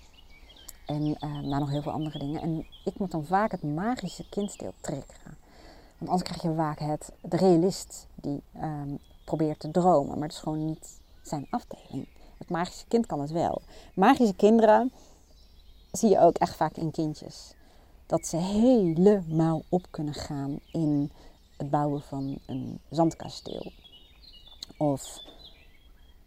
En 0.85 1.07
uh, 1.07 1.17
nou, 1.19 1.59
nog 1.59 1.69
heel 1.69 1.81
veel 1.81 1.91
andere 1.91 2.19
dingen. 2.19 2.41
En 2.41 2.65
ik 2.85 2.99
moet 2.99 3.11
dan 3.11 3.25
vaak 3.25 3.51
het 3.51 3.63
magische 3.63 4.29
kinddeel 4.29 4.73
trekken. 4.81 5.37
Want 5.97 6.11
anders 6.11 6.23
krijg 6.23 6.41
je 6.41 6.53
vaak 6.55 6.79
het, 6.79 7.11
de 7.21 7.37
realist 7.37 8.07
die 8.15 8.41
um, 8.55 8.99
probeert 9.25 9.59
te 9.59 9.71
dromen. 9.71 10.13
Maar 10.13 10.27
het 10.27 10.37
is 10.37 10.43
gewoon 10.43 10.65
niet 10.65 10.99
zijn 11.21 11.47
afdeling. 11.49 12.07
Het 12.37 12.49
magische 12.49 12.87
kind 12.87 13.05
kan 13.05 13.21
het 13.21 13.31
wel. 13.31 13.61
Magische 13.93 14.35
kinderen 14.35 14.91
zie 15.91 16.09
je 16.09 16.19
ook 16.19 16.37
echt 16.37 16.55
vaak 16.55 16.75
in 16.75 16.91
kindjes. 16.91 17.53
Dat 18.05 18.27
ze 18.27 18.37
helemaal 18.37 19.63
op 19.69 19.87
kunnen 19.89 20.13
gaan 20.13 20.59
in 20.71 21.11
het 21.57 21.69
bouwen 21.69 22.01
van 22.01 22.39
een 22.45 22.79
zandkasteel. 22.89 23.71
Of 24.77 25.21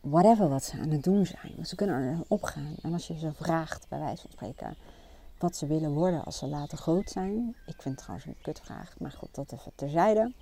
whatever 0.03 0.49
wat 0.49 0.65
ze 0.65 0.79
aan 0.79 0.91
het 0.91 1.03
doen 1.03 1.27
zijn. 1.27 1.67
Ze 1.67 1.75
kunnen 1.75 1.97
er 1.97 2.19
opgaan. 2.29 2.75
En 2.83 2.93
als 2.93 3.07
je 3.07 3.19
ze 3.19 3.33
vraagt, 3.33 3.87
bij 3.88 3.99
wijze 3.99 4.23
van 4.23 4.31
spreken, 4.31 4.77
wat 5.38 5.57
ze 5.57 5.67
willen 5.67 5.93
worden 5.93 6.25
als 6.25 6.38
ze 6.38 6.47
later 6.47 6.79
groot 6.79 7.11
zijn. 7.11 7.57
Ik 7.67 7.83
vind 7.83 7.95
het 7.95 7.99
trouwens 7.99 8.27
een 8.27 8.43
kutvraag, 8.43 8.95
maar 8.99 9.12
goed, 9.12 9.35
dat 9.35 9.53
even 9.53 9.73
terzijde. 9.75 10.33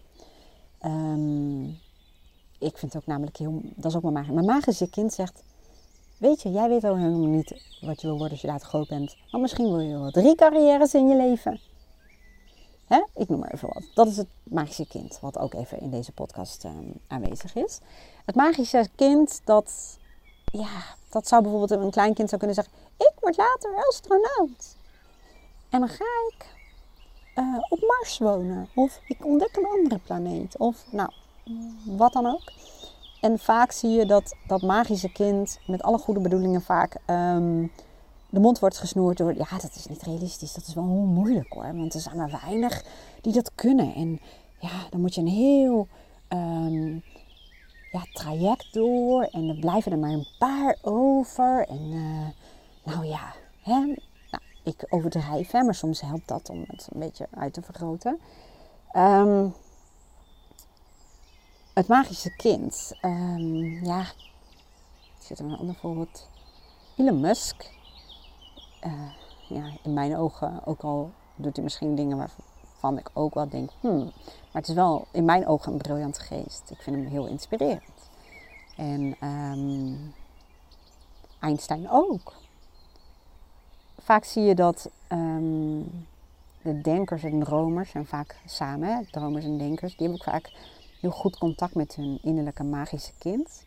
Um, 0.85 1.79
ik 2.59 2.79
vind 2.79 2.92
het 2.92 2.96
ook 3.03 3.07
namelijk 3.07 3.37
heel, 3.37 3.61
dat 3.75 3.90
is 3.90 3.96
ook 3.96 4.03
mijn 4.03 4.14
magisch. 4.14 4.35
Mijn 4.35 4.46
magische 4.46 4.90
kind 4.90 5.12
zegt, 5.12 5.42
weet 6.18 6.42
je, 6.42 6.51
jij 6.51 6.68
weet 6.68 6.87
ook 6.87 6.96
helemaal 6.96 7.27
niet 7.29 7.79
wat 7.81 8.01
je 8.01 8.07
wil 8.07 8.16
worden 8.16 8.31
als 8.31 8.40
je 8.40 8.46
later 8.46 8.68
groot 8.68 8.88
bent. 8.88 9.16
Maar 9.31 9.40
misschien 9.40 9.68
wil 9.68 9.81
je 9.81 9.99
wel 9.99 10.11
drie 10.11 10.35
carrières 10.35 10.94
in 10.94 11.09
je 11.09 11.16
leven. 11.16 11.61
Ik 13.14 13.29
noem 13.29 13.38
maar 13.38 13.50
even 13.50 13.68
wat. 13.72 13.83
Dat 13.94 14.07
is 14.07 14.16
het 14.16 14.26
magische 14.42 14.87
kind, 14.87 15.18
wat 15.20 15.38
ook 15.38 15.55
even 15.55 15.81
in 15.81 15.90
deze 15.90 16.12
podcast 16.12 16.64
um, 16.64 17.00
aanwezig 17.07 17.55
is. 17.55 17.79
Het 18.24 18.35
magische 18.35 18.88
kind, 18.94 19.40
dat, 19.44 19.98
ja, 20.44 20.83
dat 21.09 21.29
zou 21.29 21.42
bijvoorbeeld 21.42 21.81
een 21.81 21.90
klein 21.90 22.14
kind 22.14 22.29
zou 22.29 22.40
kunnen 22.40 22.57
zeggen: 22.57 22.74
Ik 22.96 23.12
word 23.20 23.37
later 23.37 23.85
astronaut. 23.88 24.76
En 25.68 25.81
dan 25.81 25.88
ga 25.88 26.05
ik 26.29 26.46
uh, 27.35 27.57
op 27.68 27.81
Mars 27.81 28.18
wonen. 28.18 28.68
Of 28.74 29.00
ik 29.07 29.26
ontdek 29.26 29.57
een 29.57 29.66
andere 29.66 29.98
planeet. 29.98 30.57
Of 30.57 30.85
nou, 30.90 31.11
wat 31.85 32.12
dan 32.12 32.26
ook. 32.26 32.53
En 33.20 33.38
vaak 33.38 33.72
zie 33.72 33.90
je 33.90 34.07
dat 34.07 34.35
dat 34.46 34.62
magische 34.62 35.12
kind 35.12 35.61
met 35.66 35.83
alle 35.83 35.98
goede 35.98 36.20
bedoelingen 36.20 36.62
vaak 36.62 36.96
um, 37.07 37.72
de 38.31 38.40
mond 38.40 38.59
wordt 38.59 38.79
gesnoerd 38.79 39.16
door, 39.16 39.35
ja, 39.35 39.49
dat 39.51 39.75
is 39.75 39.87
niet 39.87 40.03
realistisch. 40.03 40.53
Dat 40.53 40.66
is 40.66 40.75
wel 40.75 40.87
heel 40.87 40.95
moeilijk 40.95 41.53
hoor. 41.53 41.77
Want 41.77 41.95
er 41.95 42.01
zijn 42.01 42.16
maar 42.16 42.40
weinig 42.45 42.85
die 43.21 43.33
dat 43.33 43.55
kunnen. 43.55 43.95
En 43.95 44.21
ja, 44.59 44.87
dan 44.90 45.01
moet 45.01 45.14
je 45.14 45.21
een 45.21 45.27
heel 45.27 45.88
um, 46.29 47.03
ja, 47.93 48.03
traject 48.12 48.73
door. 48.73 49.23
En 49.23 49.49
er 49.49 49.59
blijven 49.59 49.93
er 49.93 49.99
maar 49.99 50.11
een 50.11 50.29
paar 50.38 50.77
over. 50.83 51.66
En 51.69 51.83
uh, 51.93 52.29
nou 52.85 53.07
ja, 53.07 53.35
hè, 53.62 53.79
nou, 54.31 54.43
ik 54.64 54.87
overdrijf, 54.88 55.51
hè, 55.51 55.62
maar 55.62 55.75
soms 55.75 56.01
helpt 56.01 56.29
dat 56.29 56.51
om 56.51 56.64
het 56.66 56.88
een 56.93 57.01
beetje 57.01 57.27
uit 57.31 57.53
te 57.53 57.62
vergroten. 57.62 58.21
Um, 58.97 59.55
het 61.75 61.87
magische 61.88 62.37
kind. 62.37 62.93
Um, 63.03 63.85
ja, 63.85 64.01
ik 64.01 65.27
zit 65.27 65.38
er 65.38 65.45
een 65.45 65.59
ander 65.59 65.75
voorbeeld. 65.75 66.29
Elon 66.97 67.21
Musk 67.21 67.79
uh, 68.87 69.11
ja, 69.49 69.71
in 69.83 69.93
mijn 69.93 70.16
ogen, 70.16 70.61
ook 70.66 70.83
al 70.83 71.11
doet 71.37 71.55
hij 71.55 71.64
misschien 71.64 71.95
dingen 71.95 72.16
waarvan 72.16 72.99
ik 72.99 73.11
ook 73.12 73.35
wel 73.35 73.49
denk, 73.49 73.71
hmm, 73.81 74.05
maar 74.05 74.62
het 74.62 74.69
is 74.69 74.75
wel 74.75 75.07
in 75.12 75.25
mijn 75.25 75.47
ogen 75.47 75.73
een 75.73 75.79
briljante 75.79 76.21
geest. 76.21 76.71
Ik 76.71 76.83
vind 76.83 76.97
hem 76.97 77.07
heel 77.07 77.27
inspirerend. 77.27 78.11
En 78.77 79.16
um, 79.29 80.14
Einstein 81.40 81.90
ook. 81.90 82.35
Vaak 83.98 84.25
zie 84.25 84.42
je 84.42 84.54
dat 84.54 84.90
um, 85.13 86.07
de 86.63 86.81
denkers 86.81 87.23
en 87.23 87.40
dromers 87.40 87.90
zijn 87.90 88.07
vaak 88.07 88.37
samen, 88.46 89.09
dromers 89.11 89.44
en 89.44 89.59
denkers, 89.59 89.96
die 89.96 90.09
hebben 90.09 90.27
ook 90.27 90.33
vaak 90.33 90.52
heel 91.00 91.11
goed 91.11 91.38
contact 91.38 91.75
met 91.75 91.94
hun 91.94 92.19
innerlijke 92.23 92.65
magische 92.65 93.13
kind. 93.19 93.65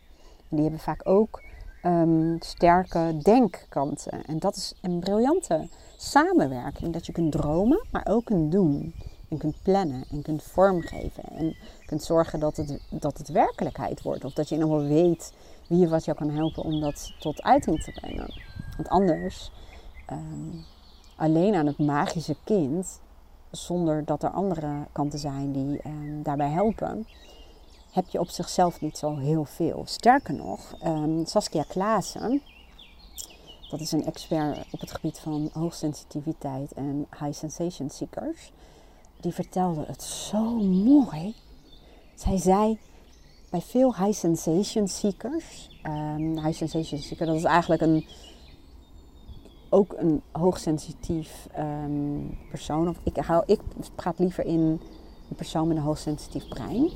Die 0.48 0.62
hebben 0.62 0.80
vaak 0.80 1.00
ook 1.08 1.42
um, 1.86 2.36
sterke 2.40 3.18
denkkanten. 3.22 4.24
En 4.24 4.38
dat 4.38 4.56
is 4.56 4.74
een 4.82 4.98
briljante 4.98 5.68
samenwerking. 5.96 6.92
Dat 6.92 7.06
je 7.06 7.12
kunt 7.12 7.32
dromen, 7.32 7.86
maar 7.90 8.06
ook 8.08 8.24
kunt 8.24 8.52
doen. 8.52 8.94
En 9.28 9.38
kunt 9.38 9.62
plannen 9.62 10.04
en 10.10 10.22
kunt 10.22 10.42
vormgeven. 10.42 11.24
En 11.24 11.56
kunt 11.86 12.02
zorgen 12.02 12.40
dat 12.40 12.56
het, 12.56 12.80
dat 12.90 13.18
het 13.18 13.28
werkelijkheid 13.28 14.02
wordt. 14.02 14.24
Of 14.24 14.32
dat 14.32 14.48
je 14.48 14.54
in 14.54 14.60
ieder 14.62 14.88
weet 14.88 15.32
wie 15.68 15.84
of 15.84 15.90
wat 15.90 16.04
jou 16.04 16.16
kan 16.16 16.30
helpen 16.30 16.62
om 16.62 16.80
dat 16.80 17.12
tot 17.18 17.42
uiting 17.42 17.82
te 17.82 17.92
brengen. 17.92 18.42
Want 18.76 18.88
anders, 18.88 19.50
um, 20.12 20.64
alleen 21.16 21.54
aan 21.54 21.66
het 21.66 21.78
magische 21.78 22.36
kind, 22.44 23.00
zonder 23.50 24.04
dat 24.04 24.22
er 24.22 24.30
andere 24.30 24.86
kanten 24.92 25.18
zijn 25.18 25.52
die 25.52 25.80
ehm, 25.80 26.22
daarbij 26.22 26.50
helpen, 26.50 27.06
heb 27.94 28.08
je 28.08 28.20
op 28.20 28.28
zichzelf 28.28 28.80
niet 28.80 28.98
zo 28.98 29.16
heel 29.16 29.44
veel. 29.44 29.82
Sterker 29.86 30.34
nog, 30.34 30.74
um, 30.84 31.26
Saskia 31.26 31.62
Klaassen, 31.68 32.42
dat 33.70 33.80
is 33.80 33.92
een 33.92 34.06
expert 34.06 34.66
op 34.70 34.80
het 34.80 34.92
gebied 34.92 35.18
van 35.18 35.50
hoogsensitiviteit 35.52 36.72
en 36.72 37.06
high 37.18 37.38
sensation 37.38 37.90
seekers, 37.90 38.52
die 39.20 39.32
vertelde 39.32 39.84
het 39.86 40.02
zo 40.02 40.42
mooi. 40.62 41.34
Zij 42.14 42.36
zei 42.36 42.78
bij 43.50 43.60
veel 43.60 43.96
high 43.96 44.18
sensation 44.18 44.88
seekers, 44.88 45.78
um, 45.86 46.38
high 46.38 46.56
sensation 46.56 47.00
seeker, 47.00 47.26
dat 47.26 47.36
is 47.36 47.44
eigenlijk 47.44 47.82
een 47.82 48.06
ook 49.68 49.94
een 49.96 50.22
hoogsensitief 50.32 51.48
um, 51.58 52.38
persoon. 52.50 52.88
Of 52.88 52.96
ik, 53.02 53.16
hou, 53.16 53.42
ik 53.46 53.60
praat 53.94 54.18
liever 54.18 54.44
in 54.44 54.60
een 55.28 55.36
persoon 55.36 55.68
met 55.68 55.76
een 55.76 55.82
hoogsensitief 55.82 56.48
brein. 56.48 56.90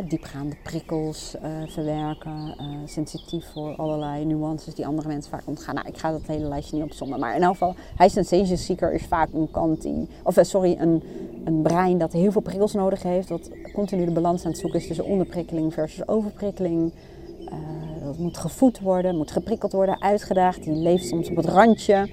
Diepgaande 0.00 0.56
prikkels 0.62 1.34
uh, 1.34 1.48
verwerken, 1.66 2.54
uh, 2.60 2.66
sensitief 2.84 3.50
voor 3.52 3.76
allerlei 3.76 4.24
nuances 4.24 4.74
die 4.74 4.86
andere 4.86 5.08
mensen 5.08 5.30
vaak 5.30 5.42
ontgaan. 5.46 5.74
Nou, 5.74 5.86
ik 5.86 5.98
ga 5.98 6.10
dat 6.10 6.26
hele 6.26 6.48
lijstje 6.48 6.76
niet 6.76 6.84
opzommen, 6.84 7.20
maar 7.20 7.36
in 7.36 7.42
elk 7.42 7.52
geval, 7.52 7.74
hij 7.96 8.08
sensation 8.08 8.56
seeker 8.56 8.92
is 8.92 9.06
vaak 9.06 9.28
een 9.32 9.50
kant 9.50 9.82
die, 9.82 10.08
of 10.22 10.36
uh, 10.36 10.44
sorry, 10.44 10.76
een, 10.78 11.02
een 11.44 11.62
brein 11.62 11.98
dat 11.98 12.12
heel 12.12 12.32
veel 12.32 12.40
prikkels 12.40 12.72
nodig 12.72 13.02
heeft, 13.02 13.28
dat 13.28 13.50
continu 13.72 14.04
de 14.04 14.10
balans 14.10 14.44
aan 14.44 14.50
het 14.50 14.60
zoeken 14.60 14.80
is 14.80 14.86
tussen 14.86 15.04
onderprikkeling 15.04 15.72
versus 15.72 16.08
overprikkeling. 16.08 16.92
Uh, 17.40 18.04
dat 18.04 18.18
moet 18.18 18.36
gevoed 18.36 18.80
worden, 18.80 19.16
moet 19.16 19.30
geprikkeld 19.30 19.72
worden, 19.72 20.02
uitgedaagd. 20.02 20.64
Die 20.64 20.74
leeft 20.74 21.06
soms 21.06 21.30
op 21.30 21.36
het 21.36 21.46
randje. 21.46 22.10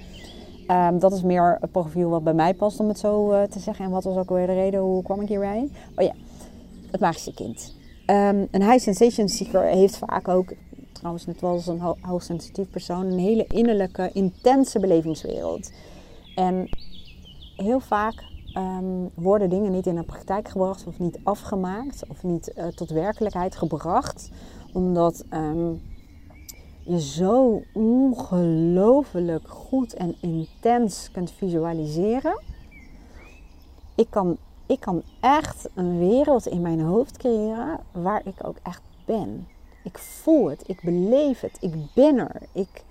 Um, 0.70 0.98
dat 0.98 1.12
is 1.12 1.22
meer 1.22 1.56
het 1.60 1.70
profiel 1.70 2.08
wat 2.08 2.24
bij 2.24 2.34
mij 2.34 2.54
past, 2.54 2.80
om 2.80 2.88
het 2.88 2.98
zo 2.98 3.46
te 3.50 3.58
zeggen. 3.58 3.84
En 3.84 3.90
wat 3.90 4.04
was 4.04 4.16
ook 4.16 4.30
weer 4.30 4.46
de 4.46 4.52
reden, 4.52 4.80
hoe 4.80 5.02
kwam 5.02 5.20
ik 5.20 5.28
hierbij? 5.28 5.68
Oh 5.96 6.04
ja, 6.04 6.12
het 6.90 7.00
magische 7.00 7.34
kind. 7.34 7.74
Um, 8.06 8.48
een 8.50 8.62
high 8.62 8.78
sensation 8.78 9.28
seeker 9.28 9.62
heeft 9.62 9.96
vaak 9.96 10.28
ook, 10.28 10.52
trouwens 10.92 11.26
net 11.26 11.40
wel 11.40 11.50
als 11.50 11.66
een 11.66 11.80
ho 11.80 11.96
hoogsensitief 12.00 12.70
persoon, 12.70 13.06
een 13.06 13.18
hele 13.18 13.46
innerlijke, 13.46 14.10
intense 14.12 14.80
belevingswereld. 14.80 15.72
En 16.34 16.68
heel 17.56 17.80
vaak 17.80 18.24
um, 18.56 19.10
worden 19.14 19.50
dingen 19.50 19.72
niet 19.72 19.86
in 19.86 19.94
de 19.94 20.02
praktijk 20.02 20.48
gebracht 20.48 20.86
of 20.86 20.98
niet 20.98 21.18
afgemaakt 21.22 22.02
of 22.08 22.22
niet 22.22 22.52
uh, 22.56 22.66
tot 22.66 22.90
werkelijkheid 22.90 23.56
gebracht 23.56 24.30
omdat 24.72 25.24
um, 25.30 25.80
je 26.82 27.00
zo 27.00 27.62
ongelooflijk 27.72 29.48
goed 29.48 29.94
en 29.94 30.14
intens 30.20 31.10
kunt 31.12 31.30
visualiseren. 31.30 32.40
Ik 33.94 34.06
kan, 34.10 34.36
ik 34.70 34.80
kan 34.80 35.02
echt 35.20 35.68
een 35.74 35.98
wereld 35.98 36.46
in 36.46 36.60
mijn 36.60 36.80
hoofd 36.80 37.16
creëren 37.16 37.80
waar 37.92 38.26
ik 38.26 38.46
ook 38.46 38.56
echt 38.62 38.82
ben. 39.04 39.48
Ik 39.84 39.98
voel 39.98 40.50
het, 40.50 40.68
ik 40.68 40.80
beleef 40.82 41.40
het, 41.40 41.56
ik 41.60 41.74
ben 41.94 42.18
er. 42.18 42.42
Ik, 42.52 42.84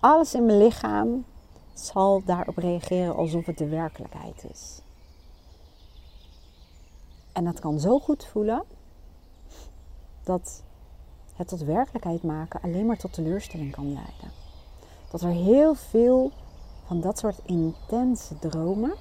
alles 0.00 0.34
in 0.34 0.46
mijn 0.46 0.58
lichaam 0.58 1.24
zal 1.74 2.22
daarop 2.24 2.56
reageren 2.56 3.16
alsof 3.16 3.46
het 3.46 3.58
de 3.58 3.68
werkelijkheid 3.68 4.44
is. 4.50 4.80
En 7.32 7.44
dat 7.44 7.60
kan 7.60 7.80
zo 7.80 7.98
goed 7.98 8.24
voelen 8.24 8.62
dat 10.24 10.62
het 11.34 11.48
tot 11.48 11.60
werkelijkheid 11.60 12.22
maken 12.22 12.60
alleen 12.62 12.86
maar 12.86 12.98
tot 12.98 13.12
teleurstelling 13.12 13.70
kan 13.70 13.92
leiden. 13.92 14.30
Dat 15.10 15.20
er 15.20 15.30
heel 15.30 15.74
veel 15.74 16.30
van 16.86 17.00
dat 17.00 17.18
soort 17.18 17.40
intense 17.44 18.38
dromen 18.38 18.92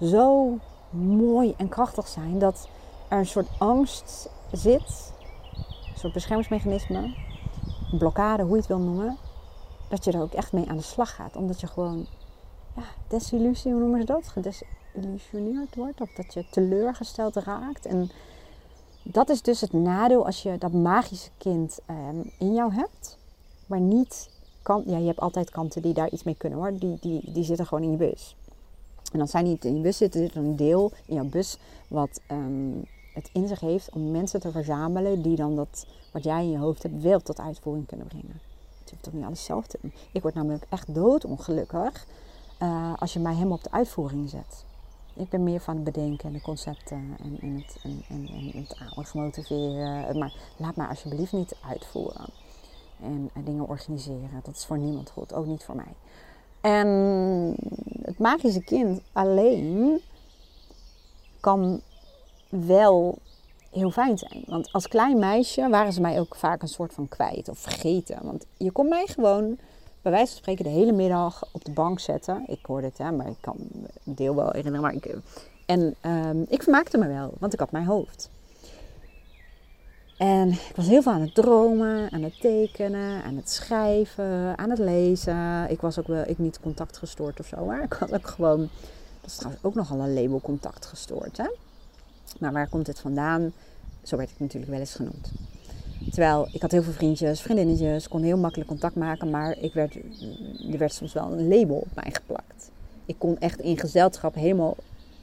zo 0.00 0.58
mooi 0.90 1.54
en 1.56 1.68
krachtig 1.68 2.08
zijn 2.08 2.38
dat 2.38 2.68
er 3.08 3.18
een 3.18 3.26
soort 3.26 3.48
angst 3.58 4.30
zit, 4.52 5.12
een 5.92 5.98
soort 5.98 6.12
beschermingsmechanisme, 6.12 7.14
blokkade, 7.98 8.42
hoe 8.42 8.52
je 8.52 8.58
het 8.58 8.66
wil 8.66 8.78
noemen, 8.78 9.16
dat 9.88 10.04
je 10.04 10.12
er 10.12 10.20
ook 10.20 10.32
echt 10.32 10.52
mee 10.52 10.68
aan 10.68 10.76
de 10.76 10.82
slag 10.82 11.14
gaat. 11.14 11.36
Omdat 11.36 11.60
je 11.60 11.66
gewoon, 11.66 12.06
ja, 12.76 12.82
desillusie, 13.08 13.72
hoe 13.72 13.80
noemen 13.80 14.00
ze 14.00 14.06
dat? 14.06 14.28
Gedesillusioneerd 14.28 15.74
wordt 15.76 16.00
of 16.00 16.12
dat 16.12 16.34
je 16.34 16.48
teleurgesteld 16.50 17.36
raakt. 17.36 17.86
En 17.86 18.10
dat 19.02 19.28
is 19.28 19.42
dus 19.42 19.60
het 19.60 19.72
nadeel 19.72 20.26
als 20.26 20.42
je 20.42 20.58
dat 20.58 20.72
magische 20.72 21.30
kind 21.38 21.78
um, 21.90 22.30
in 22.38 22.54
jou 22.54 22.72
hebt. 22.72 23.18
Maar 23.66 23.80
niet 23.80 24.30
kan. 24.62 24.82
Ja, 24.86 24.96
je 24.96 25.06
hebt 25.06 25.20
altijd 25.20 25.50
kanten 25.50 25.82
die 25.82 25.94
daar 25.94 26.10
iets 26.10 26.22
mee 26.22 26.34
kunnen 26.34 26.58
hoor. 26.58 26.78
Die, 26.78 26.98
die, 27.00 27.32
die 27.32 27.44
zitten 27.44 27.66
gewoon 27.66 27.84
in 27.84 27.90
je 27.90 27.96
bus. 27.96 28.36
En 29.10 29.20
als 29.20 29.30
zij 29.30 29.42
niet 29.42 29.64
in 29.64 29.76
je 29.76 29.80
bus 29.80 29.96
zitten, 29.96 30.20
zit 30.20 30.34
een 30.34 30.56
deel 30.56 30.92
in 31.06 31.14
jouw 31.14 31.24
bus 31.24 31.58
wat 31.88 32.20
um, 32.30 32.84
het 33.14 33.30
in 33.32 33.48
zich 33.48 33.60
heeft 33.60 33.90
om 33.92 34.10
mensen 34.10 34.40
te 34.40 34.50
verzamelen 34.50 35.22
die 35.22 35.36
dan 35.36 35.56
dat 35.56 35.86
wat 36.12 36.24
jij 36.24 36.42
in 36.42 36.50
je 36.50 36.58
hoofd 36.58 36.82
hebt 36.82 37.02
wel 37.02 37.20
tot 37.20 37.40
uitvoering 37.40 37.86
kunnen 37.86 38.06
brengen. 38.06 38.40
Je 38.84 38.90
hoeft 38.90 39.02
toch 39.02 39.12
niet 39.12 39.24
alles 39.24 39.44
zelf 39.44 39.66
te 39.66 39.78
doen. 39.80 39.92
Ik 40.12 40.22
word 40.22 40.34
namelijk 40.34 40.66
echt 40.68 40.94
doodongelukkig 40.94 42.06
uh, 42.62 42.92
als 42.98 43.12
je 43.12 43.20
mij 43.20 43.34
helemaal 43.34 43.56
op 43.56 43.62
de 43.62 43.70
uitvoering 43.70 44.30
zet. 44.30 44.64
Ik 45.14 45.28
ben 45.28 45.42
meer 45.42 45.60
van 45.60 45.74
het 45.74 45.84
bedenken 45.84 46.28
en 46.28 46.32
de 46.32 46.40
concepten 46.40 47.16
en, 47.22 47.54
het, 47.56 47.78
en, 47.82 48.02
en, 48.08 48.28
en 48.28 48.66
het 48.94 49.14
motiveren. 49.14 50.18
Maar 50.18 50.34
laat 50.56 50.76
mij 50.76 50.86
alsjeblieft 50.86 51.32
niet 51.32 51.56
uitvoeren. 51.68 52.28
En, 53.00 53.30
en 53.32 53.44
dingen 53.44 53.68
organiseren. 53.68 54.40
Dat 54.42 54.56
is 54.56 54.64
voor 54.64 54.78
niemand 54.78 55.10
goed, 55.10 55.34
ook 55.34 55.46
niet 55.46 55.64
voor 55.64 55.76
mij. 55.76 55.94
En 56.60 56.88
het 58.02 58.18
magische 58.18 58.64
kind 58.64 59.00
alleen 59.12 60.00
kan 61.40 61.80
wel 62.48 63.18
heel 63.70 63.90
fijn 63.90 64.18
zijn. 64.18 64.44
Want 64.46 64.72
als 64.72 64.88
klein 64.88 65.18
meisje 65.18 65.68
waren 65.68 65.92
ze 65.92 66.00
mij 66.00 66.20
ook 66.20 66.36
vaak 66.36 66.62
een 66.62 66.68
soort 66.68 66.92
van 66.92 67.08
kwijt 67.08 67.48
of 67.48 67.58
vergeten. 67.58 68.18
Want 68.22 68.46
je 68.56 68.70
kon 68.70 68.88
mij 68.88 69.06
gewoon 69.06 69.58
bij 70.02 70.12
wijze 70.12 70.32
van 70.32 70.36
spreken 70.36 70.64
de 70.64 70.70
hele 70.70 70.92
middag 70.92 71.48
op 71.52 71.64
de 71.64 71.72
bank 71.72 72.00
zetten. 72.00 72.44
Ik 72.46 72.66
hoorde 72.66 72.86
het, 72.86 72.98
hè, 72.98 73.12
maar 73.12 73.28
ik 73.28 73.40
kan 73.40 73.56
deel 74.04 74.34
wel 74.34 74.50
herinneren. 74.50 74.80
Maar 74.80 74.94
ik, 74.94 75.16
en 75.66 75.94
um, 76.02 76.46
ik 76.48 76.62
vermaakte 76.62 76.98
me 76.98 77.06
wel, 77.08 77.34
want 77.38 77.52
ik 77.52 77.58
had 77.58 77.70
mijn 77.70 77.84
hoofd. 77.86 78.30
En 80.20 80.48
ik 80.48 80.72
was 80.76 80.86
heel 80.86 81.02
veel 81.02 81.12
aan 81.12 81.20
het 81.20 81.34
dromen, 81.34 82.12
aan 82.12 82.22
het 82.22 82.40
tekenen, 82.40 83.22
aan 83.22 83.36
het 83.36 83.50
schrijven, 83.50 84.58
aan 84.58 84.70
het 84.70 84.78
lezen. 84.78 85.70
Ik 85.70 85.80
was 85.80 85.98
ook 85.98 86.06
wel, 86.06 86.24
ik 86.26 86.38
niet 86.38 86.60
contactgestoord 86.60 87.40
of 87.40 87.46
zo, 87.46 87.64
maar 87.64 87.82
ik 87.90 87.92
had 87.92 88.12
ook 88.12 88.26
gewoon, 88.26 88.58
dat 89.20 89.30
is 89.30 89.36
trouwens 89.36 89.64
ook 89.64 89.74
nogal 89.74 90.00
een 90.00 90.14
label 90.14 90.40
contactgestoord. 90.40 91.36
Hè? 91.36 91.50
Maar 92.38 92.52
waar 92.52 92.68
komt 92.68 92.86
dit 92.86 92.98
vandaan? 92.98 93.52
Zo 94.02 94.16
werd 94.16 94.30
ik 94.30 94.38
natuurlijk 94.38 94.70
wel 94.70 94.80
eens 94.80 94.94
genoemd. 94.94 95.30
Terwijl 96.10 96.48
ik 96.52 96.62
had 96.62 96.70
heel 96.70 96.82
veel 96.82 96.92
vriendjes, 96.92 97.40
vriendinnetjes, 97.40 98.08
kon 98.08 98.22
heel 98.22 98.38
makkelijk 98.38 98.68
contact 98.68 98.94
maken, 98.94 99.30
maar 99.30 99.58
ik 99.58 99.74
werd, 99.74 99.94
er 100.72 100.78
werd 100.78 100.92
soms 100.92 101.12
wel 101.12 101.32
een 101.32 101.48
label 101.48 101.76
op 101.76 101.94
mij 101.94 102.10
geplakt. 102.12 102.70
Ik 103.04 103.14
kon 103.18 103.38
echt 103.38 103.60
in 103.60 103.78
gezelschap 103.78 104.34
helemaal 104.34 104.76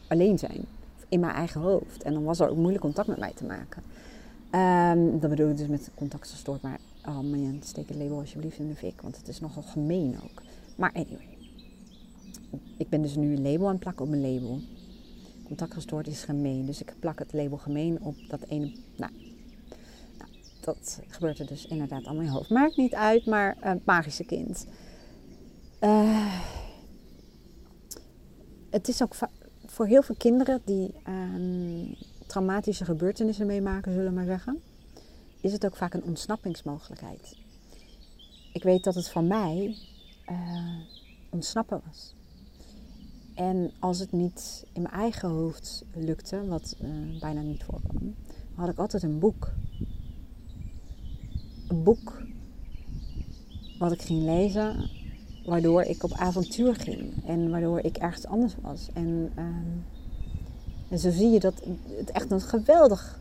alleen 0.08 0.38
zijn, 0.38 0.66
in 1.10 1.20
mijn 1.20 1.34
eigen 1.34 1.62
hoofd. 1.62 2.04
En 2.04 2.14
dan 2.14 2.24
was 2.24 2.40
er 2.40 2.50
ook 2.50 2.58
moeilijk 2.58 2.84
contact 2.84 3.08
met 3.08 3.20
mij 3.20 3.34
te 3.36 3.46
maken. 3.46 3.84
Um, 4.52 5.20
dat 5.20 5.30
bedoel 5.30 5.50
ik 5.50 5.58
dus 5.58 5.68
met 5.68 5.92
contact 5.96 6.30
gestoord, 6.30 6.62
maar 6.62 6.80
oh 7.06 7.20
man, 7.20 7.60
steek 7.64 7.88
het 7.88 7.98
label 7.98 8.20
alsjeblieft 8.20 8.60
in 8.60 8.68
de 8.68 8.76
fik, 8.76 9.02
want 9.02 9.18
het 9.18 9.28
is 9.28 9.40
nogal 9.40 9.64
gemeen 9.64 10.16
ook. 10.24 10.42
Maar 10.76 10.92
anyway, 10.94 11.38
ik 12.78 12.90
ben 12.90 13.02
dus 13.02 13.16
nu 13.16 13.36
een 13.36 13.52
label 13.52 13.66
aan 13.66 13.72
het 13.72 13.80
plakken 13.80 14.06
op 14.06 14.12
mijn 14.12 14.34
label. 14.34 14.60
Contact 15.44 15.74
gestoord 15.74 16.08
is 16.08 16.24
gemeen, 16.24 16.66
dus 16.66 16.82
ik 16.82 16.94
plak 17.00 17.20
het 17.20 17.34
label 17.34 17.58
gemeen 17.58 18.02
op 18.02 18.16
dat 18.28 18.42
ene. 18.48 18.72
Nou, 18.96 19.12
dat 20.60 21.02
gebeurt 21.08 21.40
er 21.40 21.48
dus 21.48 21.66
inderdaad 21.66 22.06
in 22.06 22.24
je 22.24 22.30
hoofd. 22.30 22.50
Maakt 22.50 22.78
niet 22.78 22.94
uit, 22.94 23.26
maar 23.26 23.58
uh, 23.64 23.72
magische 23.84 24.26
kind. 24.26 24.68
Uh, 25.82 26.42
het 28.70 28.88
is 28.88 29.02
ook 29.02 29.16
voor 29.66 29.86
heel 29.86 30.02
veel 30.02 30.16
kinderen 30.18 30.62
die 30.66 30.94
uh, 31.08 31.98
traumatische 32.38 32.86
gebeurtenissen 32.86 33.46
meemaken, 33.46 33.92
zullen 33.92 34.08
we 34.08 34.16
maar 34.16 34.26
zeggen, 34.26 34.62
is 35.42 35.52
het 35.52 35.66
ook 35.66 35.76
vaak 35.76 35.94
een 35.94 36.04
ontsnappingsmogelijkheid. 36.04 37.38
Ik 38.54 38.64
weet 38.64 38.84
dat 38.84 38.96
het 38.96 39.10
voor 39.10 39.24
mij 39.24 39.78
eh, 40.26 40.36
ontsnappen 41.30 41.82
was. 41.86 42.16
En 43.36 43.72
als 43.80 44.00
het 44.00 44.12
niet 44.12 44.66
in 44.74 44.82
mijn 44.82 44.94
eigen 44.94 45.30
hoofd 45.30 45.86
lukte, 45.94 46.48
wat 46.48 46.76
bijna 47.20 47.42
niet 47.42 47.64
voorkwam, 47.64 48.16
had 48.56 48.70
ik 48.70 48.78
altijd 48.78 49.04
een 49.04 49.20
boek 49.20 49.54
een 51.68 51.84
boek 51.84 52.22
wat 53.80 53.92
ik 53.92 54.02
ging 54.02 54.24
lezen, 54.24 54.90
waardoor 55.46 55.82
ik 55.82 56.04
op 56.04 56.12
avontuur 56.12 56.76
ging 56.76 57.26
en 57.26 57.50
waardoor 57.50 57.80
ik 57.80 57.98
ergens 57.98 58.26
anders 58.26 58.56
was. 58.62 58.90
En, 58.94 59.32
uh, 59.38 59.46
en 60.90 61.00
zo 61.00 61.12
zie 61.12 61.30
je 61.30 61.40
dat 61.40 61.54
het 61.98 62.12
echt 62.12 62.32
een 62.32 62.42
geweldig 62.42 63.20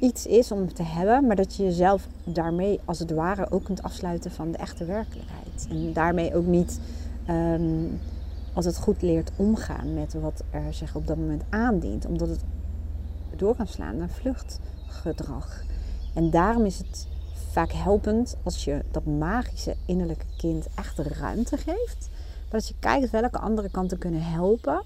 iets 0.00 0.26
is 0.26 0.52
om 0.52 0.74
te 0.74 0.82
hebben, 0.82 1.26
maar 1.26 1.36
dat 1.36 1.56
je 1.56 1.62
jezelf 1.62 2.08
daarmee 2.24 2.80
als 2.84 2.98
het 2.98 3.10
ware 3.10 3.50
ook 3.50 3.64
kunt 3.64 3.82
afsluiten 3.82 4.30
van 4.30 4.50
de 4.50 4.58
echte 4.58 4.84
werkelijkheid. 4.84 5.66
En 5.70 5.92
daarmee 5.92 6.34
ook 6.34 6.46
niet 6.46 6.80
um, 7.30 8.00
als 8.52 8.64
het 8.64 8.76
goed 8.78 9.02
leert 9.02 9.30
omgaan 9.36 9.94
met 9.94 10.14
wat 10.14 10.42
er 10.50 10.74
zich 10.74 10.94
op 10.94 11.06
dat 11.06 11.16
moment 11.16 11.42
aandient. 11.48 12.06
Omdat 12.06 12.28
het 12.28 12.40
door 13.36 13.56
kan 13.56 13.66
slaan 13.66 13.96
naar 13.96 14.08
vluchtgedrag. 14.08 15.62
En 16.14 16.30
daarom 16.30 16.64
is 16.64 16.78
het 16.78 17.06
vaak 17.50 17.72
helpend 17.72 18.36
als 18.42 18.64
je 18.64 18.84
dat 18.90 19.04
magische 19.04 19.76
innerlijke 19.86 20.26
kind 20.36 20.66
echt 20.74 20.98
ruimte 20.98 21.56
geeft. 21.56 22.08
Als 22.50 22.68
je 22.68 22.74
kijkt 22.78 23.10
welke 23.10 23.38
andere 23.38 23.70
kanten 23.70 23.98
kunnen 23.98 24.22
helpen 24.22 24.82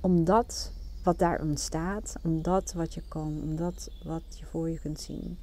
om 0.00 0.24
dat 0.24 0.72
wat 1.02 1.18
daar 1.18 1.40
ontstaat, 1.40 2.14
om 2.22 2.42
dat 2.42 2.72
wat 2.72 2.94
je 2.94 3.02
kan, 3.08 3.40
om 3.42 3.56
dat 3.56 3.90
wat 4.04 4.22
je 4.38 4.44
voor 4.44 4.70
je 4.70 4.78
kunt 4.78 5.00
zien. 5.00 5.38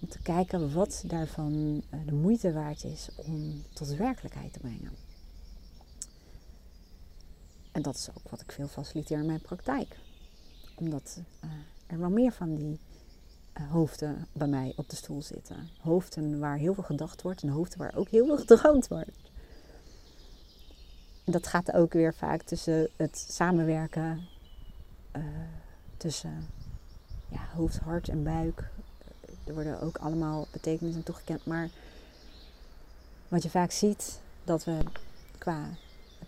Om 0.00 0.08
te 0.08 0.22
kijken 0.22 0.72
wat 0.72 1.02
daarvan 1.06 1.82
eh, 1.90 1.98
de 2.06 2.14
moeite 2.14 2.52
waard 2.52 2.84
is 2.84 3.08
om 3.16 3.62
tot 3.72 3.94
werkelijkheid 3.94 4.52
te 4.52 4.58
brengen. 4.58 4.92
En 7.72 7.82
dat 7.82 7.94
is 7.94 8.08
ook 8.10 8.30
wat 8.30 8.40
ik 8.40 8.52
veel 8.52 8.68
faciliteer 8.68 9.18
in 9.18 9.26
mijn 9.26 9.40
praktijk. 9.40 9.98
Omdat 10.74 11.20
uh, 11.44 11.50
er 11.86 11.98
wel 11.98 12.10
meer 12.10 12.32
van 12.32 12.54
die 12.54 12.80
uh, 13.60 13.70
hoofden 13.70 14.26
bij 14.32 14.46
mij 14.46 14.72
op 14.76 14.88
de 14.88 14.96
stoel 14.96 15.22
zitten. 15.22 15.68
Hoofden 15.80 16.38
waar 16.38 16.56
heel 16.56 16.74
veel 16.74 16.82
gedacht 16.82 17.22
wordt 17.22 17.42
en 17.42 17.48
hoofden 17.48 17.78
waar 17.78 17.94
ook 17.94 18.08
heel 18.08 18.26
veel 18.26 18.38
gedroomd 18.46 18.88
wordt. 18.88 19.30
En 21.24 21.32
dat 21.32 21.46
gaat 21.46 21.72
ook 21.72 21.92
weer 21.92 22.14
vaak 22.14 22.42
tussen 22.42 22.88
het 22.96 23.26
samenwerken 23.28 24.28
uh, 25.16 25.22
tussen 25.96 26.46
ja, 27.28 27.48
hoofd, 27.54 27.78
hart 27.78 28.08
en 28.08 28.22
buik. 28.22 28.70
Er 29.44 29.54
worden 29.54 29.80
ook 29.80 29.96
allemaal 29.96 30.46
betekenissen 30.52 31.02
toegekend. 31.02 31.46
Maar 31.46 31.70
wat 33.28 33.42
je 33.42 33.50
vaak 33.50 33.70
ziet, 33.70 34.20
dat 34.44 34.64
we 34.64 34.78
qua 35.38 35.68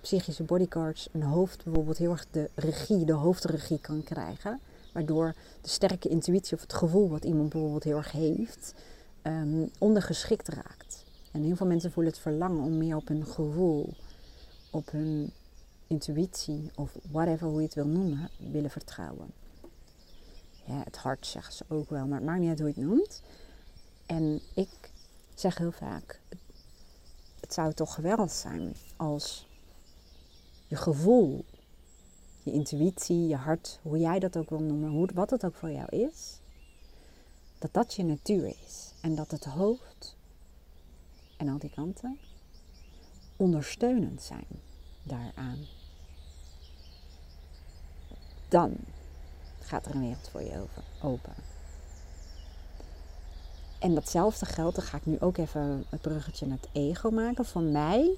psychische 0.01 0.43
bodyguards 0.43 1.09
een 1.12 1.22
hoofd 1.22 1.64
bijvoorbeeld 1.64 1.99
heel 1.99 2.11
erg 2.11 2.26
de 2.30 2.51
regie, 2.55 3.05
de 3.05 3.12
hoofdregie 3.12 3.80
kan 3.80 4.03
krijgen. 4.03 4.61
Waardoor 4.93 5.35
de 5.61 5.68
sterke 5.68 6.09
intuïtie 6.09 6.55
of 6.55 6.61
het 6.61 6.72
gevoel 6.72 7.09
wat 7.09 7.24
iemand 7.24 7.49
bijvoorbeeld 7.49 7.85
heel 7.85 7.97
erg 7.97 8.12
heeft, 8.12 8.74
um, 9.22 9.70
ondergeschikt 9.78 10.49
raakt. 10.49 11.05
En 11.32 11.43
heel 11.43 11.57
veel 11.57 11.66
mensen 11.66 11.93
voelen 11.93 12.12
het 12.12 12.22
verlangen 12.22 12.64
om 12.64 12.78
meer 12.78 12.97
op 12.97 13.09
hun 13.09 13.26
gevoel, 13.26 13.95
op 14.70 14.91
hun 14.91 15.32
intuïtie 15.95 16.71
of 16.75 16.97
whatever 17.11 17.49
hoe 17.49 17.61
je 17.61 17.67
het 17.67 17.75
wil 17.75 17.87
noemen, 17.87 18.31
willen 18.39 18.71
vertrouwen. 18.71 19.33
Ja, 20.67 20.83
het 20.85 20.97
hart 20.97 21.27
zeggen 21.27 21.53
ze 21.53 21.65
ook 21.69 21.91
wel, 21.91 22.07
maar 22.07 22.19
het 22.19 22.27
maakt 22.27 22.41
niet 22.41 22.49
uit 22.49 22.59
hoe 22.59 22.69
je 22.69 22.75
het 22.75 22.85
noemt. 22.85 23.23
En 24.07 24.41
ik 24.55 24.93
zeg 25.35 25.59
heel 25.59 25.73
vaak, 25.73 26.21
het 27.41 27.55
zou 27.55 27.73
toch 27.73 27.95
geweldig 27.95 28.31
zijn 28.31 28.75
als 28.97 29.49
je 30.67 30.77
gevoel, 30.77 31.45
je 32.43 32.53
intuïtie, 32.53 33.27
je 33.27 33.37
hart, 33.37 33.79
hoe 33.83 33.99
jij 33.99 34.19
dat 34.19 34.37
ook 34.37 34.51
wil 34.51 34.63
noemen, 34.63 34.91
hoe, 34.91 35.09
wat 35.15 35.31
het 35.31 35.45
ook 35.45 35.55
voor 35.55 35.71
jou 35.71 35.89
is, 35.89 36.41
dat 37.59 37.73
dat 37.73 37.95
je 37.95 38.05
natuur 38.05 38.47
is. 38.47 38.93
En 39.01 39.15
dat 39.15 39.31
het 39.31 39.45
hoofd 39.45 40.17
en 41.37 41.49
al 41.49 41.59
die 41.59 41.71
kanten 41.71 42.19
ondersteunend 43.37 44.23
zijn 44.23 44.47
daaraan. 45.03 45.59
Dan 48.55 48.77
gaat 49.61 49.87
er 49.87 49.95
een 49.95 50.01
wereld 50.01 50.29
voor 50.29 50.43
je 50.43 50.65
open. 51.03 51.35
En 53.79 53.95
datzelfde 53.95 54.47
geldt, 54.47 54.77
dan 54.77 54.85
ga 54.85 54.97
ik 54.97 55.07
nu 55.07 55.21
ook 55.21 55.37
even 55.37 55.85
het 55.89 56.01
bruggetje 56.01 56.47
naar 56.47 56.59
het 56.61 56.69
ego 56.73 57.11
maken. 57.11 57.45
Voor 57.45 57.63
mij 57.63 58.17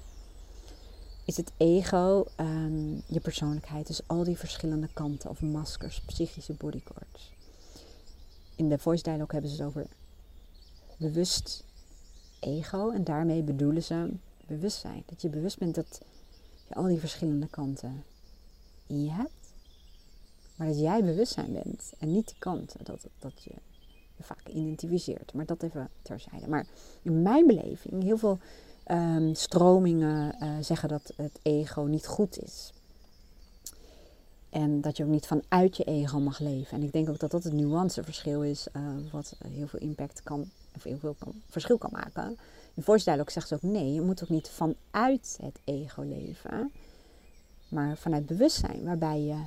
is 1.25 1.37
het 1.37 1.51
ego 1.57 2.25
um, 2.39 3.03
je 3.07 3.19
persoonlijkheid. 3.19 3.87
Dus 3.87 4.07
al 4.07 4.23
die 4.23 4.37
verschillende 4.37 4.89
kanten 4.93 5.29
of 5.29 5.41
maskers, 5.41 6.01
psychische 6.01 6.53
bodyguards. 6.53 7.33
In 8.55 8.69
de 8.69 8.77
voice 8.77 9.03
dialogue 9.03 9.31
hebben 9.31 9.49
ze 9.51 9.57
het 9.57 9.65
over 9.65 9.87
bewust 10.97 11.63
ego. 12.39 12.91
En 12.91 13.03
daarmee 13.03 13.43
bedoelen 13.43 13.83
ze 13.83 14.13
bewustzijn. 14.47 15.03
Dat 15.05 15.21
je 15.21 15.29
bewust 15.29 15.57
bent 15.57 15.75
dat 15.75 16.01
je 16.67 16.75
al 16.75 16.85
die 16.85 16.99
verschillende 16.99 17.47
kanten 17.47 18.03
in 18.87 19.03
je 19.03 19.11
hebt. 19.11 19.36
Maar 20.57 20.67
dat 20.67 20.79
jij 20.79 21.03
bewustzijn 21.03 21.53
bent 21.53 21.93
en 21.99 22.11
niet 22.11 22.27
die 22.27 22.39
kanten. 22.39 22.79
Dat, 22.83 23.07
dat 23.19 23.43
je 23.43 23.53
je 24.17 24.23
vaak 24.23 24.47
identificeert. 24.47 25.33
Maar 25.33 25.45
dat 25.45 25.63
even 25.63 25.89
terzijde. 26.01 26.47
Maar 26.47 26.65
in 27.01 27.21
mijn 27.21 27.47
beleving, 27.47 28.03
heel 28.03 28.17
veel 28.17 28.39
um, 28.91 29.35
stromingen 29.35 30.35
uh, 30.39 30.49
zeggen 30.61 30.89
dat 30.89 31.13
het 31.15 31.39
ego 31.41 31.81
niet 31.81 32.07
goed 32.07 32.43
is. 32.43 32.71
En 34.49 34.81
dat 34.81 34.97
je 34.97 35.03
ook 35.03 35.09
niet 35.09 35.27
vanuit 35.27 35.77
je 35.77 35.83
ego 35.83 36.19
mag 36.19 36.39
leven. 36.39 36.77
En 36.77 36.83
ik 36.83 36.91
denk 36.91 37.09
ook 37.09 37.19
dat 37.19 37.31
dat 37.31 37.43
het 37.43 37.53
nuanceverschil 37.53 38.43
is, 38.43 38.67
uh, 38.73 39.11
wat 39.11 39.35
heel 39.47 39.67
veel 39.67 39.79
impact 39.79 40.23
kan, 40.23 40.49
of 40.75 40.83
heel 40.83 40.97
veel 40.97 41.15
verschil 41.49 41.77
kan 41.77 41.91
maken. 41.93 42.37
In 42.73 42.83
Voice 42.83 43.23
zegt 43.25 43.47
ze 43.47 43.55
ook 43.55 43.61
nee, 43.61 43.93
je 43.93 44.01
moet 44.01 44.23
ook 44.23 44.29
niet 44.29 44.49
vanuit 44.49 45.37
het 45.41 45.59
ego 45.63 46.01
leven, 46.01 46.71
maar 47.69 47.97
vanuit 47.97 48.25
bewustzijn, 48.25 48.83
waarbij 48.83 49.21
je 49.21 49.41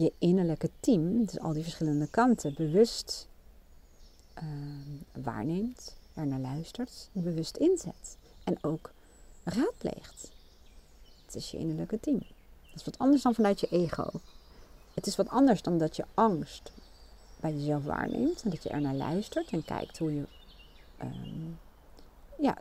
je 0.00 0.12
innerlijke 0.18 0.70
team, 0.80 1.24
dus 1.24 1.38
al 1.38 1.52
die 1.52 1.62
verschillende 1.62 2.06
kanten, 2.06 2.54
bewust 2.54 3.28
uh, 4.38 4.44
waarneemt, 5.24 5.96
er 6.14 6.26
naar 6.26 6.38
luistert, 6.38 7.08
bewust 7.12 7.56
inzet 7.56 8.16
en 8.44 8.58
ook 8.60 8.90
raadpleegt. 9.44 10.30
Het 11.24 11.34
is 11.34 11.50
je 11.50 11.58
innerlijke 11.58 12.00
team. 12.00 12.18
Dat 12.70 12.78
is 12.78 12.84
wat 12.84 12.98
anders 12.98 13.22
dan 13.22 13.34
vanuit 13.34 13.60
je 13.60 13.68
ego. 13.70 14.10
Het 14.94 15.06
is 15.06 15.16
wat 15.16 15.28
anders 15.28 15.62
dan 15.62 15.78
dat 15.78 15.96
je 15.96 16.04
angst 16.14 16.72
bij 17.40 17.54
jezelf 17.54 17.84
waarneemt 17.84 18.42
en 18.42 18.50
dat 18.50 18.62
je 18.62 18.68
er 18.68 18.80
naar 18.80 18.94
luistert 18.94 19.50
en 19.50 19.64
kijkt 19.64 19.98
hoe 19.98 20.14
je 20.14 20.24
um, 21.02 21.58
ja, 22.38 22.58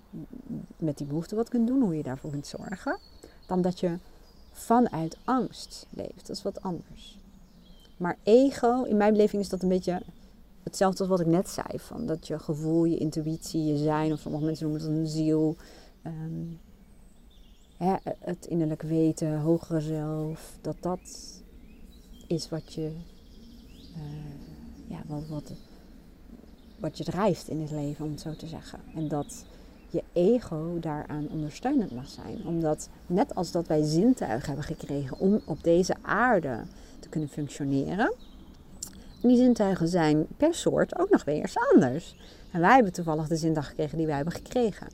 met 0.77 0.97
die 0.97 1.07
behoefte 1.07 1.35
wat 1.35 1.49
kunt 1.49 1.67
doen, 1.67 1.81
hoe 1.81 1.95
je 1.95 2.03
daarvoor 2.03 2.31
kunt 2.31 2.47
zorgen, 2.47 2.97
dan 3.47 3.61
dat 3.61 3.79
je 3.79 3.97
vanuit 4.51 5.17
angst 5.23 5.85
leeft. 5.89 6.27
Dat 6.27 6.35
is 6.35 6.41
wat 6.41 6.61
anders. 6.61 7.18
Maar 7.99 8.17
ego, 8.23 8.83
in 8.83 8.97
mijn 8.97 9.11
beleving 9.11 9.41
is 9.41 9.49
dat 9.49 9.61
een 9.61 9.69
beetje 9.69 10.01
hetzelfde 10.63 10.99
als 10.99 11.07
wat 11.07 11.19
ik 11.19 11.25
net 11.25 11.49
zei. 11.49 11.79
Van 11.79 12.05
dat 12.05 12.27
je 12.27 12.39
gevoel, 12.39 12.85
je 12.85 12.97
intuïtie, 12.97 13.63
je 13.63 13.77
zijn, 13.77 14.11
of 14.11 14.19
sommige 14.19 14.45
mensen 14.45 14.69
noemen 14.69 14.87
het 14.87 14.97
een 14.97 15.07
ziel. 15.07 15.55
Um, 16.03 16.59
hè, 17.77 17.95
het 18.19 18.45
innerlijk 18.45 18.81
weten, 18.81 19.39
hogere 19.39 19.81
zelf. 19.81 20.57
Dat 20.61 20.75
dat 20.79 20.99
is 22.27 22.49
wat 22.49 22.73
je, 22.73 22.91
uh, 23.97 24.03
ja, 24.87 25.01
wat, 25.07 25.27
wat, 25.27 25.51
wat 26.79 26.97
je 26.97 27.03
drijft 27.03 27.47
in 27.47 27.61
het 27.61 27.71
leven, 27.71 28.05
om 28.05 28.11
het 28.11 28.21
zo 28.21 28.35
te 28.35 28.47
zeggen. 28.47 28.79
En 28.95 29.07
dat 29.07 29.45
je 29.89 30.03
ego 30.13 30.79
daaraan 30.79 31.27
ondersteunend 31.31 31.91
mag 31.91 32.07
zijn. 32.07 32.45
Omdat 32.45 32.89
net 33.07 33.35
als 33.35 33.51
dat 33.51 33.67
wij 33.67 33.83
zintuigen 33.83 34.47
hebben 34.47 34.65
gekregen 34.65 35.19
om 35.19 35.41
op 35.45 35.63
deze 35.63 35.95
aarde 36.01 36.63
te 36.99 37.09
kunnen 37.09 37.29
functioneren. 37.29 38.13
En 39.21 39.27
die 39.27 39.37
zintuigen 39.37 39.87
zijn 39.87 40.27
per 40.37 40.53
soort 40.53 40.99
ook 40.99 41.09
nog 41.09 41.23
weer 41.23 41.41
eens 41.41 41.57
anders. 41.73 42.15
En 42.51 42.59
wij 42.59 42.73
hebben 42.73 42.93
toevallig 42.93 43.27
de 43.27 43.35
zintuigen 43.35 43.71
gekregen 43.71 43.97
die 43.97 44.05
wij 44.07 44.15
hebben 44.15 44.33
gekregen. 44.33 44.87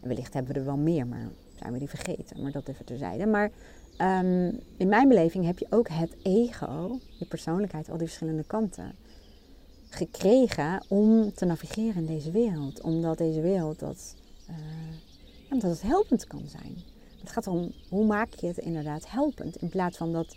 En 0.00 0.08
wellicht 0.08 0.34
hebben 0.34 0.52
we 0.52 0.58
er 0.58 0.66
wel 0.66 0.76
meer, 0.76 1.06
maar 1.06 1.28
zijn 1.54 1.72
we 1.72 1.78
die 1.78 1.88
vergeten. 1.88 2.42
Maar 2.42 2.52
dat 2.52 2.68
even 2.68 2.84
terzijde. 2.84 3.26
Maar 3.26 3.50
um, 3.98 4.60
in 4.76 4.88
mijn 4.88 5.08
beleving 5.08 5.44
heb 5.44 5.58
je 5.58 5.66
ook 5.70 5.88
het 5.88 6.16
ego, 6.22 6.98
je 7.18 7.26
persoonlijkheid, 7.26 7.90
al 7.90 7.96
die 7.96 8.06
verschillende 8.06 8.44
kanten 8.44 8.94
gekregen 9.88 10.84
om 10.88 11.32
te 11.32 11.44
navigeren 11.44 11.94
in 11.94 12.06
deze 12.06 12.30
wereld. 12.30 12.80
Omdat 12.80 13.18
deze 13.18 13.40
wereld 13.40 13.78
dat 13.78 14.14
uh, 15.50 15.60
dat 15.60 15.70
het 15.70 15.82
helpend 15.82 16.26
kan 16.26 16.48
zijn. 16.48 16.76
Het 17.20 17.30
gaat 17.30 17.46
om 17.46 17.72
hoe 17.88 18.06
maak 18.06 18.32
je 18.34 18.46
het 18.46 18.58
inderdaad 18.58 19.10
helpend 19.10 19.56
in 19.56 19.68
plaats 19.68 19.96
van 19.96 20.12
dat 20.12 20.36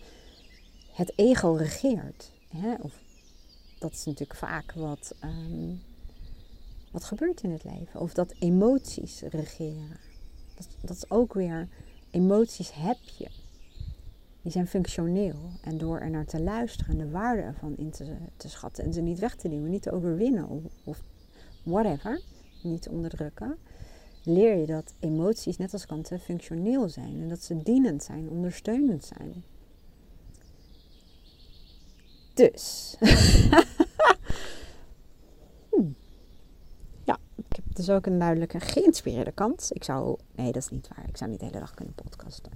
het 0.91 1.13
ego 1.16 1.51
regeert. 1.51 2.32
Hè? 2.47 2.74
Of 2.82 3.03
dat 3.80 3.91
is 3.91 4.05
natuurlijk 4.05 4.39
vaak 4.39 4.72
wat, 4.72 5.16
um, 5.24 5.82
wat 6.91 7.03
gebeurt 7.03 7.41
in 7.41 7.51
het 7.51 7.63
leven. 7.63 7.99
Of 7.99 8.13
dat 8.13 8.34
emoties 8.39 9.22
regeren. 9.22 9.99
Dat, 10.55 10.68
dat 10.82 10.95
is 10.95 11.09
ook 11.09 11.34
weer, 11.34 11.68
emoties 12.11 12.74
heb 12.74 12.97
je. 13.18 13.30
Die 14.41 14.51
zijn 14.51 14.68
functioneel. 14.68 15.49
En 15.61 15.78
door 15.78 15.99
er 15.99 16.09
naar 16.09 16.26
te 16.26 16.41
luisteren 16.41 16.99
en 16.99 17.05
de 17.05 17.11
waarde 17.11 17.41
ervan 17.41 17.78
in 17.78 17.91
te, 17.91 18.16
te 18.38 18.49
schatten 18.49 18.84
en 18.84 18.93
ze 18.93 19.01
niet 19.01 19.20
weg 19.20 19.36
te 19.36 19.47
nemen, 19.47 19.70
niet 19.70 19.82
te 19.82 19.91
overwinnen 19.91 20.47
of, 20.47 20.63
of 20.84 21.03
whatever, 21.63 22.22
niet 22.63 22.88
onderdrukken, 22.89 23.57
leer 24.26 24.57
je 24.57 24.65
dat 24.65 24.93
emoties, 24.99 25.57
net 25.57 25.73
als 25.73 25.86
kanten, 25.86 26.19
functioneel 26.19 26.89
zijn. 26.89 27.21
En 27.21 27.30
dat 27.30 27.41
ze 27.41 27.57
dienend 27.63 28.03
zijn, 28.03 28.30
ondersteunend 28.30 29.05
zijn. 29.05 29.43
Dus. 32.34 32.95
hmm. 35.71 35.95
Ja, 37.03 37.17
ik 37.36 37.55
heb 37.55 37.76
dus 37.76 37.89
ook 37.89 38.05
een 38.05 38.19
duidelijke 38.19 38.59
geïnspireerde 38.59 39.32
kant. 39.32 39.69
Ik 39.73 39.84
zou. 39.84 40.17
Nee, 40.36 40.51
dat 40.51 40.63
is 40.63 40.69
niet 40.69 40.88
waar. 40.95 41.07
Ik 41.07 41.17
zou 41.17 41.30
niet 41.30 41.39
de 41.39 41.45
hele 41.45 41.59
dag 41.59 41.73
kunnen 41.73 41.93
podcasten. 41.93 42.51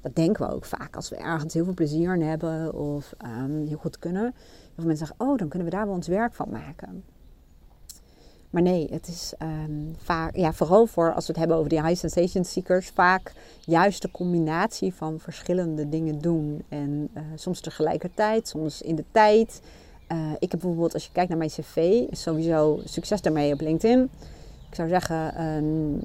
Dat 0.00 0.14
denken 0.14 0.46
we 0.46 0.54
ook 0.54 0.64
vaak 0.64 0.96
als 0.96 1.08
we 1.08 1.16
ergens 1.16 1.54
heel 1.54 1.64
veel 1.64 1.74
plezier 1.74 2.14
in 2.14 2.22
hebben 2.22 2.74
of 2.74 3.12
um, 3.24 3.66
heel 3.66 3.78
goed 3.78 3.98
kunnen. 3.98 4.22
Heel 4.22 4.72
veel 4.74 4.86
mensen 4.86 5.06
zeggen, 5.06 5.26
oh, 5.26 5.38
dan 5.38 5.48
kunnen 5.48 5.68
we 5.68 5.74
daar 5.74 5.86
wel 5.86 5.94
ons 5.94 6.06
werk 6.06 6.34
van 6.34 6.50
maken. 6.50 7.04
Maar 8.52 8.62
nee, 8.62 8.88
het 8.90 9.08
is 9.08 9.32
um, 9.42 9.94
vaak, 9.96 10.36
ja, 10.36 10.52
vooral 10.52 10.86
voor 10.86 11.12
als 11.12 11.26
we 11.26 11.32
het 11.32 11.40
hebben 11.40 11.56
over 11.56 11.68
die 11.68 11.82
high 11.82 12.00
sensation 12.00 12.44
seekers, 12.44 12.90
vaak 12.94 13.32
juist 13.60 14.02
de 14.02 14.10
combinatie 14.10 14.94
van 14.94 15.18
verschillende 15.18 15.88
dingen 15.88 16.20
doen. 16.20 16.62
En 16.68 17.08
uh, 17.14 17.22
soms 17.34 17.60
tegelijkertijd, 17.60 18.48
soms 18.48 18.82
in 18.82 18.94
de 18.94 19.04
tijd. 19.10 19.60
Uh, 20.12 20.18
ik 20.38 20.50
heb 20.50 20.60
bijvoorbeeld, 20.60 20.94
als 20.94 21.04
je 21.04 21.12
kijkt 21.12 21.28
naar 21.28 21.38
mijn 21.38 21.50
cv, 21.50 22.02
sowieso 22.10 22.80
succes 22.84 23.22
daarmee 23.22 23.52
op 23.52 23.60
LinkedIn. 23.60 24.10
Ik 24.68 24.74
zou 24.74 24.88
zeggen, 24.88 25.46
um, 25.46 25.94
uh, 25.94 26.00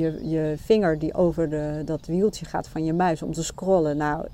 je, 0.00 0.28
je 0.28 0.54
vinger 0.58 0.98
die 0.98 1.14
over 1.14 1.50
de, 1.50 1.82
dat 1.84 2.06
wieltje 2.06 2.44
gaat 2.44 2.68
van 2.68 2.84
je 2.84 2.92
muis 2.92 3.22
om 3.22 3.32
te 3.32 3.44
scrollen. 3.44 3.96
Nou, 3.96 4.26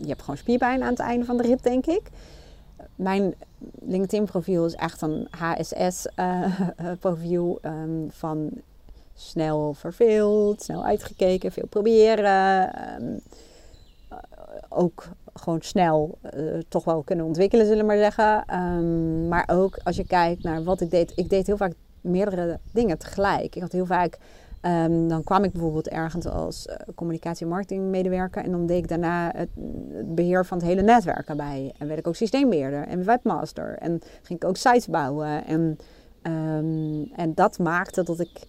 je 0.00 0.08
hebt 0.08 0.20
gewoon 0.20 0.36
spierpijn 0.36 0.82
aan 0.82 0.90
het 0.90 0.98
einde 0.98 1.24
van 1.24 1.36
de 1.36 1.42
rit, 1.42 1.62
denk 1.62 1.86
ik 1.86 2.10
mijn 2.96 3.34
LinkedIn-profiel 3.80 4.64
is 4.64 4.74
echt 4.74 5.02
een 5.02 5.28
HSS-profiel 5.30 6.08
uh, 7.62 7.72
um, 7.72 8.06
van 8.10 8.50
snel 9.14 9.74
verveeld, 9.74 10.62
snel 10.62 10.84
uitgekeken, 10.84 11.52
veel 11.52 11.66
proberen. 11.68 12.70
Um, 13.02 13.20
ook 14.68 15.08
gewoon 15.34 15.62
snel 15.62 16.18
uh, 16.34 16.58
toch 16.68 16.84
wel 16.84 17.02
kunnen 17.02 17.26
ontwikkelen, 17.26 17.66
zullen 17.66 17.80
we 17.80 17.86
maar 17.86 18.12
zeggen. 18.12 18.44
Um, 18.54 19.28
maar 19.28 19.44
ook 19.46 19.78
als 19.84 19.96
je 19.96 20.06
kijkt 20.06 20.42
naar 20.42 20.64
wat 20.64 20.80
ik 20.80 20.90
deed. 20.90 21.12
Ik 21.16 21.28
deed 21.28 21.46
heel 21.46 21.56
vaak 21.56 21.72
meerdere 22.00 22.58
dingen 22.72 22.98
tegelijk. 22.98 23.54
Ik 23.54 23.62
had 23.62 23.72
heel 23.72 23.86
vaak 23.86 24.18
Um, 24.62 25.08
dan 25.08 25.24
kwam 25.24 25.44
ik 25.44 25.52
bijvoorbeeld 25.52 25.88
ergens 25.88 26.26
als 26.26 26.66
uh, 26.66 26.74
communicatie- 26.94 27.44
en 27.44 27.50
marketingmedewerker 27.50 28.44
en 28.44 28.50
dan 28.50 28.66
deed 28.66 28.78
ik 28.78 28.88
daarna 28.88 29.32
het, 29.36 29.48
beheer 30.14 30.46
van 30.46 30.58
het 30.58 30.66
hele 30.66 30.82
netwerk 30.82 31.28
erbij. 31.28 31.74
En 31.78 31.86
werd 31.86 31.98
ik 31.98 32.06
ook 32.06 32.16
systeembeheerder 32.16 32.86
en 32.86 33.04
webmaster 33.04 33.78
en 33.78 34.00
ging 34.22 34.42
ik 34.42 34.48
ook 34.48 34.56
sites 34.56 34.86
bouwen. 34.86 35.44
En, 35.44 35.78
um, 36.22 37.10
en 37.16 37.34
dat 37.34 37.58
maakte 37.58 38.02
dat 38.02 38.20
ik 38.20 38.46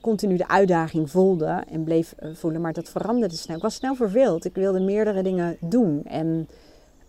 continu 0.00 0.36
de 0.36 0.48
uitdaging 0.48 1.10
voelde 1.10 1.62
en 1.70 1.84
bleef 1.84 2.14
uh, 2.22 2.34
voelen, 2.34 2.60
maar 2.60 2.72
dat 2.72 2.88
veranderde 2.88 3.36
snel. 3.36 3.56
Ik 3.56 3.62
was 3.62 3.74
snel 3.74 3.94
verveeld. 3.94 4.44
Ik 4.44 4.54
wilde 4.54 4.80
meerdere 4.80 5.22
dingen 5.22 5.56
doen. 5.60 6.04
En 6.04 6.48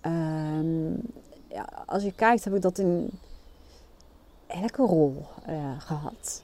um, 0.05 1.01
ja, 1.47 1.69
als 1.85 2.03
je 2.03 2.13
kijkt, 2.13 2.43
heb 2.43 2.55
ik 2.55 2.61
dat 2.61 2.77
in 2.77 3.09
elke 4.47 4.81
rol 4.81 5.25
uh, 5.49 5.55
gehad. 5.77 6.43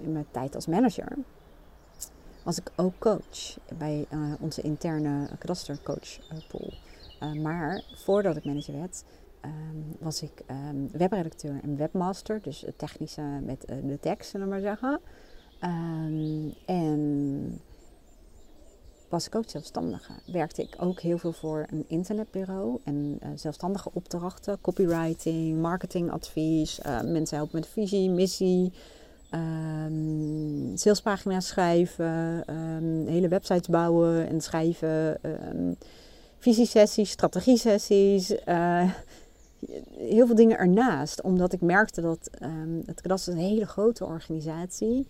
In 0.00 0.12
mijn 0.12 0.26
tijd 0.30 0.54
als 0.54 0.66
manager 0.66 1.16
was 2.46 2.58
ik 2.58 2.72
ook 2.76 2.98
coach 2.98 3.58
bij 3.78 4.06
uh, 4.10 4.32
onze 4.40 4.62
interne 4.62 5.28
kadastercoachpool. 5.38 6.72
Uh, 7.22 7.34
uh, 7.34 7.42
maar 7.42 7.82
voordat 7.94 8.36
ik 8.36 8.44
manager 8.44 8.78
werd, 8.78 9.04
um, 9.44 9.96
was 9.98 10.22
ik 10.22 10.42
um, 10.50 10.90
webredacteur 10.92 11.60
en 11.62 11.76
webmaster. 11.76 12.42
Dus 12.42 12.60
het 12.60 12.78
technische 12.78 13.22
met 13.22 13.60
de 13.66 13.98
tekst, 14.00 14.30
zullen 14.30 14.46
we 14.46 14.52
maar 14.52 14.60
zeggen. 14.60 15.00
Um, 15.64 16.54
en 16.66 17.60
was 19.08 19.26
ik 19.26 19.34
ook 19.34 19.50
zelfstandige. 19.50 20.12
Werkte 20.26 20.62
ik 20.62 20.76
ook 20.78 21.00
heel 21.00 21.18
veel 21.18 21.32
voor 21.32 21.66
een 21.70 21.84
internetbureau 21.88 22.80
en 22.84 23.20
zelfstandige 23.34 23.90
opdrachten, 23.92 24.60
copywriting, 24.60 25.60
marketingadvies, 25.60 26.80
mensen 27.04 27.36
helpen 27.36 27.60
met 27.60 27.68
visie, 27.68 28.10
missie, 28.10 28.72
um, 29.34 30.76
salespagina's 30.76 31.46
schrijven, 31.46 32.44
um, 32.50 33.06
hele 33.06 33.28
websites 33.28 33.68
bouwen 33.68 34.28
en 34.28 34.40
schrijven, 34.40 35.18
um, 35.22 35.76
visiesessies, 36.38 37.10
strategiesessies. 37.10 38.30
Uh, 38.30 38.90
heel 40.14 40.26
veel 40.26 40.34
dingen 40.34 40.58
ernaast, 40.58 41.22
omdat 41.22 41.52
ik 41.52 41.60
merkte 41.60 42.00
dat 42.00 42.30
het 42.84 43.12
is 43.12 43.26
een 43.26 43.36
hele 43.36 43.66
grote 43.66 44.04
organisatie 44.04 45.06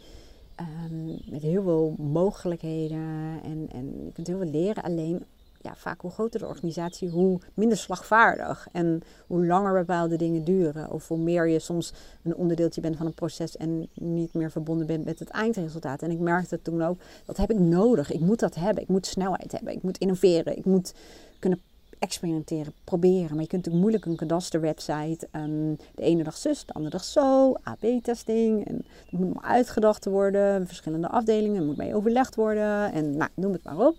met 1.30 1.42
heel 1.42 1.62
veel 1.62 1.94
mogelijkheden 1.98 3.40
en, 3.42 3.68
en 3.72 4.04
je 4.04 4.12
kunt 4.12 4.26
heel 4.26 4.38
veel 4.38 4.50
leren. 4.50 4.82
Alleen 4.82 5.24
ja, 5.66 5.74
vaak 5.76 6.00
hoe 6.00 6.10
groter 6.10 6.40
de 6.40 6.46
organisatie, 6.46 7.08
hoe 7.08 7.40
minder 7.54 7.78
slagvaardig. 7.78 8.68
En 8.72 9.02
hoe 9.26 9.46
langer 9.46 9.72
bepaalde 9.72 10.16
dingen 10.16 10.44
duren. 10.44 10.90
Of 10.90 11.08
hoe 11.08 11.18
meer 11.18 11.48
je 11.48 11.58
soms 11.58 11.92
een 12.22 12.36
onderdeeltje 12.36 12.80
bent 12.80 12.96
van 12.96 13.06
een 13.06 13.14
proces 13.14 13.56
en 13.56 13.88
niet 13.94 14.34
meer 14.34 14.50
verbonden 14.50 14.86
bent 14.86 15.04
met 15.04 15.18
het 15.18 15.28
eindresultaat. 15.28 16.02
En 16.02 16.10
ik 16.10 16.18
merkte 16.18 16.62
toen 16.62 16.82
ook, 16.82 16.98
dat 17.24 17.36
heb 17.36 17.50
ik 17.50 17.58
nodig. 17.58 18.12
Ik 18.12 18.20
moet 18.20 18.38
dat 18.38 18.54
hebben. 18.54 18.82
Ik 18.82 18.88
moet 18.88 19.06
snelheid 19.06 19.52
hebben. 19.52 19.72
Ik 19.72 19.82
moet 19.82 19.98
innoveren. 19.98 20.56
Ik 20.56 20.64
moet 20.64 20.94
kunnen 21.38 21.60
experimenteren, 21.98 22.72
proberen. 22.84 23.30
Maar 23.30 23.42
je 23.42 23.48
kunt 23.48 23.64
natuurlijk 23.64 23.82
moeilijk 23.82 24.04
een 24.04 24.16
kadasterwebsite 24.16 25.28
um, 25.32 25.76
de 25.94 26.02
ene 26.02 26.22
dag 26.22 26.36
zus, 26.36 26.64
de 26.64 26.72
andere 26.72 26.92
dag 26.92 27.04
zo, 27.04 27.54
AB-testing. 27.62 28.66
En 28.66 28.84
dat 29.10 29.20
moet 29.20 29.34
nog 29.34 29.42
uitgedacht 29.42 30.04
worden, 30.04 30.66
verschillende 30.66 31.08
afdelingen, 31.08 31.66
moet 31.66 31.76
mee 31.76 31.94
overlegd 31.94 32.34
worden 32.34 32.92
en 32.92 33.16
nou, 33.16 33.30
noem 33.34 33.52
het 33.52 33.64
maar 33.64 33.78
op. 33.78 33.96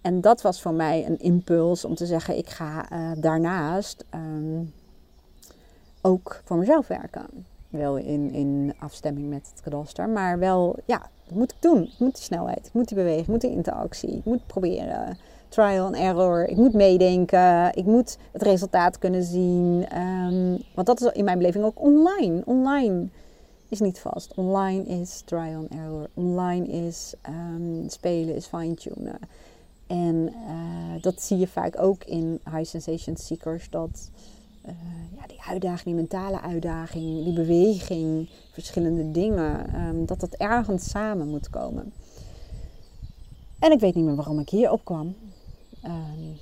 En 0.00 0.20
dat 0.20 0.42
was 0.42 0.60
voor 0.62 0.74
mij 0.74 1.06
een 1.06 1.18
impuls 1.18 1.84
om 1.84 1.94
te 1.94 2.06
zeggen: 2.06 2.36
ik 2.36 2.48
ga 2.48 2.92
uh, 2.92 3.10
daarnaast 3.16 4.04
um, 4.14 4.72
ook 6.00 6.40
voor 6.44 6.56
mezelf 6.56 6.86
werken. 6.86 7.26
Wel 7.68 7.96
in, 7.96 8.32
in 8.32 8.74
afstemming 8.78 9.28
met 9.28 9.50
het 9.50 9.60
kadaster, 9.60 10.08
maar 10.08 10.38
wel, 10.38 10.76
ja, 10.84 11.10
dat 11.26 11.36
moet 11.36 11.52
ik 11.52 11.62
doen. 11.62 11.82
Ik 11.82 11.98
moet 11.98 12.14
die 12.14 12.24
snelheid, 12.24 12.66
ik 12.66 12.72
moet 12.72 12.88
die 12.88 12.96
beweging, 12.96 13.22
ik 13.22 13.28
moet 13.28 13.40
die 13.40 13.50
interactie, 13.50 14.16
ik 14.16 14.24
moet 14.24 14.46
proberen. 14.46 15.18
Trial 15.48 15.86
and 15.86 15.96
error, 15.96 16.48
ik 16.48 16.56
moet 16.56 16.74
meedenken, 16.74 17.74
ik 17.74 17.84
moet 17.84 18.18
het 18.32 18.42
resultaat 18.42 18.98
kunnen 18.98 19.22
zien. 19.22 19.86
Um, 19.98 20.62
want 20.74 20.86
dat 20.86 21.00
is 21.00 21.12
in 21.12 21.24
mijn 21.24 21.38
beleving 21.38 21.64
ook 21.64 21.80
online. 21.80 22.42
Online 22.44 23.08
is 23.68 23.80
niet 23.80 23.98
vast. 23.98 24.32
Online 24.34 24.84
is 24.84 25.22
trial 25.24 25.56
and 25.56 25.70
error. 25.70 26.08
Online 26.14 26.66
is 26.66 27.14
um, 27.28 27.88
spelen, 27.88 28.34
is 28.34 28.46
fine-tunen. 28.46 29.18
En 29.88 30.32
uh, 30.32 31.02
dat 31.02 31.22
zie 31.22 31.38
je 31.38 31.48
vaak 31.48 31.82
ook 31.82 32.04
in 32.04 32.40
high 32.44 32.64
sensation 32.64 33.16
seekers. 33.16 33.70
Dat 33.70 34.10
uh, 34.66 34.72
ja, 35.16 35.26
die 35.26 35.42
uitdaging, 35.42 35.84
die 35.84 35.94
mentale 35.94 36.40
uitdaging, 36.40 37.24
die 37.24 37.32
beweging, 37.32 38.28
verschillende 38.52 39.10
dingen, 39.10 39.80
um, 39.86 40.06
dat 40.06 40.20
dat 40.20 40.34
ergens 40.34 40.90
samen 40.90 41.28
moet 41.28 41.50
komen. 41.50 41.92
En 43.58 43.72
ik 43.72 43.80
weet 43.80 43.94
niet 43.94 44.04
meer 44.04 44.16
waarom 44.16 44.38
ik 44.38 44.48
hier 44.48 44.70
opkwam. 44.70 45.14
Um, 45.84 46.38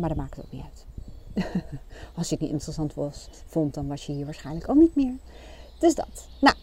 maar 0.00 0.08
dat 0.08 0.18
maakt 0.18 0.38
ook 0.38 0.52
niet 0.52 0.62
uit. 0.62 0.84
Als 2.16 2.28
je 2.28 2.34
het 2.34 2.40
niet 2.40 2.52
interessant 2.52 2.94
was, 2.94 3.28
vond, 3.46 3.74
dan 3.74 3.88
was 3.88 4.06
je 4.06 4.12
hier 4.12 4.24
waarschijnlijk 4.24 4.68
ook 4.68 4.76
niet 4.76 4.94
meer. 4.94 5.14
Dus 5.78 5.94
dat. 5.94 6.28
Nou, 6.40 6.56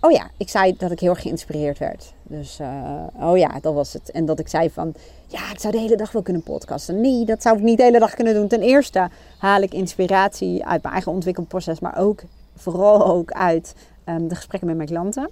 Oh 0.00 0.10
ja, 0.10 0.30
ik 0.36 0.48
zei 0.48 0.76
dat 0.76 0.90
ik 0.90 1.00
heel 1.00 1.10
erg 1.10 1.22
geïnspireerd 1.22 1.78
werd. 1.78 2.12
Dus, 2.22 2.60
uh, 2.60 3.02
oh 3.20 3.38
ja, 3.38 3.60
dat 3.60 3.74
was 3.74 3.92
het. 3.92 4.10
En 4.10 4.24
dat 4.24 4.38
ik 4.38 4.48
zei 4.48 4.70
van, 4.70 4.94
ja, 5.26 5.50
ik 5.50 5.60
zou 5.60 5.72
de 5.72 5.80
hele 5.80 5.96
dag 5.96 6.12
wel 6.12 6.22
kunnen 6.22 6.42
podcasten. 6.42 7.00
Nee, 7.00 7.24
dat 7.24 7.42
zou 7.42 7.56
ik 7.56 7.62
niet 7.62 7.76
de 7.76 7.82
hele 7.82 7.98
dag 7.98 8.14
kunnen 8.14 8.34
doen. 8.34 8.48
Ten 8.48 8.62
eerste 8.62 9.10
haal 9.38 9.60
ik 9.60 9.72
inspiratie 9.72 10.64
uit 10.64 10.82
mijn 10.82 10.94
eigen 10.94 11.12
ontwikkelproces, 11.12 11.80
maar 11.80 11.98
ook, 11.98 12.22
vooral 12.56 13.06
ook 13.06 13.32
uit 13.32 13.74
um, 14.04 14.28
de 14.28 14.34
gesprekken 14.34 14.68
met 14.68 14.76
mijn 14.76 14.88
klanten. 14.88 15.30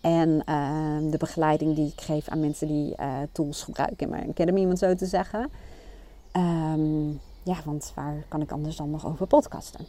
En 0.00 0.54
um, 0.54 1.10
de 1.10 1.18
begeleiding 1.18 1.74
die 1.74 1.92
ik 1.96 2.00
geef 2.00 2.28
aan 2.28 2.40
mensen 2.40 2.66
die 2.66 2.94
uh, 3.00 3.16
tools 3.32 3.62
gebruiken 3.62 4.06
in 4.06 4.08
mijn 4.08 4.30
academy, 4.30 4.64
om 4.64 4.76
zo 4.76 4.94
te 4.94 5.06
zeggen. 5.06 5.50
Um, 6.36 7.20
ja, 7.42 7.56
want 7.64 7.92
waar 7.94 8.24
kan 8.28 8.40
ik 8.40 8.52
anders 8.52 8.76
dan 8.76 8.90
nog 8.90 9.06
over 9.06 9.26
podcasten? 9.26 9.86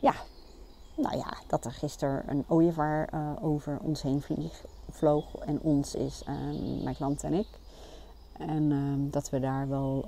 Ja, 0.00 0.14
nou 0.94 1.16
ja, 1.16 1.34
dat 1.46 1.64
er 1.64 1.72
gisteren 1.72 2.22
een 2.26 2.44
ooievaar 2.48 3.08
uh, 3.14 3.30
over 3.40 3.78
ons 3.82 4.02
heen 4.02 4.20
vlieg, 4.20 4.64
vloog. 4.90 5.34
En 5.34 5.60
ons 5.60 5.94
is 5.94 6.22
uh, 6.28 6.82
mijn 6.82 6.96
klant 6.96 7.22
en 7.22 7.32
ik. 7.32 7.46
En 8.32 8.70
uh, 8.70 9.12
dat 9.12 9.30
we 9.30 9.40
daar 9.40 9.68
wel 9.68 10.04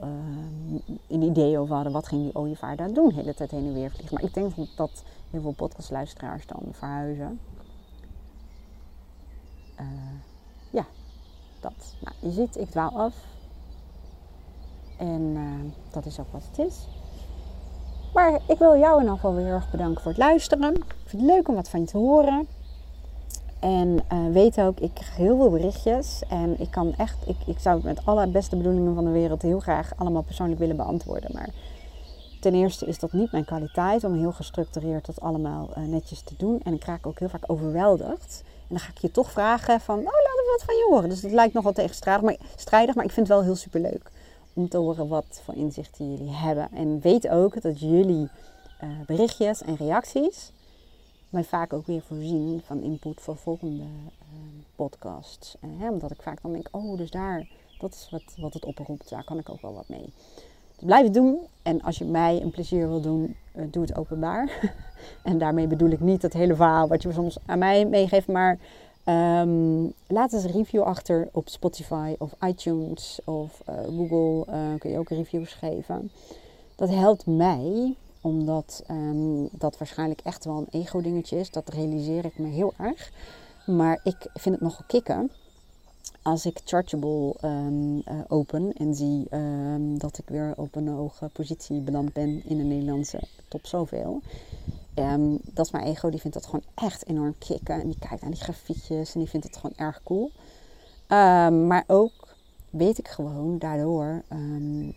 een 1.09 1.23
idee 1.23 1.59
over 1.59 1.75
hadden. 1.75 1.93
Wat 1.93 2.09
ging 2.09 2.23
die 2.23 2.35
ooievaar 2.35 2.77
daar 2.77 2.93
doen? 2.93 3.09
De 3.09 3.15
hele 3.15 3.35
tijd 3.35 3.51
heen 3.51 3.67
en 3.67 3.75
weer 3.75 3.91
vliegen. 3.91 4.15
Maar 4.15 4.25
ik 4.25 4.35
denk 4.35 4.77
dat 4.77 5.05
heel 5.31 5.41
veel 5.41 5.53
podcastluisteraars 5.53 6.47
dan 6.47 6.63
verhuizen. 6.71 7.41
ja, 10.71 10.87
dat. 11.61 11.95
Nou, 12.01 12.17
je 12.21 12.31
ziet, 12.31 12.57
ik 12.57 12.71
dwaal 12.71 12.99
af. 12.99 13.15
En 14.99 15.37
dat 15.91 16.07
is 16.07 16.21
ook 16.21 16.33
wat 16.33 16.43
het 16.51 16.67
is. 16.67 16.87
Maar 18.15 18.41
ik 18.47 18.59
wil 18.59 18.77
jou 18.77 18.95
in 18.95 19.01
ieder 19.01 19.15
geval 19.15 19.35
weer 19.35 19.45
heel 19.45 19.55
erg 19.55 19.71
bedanken 19.71 20.03
voor 20.03 20.11
het 20.11 20.21
luisteren. 20.21 20.75
Ik 20.75 20.95
vind 21.07 21.23
het 21.23 21.31
leuk 21.31 21.49
om 21.49 21.55
wat 21.55 21.69
van 21.69 21.81
je 21.81 21.87
te 21.87 21.97
horen. 21.97 22.47
En 23.61 23.99
uh, 24.13 24.33
weet 24.33 24.61
ook, 24.61 24.79
ik 24.79 24.91
krijg 24.95 25.17
heel 25.17 25.37
veel 25.37 25.51
berichtjes. 25.51 26.23
En 26.29 26.61
ik 26.61 26.71
kan 26.71 26.95
echt, 26.97 27.17
ik, 27.27 27.37
ik 27.47 27.59
zou 27.59 27.75
het 27.75 27.85
met 27.85 28.07
alle 28.07 28.27
beste 28.27 28.57
bedoelingen 28.57 28.95
van 28.95 29.05
de 29.05 29.11
wereld 29.11 29.43
heel 29.43 29.61
graag 29.61 29.93
allemaal 29.97 30.23
persoonlijk 30.23 30.61
willen 30.61 30.77
beantwoorden. 30.77 31.31
Maar 31.33 31.49
ten 32.41 32.55
eerste 32.55 32.87
is 32.87 32.99
dat 32.99 33.13
niet 33.13 33.33
mijn 33.33 33.45
kwaliteit 33.45 34.05
om 34.05 34.15
heel 34.15 34.33
gestructureerd 34.33 35.07
dat 35.07 35.21
allemaal 35.21 35.69
uh, 35.79 35.85
netjes 35.85 36.21
te 36.21 36.35
doen. 36.37 36.61
En 36.65 36.75
ik 36.75 36.85
raak 36.85 37.07
ook 37.07 37.19
heel 37.19 37.29
vaak 37.29 37.45
overweldigd. 37.47 38.43
En 38.45 38.69
dan 38.69 38.79
ga 38.79 38.91
ik 38.91 38.99
je 38.99 39.11
toch 39.11 39.31
vragen 39.31 39.81
van, 39.81 39.99
oh, 39.99 40.05
laat 40.05 40.13
we 40.13 40.57
wat 40.57 40.67
van 40.67 40.75
je 40.75 40.87
horen. 40.91 41.09
Dus 41.09 41.23
het 41.23 41.33
lijkt 41.33 41.55
nogal 41.55 41.73
tegenstrijdig, 41.73 42.25
maar, 42.25 42.37
strijdig, 42.57 42.95
maar 42.95 43.05
ik 43.05 43.13
vind 43.13 43.29
het 43.29 43.37
wel 43.37 43.47
heel 43.47 43.57
superleuk 43.57 44.11
om 44.55 44.69
te 44.69 44.77
horen 44.77 45.09
wat 45.09 45.41
voor 45.45 45.55
inzichten 45.55 46.11
jullie 46.11 46.33
hebben. 46.33 46.69
En 46.73 47.01
weet 47.01 47.29
ook 47.29 47.63
dat 47.63 47.81
jullie 47.81 48.29
uh, 48.83 48.91
berichtjes 49.07 49.63
en 49.63 49.77
reacties 49.77 50.53
mij 51.35 51.45
vaak 51.45 51.73
ook 51.73 51.87
weer 51.87 52.03
voorzien 52.03 52.61
van 52.65 52.83
input 52.83 53.21
voor 53.21 53.37
volgende 53.37 53.83
uh, 53.83 53.89
podcasts. 54.77 55.57
En, 55.61 55.77
hè, 55.79 55.91
omdat 55.91 56.11
ik 56.11 56.23
vaak 56.23 56.43
dan 56.43 56.53
denk, 56.53 56.69
oh, 56.71 56.97
dus 56.97 57.11
daar, 57.11 57.49
dat 57.79 57.93
is 57.93 58.09
wat, 58.11 58.35
wat 58.37 58.55
het 58.55 58.65
oproept. 58.65 59.11
Daar 59.11 59.25
kan 59.25 59.39
ik 59.39 59.49
ook 59.49 59.61
wel 59.61 59.75
wat 59.75 59.89
mee. 59.89 60.13
Blijf 60.79 61.05
het 61.05 61.15
doen. 61.15 61.39
En 61.63 61.83
als 61.83 61.99
je 61.99 62.05
mij 62.05 62.43
een 62.43 62.51
plezier 62.51 62.89
wil 62.89 63.01
doen, 63.01 63.37
uh, 63.57 63.65
doe 63.71 63.83
het 63.83 63.97
openbaar. 63.97 64.75
en 65.23 65.39
daarmee 65.39 65.67
bedoel 65.67 65.91
ik 65.91 66.01
niet 66.01 66.23
het 66.23 66.33
hele 66.33 66.55
verhaal 66.55 66.89
wat 66.89 67.03
je 67.03 67.13
soms 67.13 67.39
aan 67.47 67.59
mij 67.59 67.87
meegeeft, 67.87 68.29
maar 68.29 68.59
Um, 69.09 69.93
laat 70.07 70.33
eens 70.33 70.45
een 70.45 70.51
review 70.51 70.83
achter 70.83 71.29
op 71.33 71.49
Spotify 71.49 72.15
of 72.19 72.35
iTunes 72.47 73.21
of 73.25 73.63
uh, 73.69 73.75
Google. 73.85 74.55
Uh, 74.55 74.79
kun 74.79 74.91
je 74.91 74.99
ook 74.99 75.09
reviews 75.09 75.53
geven. 75.53 76.11
Dat 76.77 76.89
helpt 76.89 77.27
mij, 77.27 77.95
omdat 78.21 78.85
um, 78.91 79.49
dat 79.53 79.79
waarschijnlijk 79.79 80.21
echt 80.21 80.45
wel 80.45 80.57
een 80.57 80.81
ego-dingetje 80.81 81.39
is. 81.39 81.51
Dat 81.51 81.69
realiseer 81.69 82.25
ik 82.25 82.39
me 82.39 82.49
heel 82.49 82.73
erg. 82.79 83.13
Maar 83.67 84.01
ik 84.05 84.17
vind 84.33 84.55
het 84.55 84.65
nogal 84.65 84.85
kicken 84.87 85.31
als 86.23 86.47
ik 86.47 86.61
Chargeable 86.65 87.35
um, 87.43 87.95
uh, 87.97 88.03
open 88.29 88.73
en 88.73 88.95
zie 88.95 89.29
dat 89.99 90.19
ik 90.19 90.29
weer 90.29 90.53
op 90.57 90.77
een 90.77 90.89
hoge 90.89 91.31
positie 91.33 91.81
beland 91.81 92.13
ben 92.13 92.43
in 92.45 92.57
de 92.57 92.65
Nederlandse 92.65 93.21
top 93.49 93.67
zoveel. 93.67 94.23
Um, 94.99 95.39
dat 95.43 95.67
is 95.67 95.73
mijn 95.73 95.85
ego, 95.85 96.11
die 96.11 96.21
vindt 96.21 96.37
dat 96.37 96.47
gewoon 96.47 96.65
echt 96.75 97.07
enorm 97.07 97.35
kicken. 97.39 97.81
En 97.81 97.87
die 97.87 97.99
kijkt 97.99 98.23
naar 98.23 98.31
die 98.31 98.41
grafietjes 98.41 99.15
en 99.15 99.21
die 99.21 99.29
vindt 99.29 99.47
het 99.47 99.57
gewoon 99.57 99.77
erg 99.77 100.03
cool. 100.03 100.31
Um, 101.09 101.67
maar 101.67 101.85
ook 101.87 102.13
weet 102.71 102.99
ik 102.99 103.09
gewoon 103.09 103.59
daardoor, 103.59 104.23
um, 104.33 104.95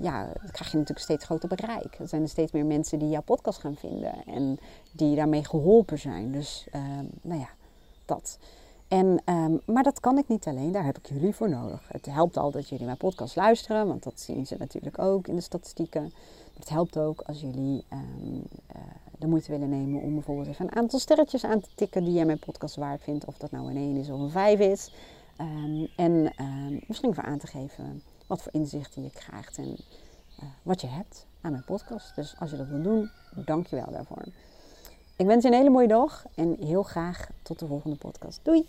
ja, 0.00 0.32
krijg 0.50 0.70
je 0.70 0.78
natuurlijk 0.78 0.98
steeds 0.98 1.24
groter 1.24 1.48
bereik. 1.48 1.98
Er 1.98 2.08
zijn 2.08 2.22
er 2.22 2.28
steeds 2.28 2.52
meer 2.52 2.66
mensen 2.66 2.98
die 2.98 3.08
jouw 3.08 3.22
podcast 3.22 3.58
gaan 3.58 3.76
vinden 3.76 4.24
en 4.26 4.58
die 4.92 5.16
daarmee 5.16 5.44
geholpen 5.44 5.98
zijn. 5.98 6.32
Dus, 6.32 6.66
nou 7.22 7.40
ja, 7.40 7.48
dat. 8.04 8.38
En, 8.88 9.20
maar 9.64 9.82
dat 9.82 10.00
kan 10.00 10.18
ik 10.18 10.28
niet 10.28 10.46
alleen, 10.46 10.72
daar 10.72 10.84
heb 10.84 10.98
ik 10.98 11.08
jullie 11.08 11.34
voor 11.34 11.48
nodig. 11.48 11.88
Het 11.88 12.06
helpt 12.06 12.36
al 12.36 12.50
dat 12.50 12.68
jullie 12.68 12.84
mijn 12.84 12.96
podcast 12.96 13.36
luisteren, 13.36 13.86
want 13.86 14.02
dat 14.02 14.20
zien 14.20 14.46
ze 14.46 14.56
natuurlijk 14.58 14.98
ook 14.98 15.28
in 15.28 15.34
de 15.34 15.40
statistieken. 15.40 16.12
Het 16.58 16.68
helpt 16.68 16.98
ook 16.98 17.20
als 17.20 17.40
jullie 17.40 17.84
uh, 17.92 17.98
de 19.18 19.26
moeite 19.26 19.50
willen 19.50 19.68
nemen 19.68 20.00
om 20.00 20.14
bijvoorbeeld 20.14 20.48
even 20.48 20.64
een 20.64 20.76
aantal 20.76 20.98
sterretjes 20.98 21.44
aan 21.44 21.60
te 21.60 21.68
tikken 21.74 22.04
die 22.04 22.12
jij 22.12 22.24
mijn 22.24 22.38
podcast 22.38 22.76
waard 22.76 23.02
vindt. 23.02 23.24
Of 23.24 23.36
dat 23.36 23.50
nou 23.50 23.70
een 23.70 23.76
1 23.76 23.96
is 23.96 24.10
of 24.10 24.20
een 24.20 24.30
5 24.30 24.58
is. 24.60 24.92
Um, 25.40 25.88
en 25.96 26.32
um, 26.40 26.80
misschien 26.86 27.10
even 27.10 27.24
aan 27.24 27.38
te 27.38 27.46
geven 27.46 28.02
wat 28.26 28.42
voor 28.42 28.52
inzichten 28.52 29.02
je 29.02 29.10
krijgt 29.10 29.58
en 29.58 29.66
uh, 29.66 30.48
wat 30.62 30.80
je 30.80 30.86
hebt 30.86 31.26
aan 31.40 31.50
mijn 31.50 31.64
podcast. 31.64 32.14
Dus 32.14 32.34
als 32.38 32.50
je 32.50 32.56
dat 32.56 32.68
wil 32.68 32.82
doen, 32.82 33.10
dank 33.44 33.66
je 33.66 33.76
wel 33.76 33.90
daarvoor. 33.90 34.24
Ik 35.16 35.26
wens 35.26 35.42
je 35.42 35.48
een 35.48 35.56
hele 35.56 35.70
mooie 35.70 35.88
dag 35.88 36.24
en 36.34 36.56
heel 36.60 36.82
graag 36.82 37.28
tot 37.42 37.58
de 37.58 37.66
volgende 37.66 37.96
podcast. 37.96 38.40
Doei! 38.42 38.66